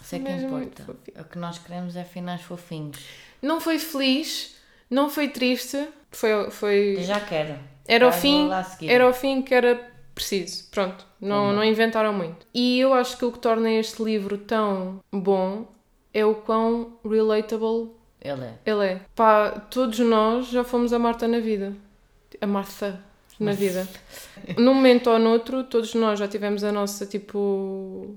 Isso 0.01 0.15
é 0.15 0.19
que 0.19 0.23
Mesmo 0.25 0.57
importa. 0.59 0.86
O 1.19 1.23
que 1.23 1.38
nós 1.38 1.57
queremos 1.57 1.95
é 1.95 2.03
finais 2.03 2.41
fofinhos. 2.41 2.99
Não 3.41 3.59
foi 3.61 3.79
feliz, 3.79 4.55
não 4.89 5.09
foi 5.09 5.27
triste, 5.29 5.88
foi, 6.11 6.49
foi 6.51 6.95
Eu 6.97 7.03
já 7.03 7.19
quero. 7.19 7.57
era 7.88 8.07
o 8.07 8.11
fim, 8.11 8.49
era 8.88 9.07
o 9.09 9.13
fim 9.13 9.41
que 9.41 9.53
era 9.53 9.91
preciso. 10.16 10.68
Pronto, 10.72 11.05
não, 11.20 11.51
não 11.51 11.63
inventaram 11.63 12.13
muito. 12.13 12.47
E 12.53 12.80
eu 12.80 12.93
acho 12.93 13.18
que 13.18 13.26
o 13.26 13.32
que 13.32 13.38
torna 13.39 13.70
este 13.72 14.01
livro 14.01 14.38
tão 14.38 15.01
bom 15.11 15.68
é 16.13 16.26
o 16.26 16.34
quão 16.34 16.93
relatable 17.03 17.91
Ele 18.22 18.45
é. 18.45 18.53
ele 18.66 18.86
é. 18.86 19.01
Pá, 19.13 19.51
todos 19.70 19.99
nós 19.99 20.47
já 20.47 20.63
fomos 20.63 20.93
a 20.93 20.97
Marta 20.97 21.28
na 21.28 21.39
vida. 21.39 21.74
A 22.39 22.47
Martha 22.47 23.03
na 23.38 23.51
vida. 23.51 23.86
Num 24.57 24.74
momento 24.74 25.09
ou 25.09 25.20
noutro, 25.20 25.66
todos 25.66 25.93
nós 25.93 26.18
já 26.18 26.28
tivemos 26.28 26.63
a 26.63 26.72
nossa, 26.72 27.05
tipo... 27.05 28.16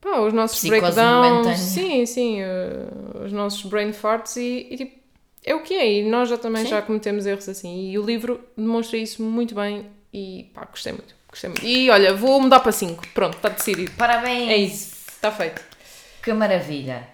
Pá, 0.00 0.20
os 0.20 0.32
nossos 0.32 0.58
Psicose 0.58 0.80
breakdowns. 0.80 1.28
momentânea. 1.28 1.56
Sim, 1.58 2.06
sim. 2.06 2.40
eh, 2.40 2.88
os 3.22 3.32
nossos 3.32 3.62
brain 3.64 3.92
farts 3.92 4.36
e, 4.36 4.68
e, 4.70 4.76
tipo... 4.78 4.98
É 5.44 5.54
o 5.54 5.62
que 5.62 5.74
é, 5.74 6.00
e 6.00 6.10
nós 6.10 6.28
já 6.28 6.38
também 6.38 6.64
Sim. 6.64 6.70
já 6.70 6.82
cometemos 6.82 7.26
erros 7.26 7.48
assim. 7.48 7.90
E 7.90 7.98
o 7.98 8.02
livro 8.02 8.40
demonstra 8.56 8.98
isso 8.98 9.22
muito 9.22 9.54
bem 9.54 9.86
e 10.12 10.50
pá, 10.54 10.64
gostei 10.70 10.92
muito. 10.92 11.14
Gostei 11.28 11.50
muito. 11.50 11.64
E 11.64 11.90
olha, 11.90 12.14
vou 12.14 12.40
mudar 12.40 12.60
para 12.60 12.72
5. 12.72 13.06
Pronto, 13.14 13.36
está 13.36 13.48
decidido. 13.48 13.92
Parabéns! 13.92 14.50
É 14.50 14.56
isso. 14.56 14.96
Está 15.08 15.30
feito. 15.30 15.62
Que 16.22 16.32
maravilha! 16.32 17.06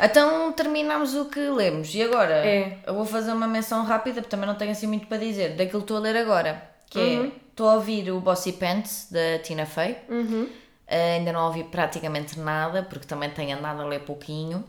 Então 0.00 0.52
terminamos 0.52 1.14
o 1.14 1.26
que 1.26 1.38
lemos 1.38 1.94
e 1.94 2.02
agora 2.02 2.44
É. 2.44 2.78
eu 2.86 2.94
vou 2.94 3.04
fazer 3.06 3.32
uma 3.32 3.46
menção 3.46 3.84
rápida 3.84 4.16
porque 4.20 4.30
também 4.30 4.46
não 4.46 4.56
tenho 4.56 4.72
assim 4.72 4.86
muito 4.88 5.06
para 5.06 5.18
dizer 5.18 5.50
daquilo 5.50 5.80
que 5.80 5.84
estou 5.84 5.98
a 5.98 6.00
ler 6.00 6.16
agora 6.16 6.68
que 6.90 6.98
Uhum. 6.98 7.24
é, 7.26 7.30
estou 7.50 7.68
a 7.68 7.74
ouvir 7.74 8.10
o 8.10 8.18
Bossy 8.20 8.52
Pants 8.54 9.06
da 9.10 9.38
Tina 9.40 9.66
Fey 9.66 9.96
Uhum. 10.08 10.48
Uh, 10.86 11.16
ainda 11.16 11.32
não 11.32 11.46
ouvi 11.46 11.62
praticamente 11.64 12.38
nada 12.40 12.82
porque 12.82 13.06
também 13.06 13.30
tenho 13.30 13.56
andado 13.56 13.82
a 13.82 13.84
ler 13.86 14.00
pouquinho 14.00 14.64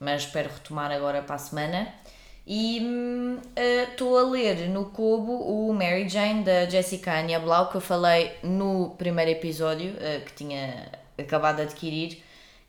mas 0.00 0.22
espero 0.22 0.48
retomar 0.48 0.90
agora 0.90 1.20
para 1.22 1.34
a 1.34 1.38
semana 1.38 1.88
e 2.46 2.80
hum, 2.82 3.38
uh, 3.38 3.90
estou 3.90 4.18
a 4.18 4.22
ler 4.22 4.68
no 4.68 4.86
Kobo 4.86 5.32
o 5.32 5.72
Mary 5.72 6.08
Jane 6.08 6.42
da 6.42 6.68
Jessica 6.68 7.12
Anya 7.12 7.38
Blau 7.38 7.70
que 7.70 7.76
eu 7.76 7.80
falei 7.80 8.32
no 8.42 8.90
primeiro 8.98 9.30
episódio 9.30 9.92
uh, 9.92 10.24
que 10.24 10.32
tinha 10.32 10.90
acabado 11.16 11.56
de 11.56 11.62
adquirir 11.62 12.22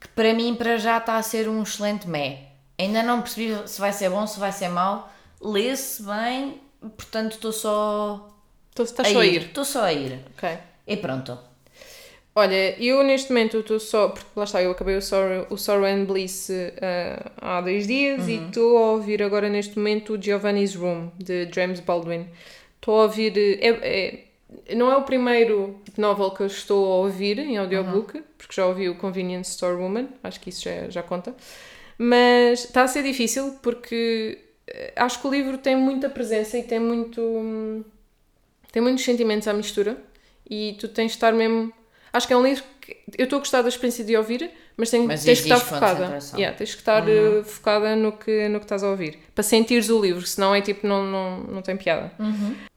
que 0.03 0.07
para 0.09 0.33
mim 0.33 0.53
para 0.55 0.77
já 0.77 0.97
está 0.97 1.15
a 1.15 1.23
ser 1.23 1.47
um 1.47 1.63
excelente 1.63 2.07
mé. 2.07 2.49
Ainda 2.77 3.01
não 3.01 3.21
percebi 3.21 3.67
se 3.67 3.79
vai 3.79 3.93
ser 3.93 4.09
bom, 4.09 4.27
se 4.27 4.39
vai 4.39 4.51
ser 4.51 4.67
mau. 4.67 5.11
Lê-se 5.41 6.03
bem, 6.03 6.59
portanto 6.81 7.33
estou 7.33 7.51
só 7.53 8.29
a 8.79 8.85
só 8.85 9.01
a 9.01 9.25
ir. 9.25 9.33
ir. 9.35 9.41
Estou 9.43 9.63
só 9.63 9.83
a 9.83 9.93
ir. 9.93 10.19
Ok. 10.35 10.57
E 10.85 10.97
pronto. 10.97 11.37
Olha, 12.35 12.75
eu 12.83 13.03
neste 13.03 13.29
momento 13.31 13.59
estou 13.59 13.79
só, 13.79 14.09
porque 14.09 14.25
lá 14.35 14.43
está, 14.43 14.61
eu 14.61 14.71
acabei 14.71 14.97
o 14.97 15.01
Sorrow, 15.01 15.45
o 15.51 15.57
Sorrow 15.57 15.85
and 15.85 16.05
Bliss 16.05 16.49
eh, 16.49 17.19
há 17.37 17.61
dois 17.61 17.85
dias 17.85 18.27
e 18.27 18.37
estou 18.37 18.75
a 18.79 18.91
ouvir 18.93 19.21
agora 19.21 19.47
neste 19.49 19.77
momento 19.77 20.13
o 20.13 20.21
Giovanni's 20.21 20.73
Room, 20.73 21.11
de 21.19 21.47
James 21.53 21.79
Baldwin. 21.79 22.27
Estou 22.77 22.99
a 22.99 23.03
ouvir, 23.03 23.37
eh, 23.37 23.59
é, 23.61 24.25
é- 24.69 24.75
não 24.75 24.91
é 24.91 24.97
o 24.97 25.03
primeiro 25.03 25.79
novel 25.95 26.31
que 26.31 26.41
eu 26.41 26.47
estou 26.47 26.91
a 26.91 26.95
ouvir 27.05 27.37
em 27.37 27.57
audiobook, 27.57 28.19
porque 28.37 28.53
já 28.55 28.65
ouvi 28.65 28.89
o 28.89 28.95
Convenience 28.95 29.51
Store 29.51 29.75
Woman, 29.75 30.07
acho 30.23 30.39
que 30.39 30.49
isso 30.49 30.63
já, 30.63 30.89
já 30.89 31.03
conta. 31.03 31.35
Mas 31.99 32.65
está 32.65 32.83
a 32.83 32.87
ser 32.87 33.03
difícil 33.03 33.59
porque 33.61 34.39
eh, 34.67 34.93
acho 34.95 35.21
que 35.21 35.27
o 35.27 35.31
livro 35.31 35.57
tem 35.59 35.75
muita 35.75 36.09
presença 36.09 36.57
e 36.57 36.63
tem 36.63 36.79
muito. 36.79 37.21
hum, 37.21 37.83
tem 38.71 38.81
muitos 38.81 39.03
sentimentos 39.03 39.47
à 39.47 39.53
mistura 39.53 39.97
e 40.49 40.75
tu 40.79 40.87
tens 40.87 41.11
de 41.11 41.17
estar 41.17 41.31
mesmo. 41.33 41.71
Acho 42.13 42.27
que 42.27 42.33
é 42.33 42.37
um 42.37 42.43
livro 42.43 42.63
que 42.79 42.95
eu 43.17 43.23
estou 43.23 43.37
a 43.37 43.39
gostar 43.39 43.63
da 43.63 43.69
experiência 43.69 44.05
de 44.05 44.15
ouvir, 44.15 44.51
mas, 44.77 44.91
tem, 44.91 45.07
Mas 45.07 45.23
tens 45.23 45.41
que 45.41 45.51
estar 45.51 45.59
focada. 45.59 46.19
Yeah, 46.35 46.55
tens 46.55 46.75
que 46.75 46.81
estar 46.81 47.09
eh, 47.09 47.43
focada 47.43 47.95
no 47.95 48.11
que, 48.11 48.47
no 48.49 48.59
que 48.59 48.65
estás 48.65 48.83
a 48.83 48.89
ouvir 48.89 49.17
para 49.33 49.43
sentires 49.43 49.89
o 49.89 49.99
livro, 49.99 50.25
senão 50.25 50.53
é 50.53 50.61
tipo, 50.61 50.85
não, 50.85 51.03
não, 51.03 51.39
não 51.39 51.61
tem 51.63 51.75
piada. 51.75 52.11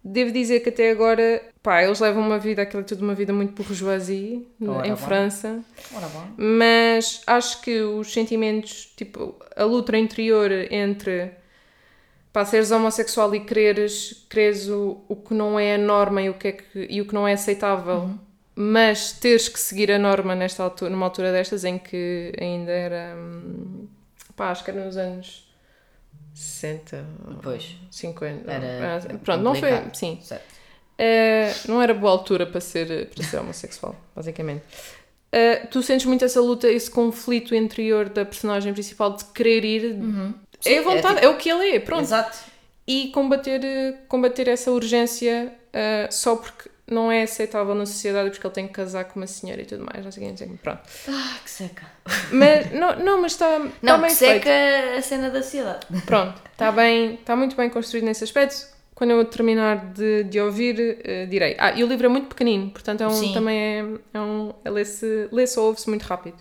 Devo 0.03 0.33
dizer 0.33 0.61
que 0.61 0.71
até 0.71 0.91
agora, 0.91 1.43
pá, 1.63 1.83
eles 1.83 2.01
levam 2.01 2.23
uma 2.23 2.39
vida, 2.39 2.63
aquilo 2.63 2.81
é 2.81 2.85
tudo 2.85 3.03
uma 3.03 3.15
vida 3.15 3.33
muito 3.33 3.53
bourgeoisie 3.53 4.47
Ora 4.63 4.87
em 4.87 4.91
bom. 4.91 4.97
França. 4.97 5.61
Ora 5.95 6.07
bom. 6.07 6.29
Mas 6.37 7.23
acho 7.27 7.61
que 7.61 7.81
os 7.83 8.13
sentimentos, 8.13 8.93
tipo, 8.97 9.35
a 9.55 9.65
luta 9.65 9.99
interior 9.99 10.51
entre 10.71 11.33
pá, 12.33 12.45
seres 12.45 12.71
homossexual 12.71 13.35
e 13.35 13.41
quereres, 13.41 14.27
quereres 14.31 14.69
o, 14.69 14.99
o 15.09 15.17
que 15.17 15.35
não 15.35 15.59
é 15.59 15.75
a 15.75 15.79
norma 15.79 16.23
e 16.23 16.31
o 16.31 16.35
que, 16.35 16.49
é 16.49 16.53
que, 16.53 16.87
e 16.89 17.01
o 17.01 17.07
que 17.07 17.15
não 17.15 17.27
é 17.27 17.33
aceitável, 17.33 18.11
mas 18.59 19.13
teres 19.13 19.49
que 19.49 19.61
seguir 19.61 19.93
a 19.93 19.99
norma 19.99 20.35
nesta 20.35 20.63
altura, 20.63 20.91
numa 20.91 21.05
altura 21.07 21.31
destas 21.31 21.63
em 21.63 21.79
que 21.79 22.33
ainda 22.41 22.73
era. 22.73 23.15
hum, 23.15 23.87
pá, 24.35 24.51
acho 24.51 24.65
que 24.65 24.71
era 24.71 24.83
nos 24.83 24.97
anos 24.97 25.47
60, 26.35 27.05
Pois. 27.43 27.77
50. 27.91 28.51
Era 28.51 28.97
ah, 28.97 29.19
pronto, 29.23 29.43
não 29.43 29.55
foi. 29.55 29.71
Sim. 29.95 30.19
Uh, 30.33 31.69
não 31.69 31.83
era 31.83 31.93
boa 31.93 32.13
altura 32.13 32.47
para 32.47 32.61
ser, 32.61 33.09
para 33.09 33.25
ser 33.25 33.39
homossexual, 33.39 33.95
basicamente. 34.17 34.63
Uh, 35.35 35.67
tu 35.71 35.83
sentes 35.83 36.07
muito 36.07 36.25
essa 36.25 36.41
luta, 36.41 36.69
esse 36.69 36.91
conflito 36.91 37.55
interior 37.55 38.09
da 38.09 38.25
personagem 38.25 38.73
principal 38.73 39.15
de 39.15 39.25
querer 39.27 39.65
ir. 39.65 39.85
É 39.85 39.89
a 39.89 39.95
Uhum. 39.95 40.35
Sim, 40.61 40.81
vontade, 40.81 41.21
é 41.21 41.25
é, 41.25 41.29
o 41.29 41.37
que 41.37 41.51
ele 41.51 41.77
é, 41.77 41.81
pronto. 41.81 42.03
Exato. 42.03 42.39
E 42.87 43.09
combater, 43.09 43.61
uh, 43.61 44.07
combater 44.09 44.49
essa 44.49 44.71
urgência 44.71 45.53
uh, 45.69 46.13
só 46.13 46.37
porque 46.37 46.71
não 46.89 47.11
é 47.11 47.23
aceitável 47.23 47.75
na 47.75 47.85
sociedade, 47.87 48.31
porque 48.31 48.47
ele 48.47 48.55
tem 48.55 48.67
que 48.69 48.73
casar 48.75 49.05
com 49.07 49.19
uma 49.19 49.27
senhora 49.27 49.61
e 49.61 49.65
tudo 49.65 49.85
mais, 49.85 50.05
não 50.05 50.13
sei 50.13 50.29
o 50.31 50.35
que, 50.35 50.45
quê, 50.45 50.51
pronto. 50.63 50.81
Ah, 51.09 51.37
que 51.43 51.51
seca. 51.51 51.87
Mas, 52.33 52.73
não, 52.73 52.97
não 53.01 53.21
mas 53.23 53.33
está 53.33 53.59
tá 53.59 53.69
Não, 53.83 54.01
bem 54.01 54.11
que 54.11 54.17
feito. 54.17 54.45
seca 54.45 54.97
a 54.99 55.03
cena 55.03 55.31
da 55.31 55.43
cidade. 55.43 55.87
Pronto, 56.07 56.41
está 56.53 56.71
bem, 56.71 57.15
está 57.15 57.35
muito 57.35 57.57
bem 57.57 57.69
construído 57.71 58.05
nesse 58.05 58.23
aspecto. 58.25 58.75
Quando 58.95 59.11
eu 59.11 59.25
terminar 59.27 59.93
de, 59.93 60.25
de 60.25 60.41
ouvir, 60.41 61.01
eh, 61.05 61.27
direi. 61.27 61.55
Ah, 61.59 61.73
e 61.73 61.85
o 61.85 61.87
livro 61.87 62.07
é 62.07 62.09
muito 62.09 62.29
pequenino, 62.29 62.71
portanto 62.71 63.03
é 63.03 63.07
um, 63.07 63.11
Sim. 63.11 63.35
também 63.35 63.59
é, 63.59 63.85
é 64.15 64.21
um. 64.21 64.55
é 64.65 64.71
Lê-se 64.71 65.29
lê-se 65.31 65.59
ou 65.59 65.67
ouve-se 65.67 65.87
muito 65.91 66.05
rápido. 66.05 66.37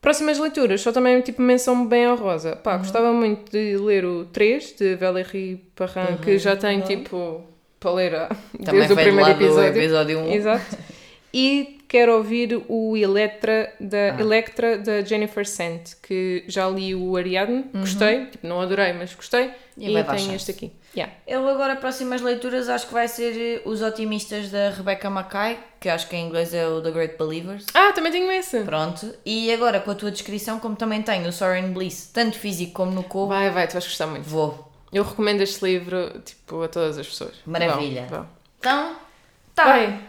Próximas 0.00 0.38
leituras, 0.38 0.80
só 0.80 0.92
também 0.92 1.20
tipo 1.20 1.42
menção 1.42 1.86
bem 1.86 2.08
honrosa. 2.08 2.56
Pá, 2.56 2.72
Uhum. 2.72 2.78
gostava 2.78 3.12
muito 3.12 3.50
de 3.50 3.76
ler 3.76 4.04
o 4.04 4.24
3 4.26 4.74
de 4.76 4.94
Valérie 4.96 5.56
Parrin, 5.74 6.16
que 6.22 6.38
já 6.38 6.56
tem 6.56 6.80
Uhum. 6.80 6.84
tipo 6.86 7.44
ah, 7.84 8.34
Também 8.64 8.80
desde 8.80 8.92
o 8.92 8.96
primeiro 8.96 9.30
episódio. 9.30 9.80
episódio 9.82 10.18
1. 10.20 10.32
Exato. 10.32 10.78
E 11.32 11.78
quero 11.88 12.16
ouvir 12.16 12.62
o 12.68 12.96
Electra 12.96 13.72
da, 13.78 14.14
Ah. 14.16 14.20
Electra 14.20 14.78
da 14.78 15.02
Jennifer 15.02 15.46
Sant, 15.46 15.94
que 16.02 16.44
já 16.48 16.68
li 16.68 16.94
o 16.94 17.16
Ariadne, 17.16 17.64
gostei, 17.74 18.26
tipo, 18.26 18.46
não 18.46 18.60
adorei, 18.60 18.92
mas 18.92 19.14
gostei, 19.14 19.46
Uhum. 19.46 19.52
E 19.78 19.94
e, 19.98 20.04
tenho 20.04 20.34
este 20.34 20.50
aqui. 20.50 20.72
Yeah. 20.96 21.12
Eu 21.26 21.46
agora, 21.46 21.76
próximas 21.76 22.22
leituras, 22.22 22.70
acho 22.70 22.86
que 22.86 22.94
vai 22.94 23.06
ser 23.06 23.36
eh, 23.38 23.60
Os 23.66 23.82
Otimistas 23.82 24.50
da 24.50 24.70
Rebecca 24.70 25.10
Mackay, 25.10 25.58
que 25.78 25.90
acho 25.90 26.08
que 26.08 26.16
em 26.16 26.26
inglês 26.26 26.54
é 26.54 26.66
o 26.66 26.80
The 26.80 26.90
Great 26.90 27.18
Believers. 27.18 27.66
Ah, 27.74 27.92
também 27.92 28.10
tenho 28.10 28.30
esse! 28.32 28.60
Pronto. 28.60 29.14
E 29.26 29.52
agora, 29.52 29.78
com 29.78 29.90
a 29.90 29.94
tua 29.94 30.10
descrição, 30.10 30.58
como 30.58 30.74
também 30.74 31.02
tenho 31.02 31.28
o 31.28 31.32
Soren 31.32 31.70
Bliss, 31.72 32.08
tanto 32.14 32.38
físico 32.38 32.72
como 32.72 32.92
no 32.92 33.02
corpo, 33.02 33.28
Vai, 33.34 33.50
vai, 33.50 33.68
tu 33.68 33.72
vais 33.74 33.84
gostar 33.84 34.06
muito. 34.06 34.24
vou. 34.24 34.65
Eu 34.96 35.04
recomendo 35.04 35.42
este 35.42 35.64
livro, 35.64 36.20
tipo, 36.24 36.62
a 36.62 36.68
todas 36.68 36.96
as 36.96 37.06
pessoas. 37.06 37.34
Maravilha. 37.44 38.06
Vão, 38.08 38.20
vão. 38.20 38.28
Então, 38.58 38.96
tá. 39.54 39.64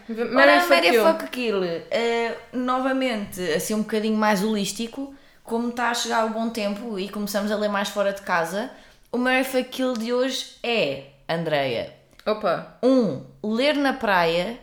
V- 0.07 0.23
Mary 0.25 0.51
Ora, 0.51 0.61
fuck 0.61 0.69
Mary 0.75 0.95
you. 0.95 1.03
Fuck 1.05 1.27
Kill. 1.29 1.63
Eh, 1.91 2.38
novamente, 2.53 3.41
assim 3.51 3.73
um 3.73 3.79
bocadinho 3.81 4.15
mais 4.17 4.43
holístico, 4.43 5.13
como 5.43 5.69
está 5.69 5.89
a 5.89 5.93
chegar 5.93 6.25
o 6.25 6.29
bom 6.29 6.49
tempo 6.49 6.97
e 6.97 7.09
começamos 7.09 7.51
a 7.51 7.55
ler 7.57 7.69
mais 7.69 7.89
fora 7.89 8.13
de 8.13 8.21
casa, 8.21 8.71
o 9.11 9.17
Mary 9.17 9.43
Fuck 9.43 9.65
Kill 9.65 9.93
de 9.93 10.13
hoje 10.13 10.55
é, 10.63 11.03
Andreia, 11.27 11.93
Opa, 12.25 12.77
1. 12.83 12.88
Um, 12.89 13.25
ler 13.55 13.75
na 13.75 13.93
praia. 13.93 14.57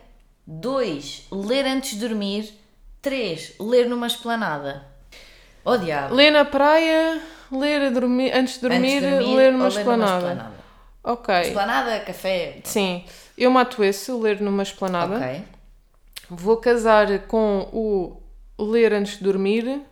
2. 0.47 1.29
Ler 1.33 1.65
antes 1.67 1.93
de 1.99 2.07
dormir. 2.07 2.53
3. 3.01 3.55
Ler 3.61 3.89
numa 3.89 4.07
esplanada. 4.07 4.87
Oh 5.65 5.77
diabo. 5.79 6.15
ler 6.15 6.31
na 6.31 6.45
praia, 6.45 7.23
ler 7.53 7.91
dormir, 7.91 8.33
antes 8.35 8.55
de 8.55 8.61
dormir, 8.61 8.97
Antes 8.99 9.03
de 9.03 9.11
dormir 9.19 9.37
ler 9.37 9.53
numa 9.53 9.69
esplanada. 9.69 10.17
esplanada. 10.29 10.55
Ok, 11.03 11.35
Esplanada, 11.43 12.01
café. 12.01 12.61
sim. 12.65 13.05
Eu 13.37 13.51
mato 13.51 13.83
esse, 13.85 14.11
ler 14.13 14.41
numa 14.41 14.63
esplanada. 14.63 15.17
Ok. 15.17 15.43
Vou 16.31 16.57
casar 16.57 17.19
com 17.27 17.69
o 17.73 18.23
ler 18.59 18.93
antes 18.95 19.19
de 19.19 19.25
dormir 19.25 19.83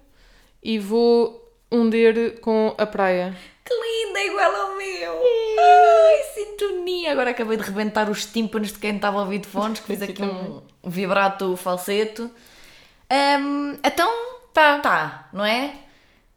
e 0.62 0.78
vou 0.78 1.52
hundir 1.70 2.40
com 2.40 2.74
a 2.78 2.86
praia. 2.86 3.36
Que 3.64 3.74
linda, 3.74 4.20
igual 4.24 4.54
ao 4.70 4.76
meu. 4.76 5.22
Ai, 5.22 6.22
sintonia. 6.34 7.12
Agora 7.12 7.30
acabei 7.30 7.56
de 7.56 7.62
rebentar 7.62 8.08
os 8.10 8.24
tímpanos 8.24 8.72
de 8.72 8.78
quem 8.78 8.96
estava 8.96 9.18
a 9.18 9.22
ouvir 9.22 9.38
de 9.38 9.46
fones, 9.48 9.80
que 9.80 9.86
fiz 9.86 10.00
aqui 10.02 10.22
um 10.22 10.62
vibrato 10.84 11.54
falseto. 11.56 12.30
Ahm, 13.10 13.76
então, 13.84 14.10
tá, 14.54 14.78
tá, 14.78 15.28
não 15.32 15.44
é? 15.44 15.74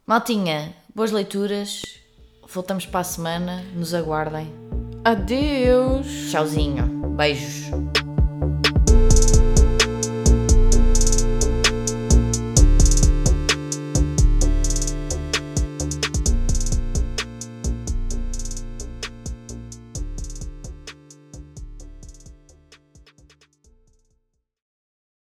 Maltinha, 0.05 0.75
boas 0.95 1.11
leituras. 1.11 1.83
Voltamos 2.53 2.85
para 2.85 3.01
a 3.01 3.03
semana. 3.03 3.63
Nos 3.75 3.93
aguardem. 3.93 4.47
Adeus! 5.03 6.31
Tchauzinho. 6.31 6.85
Beijos. 7.17 7.69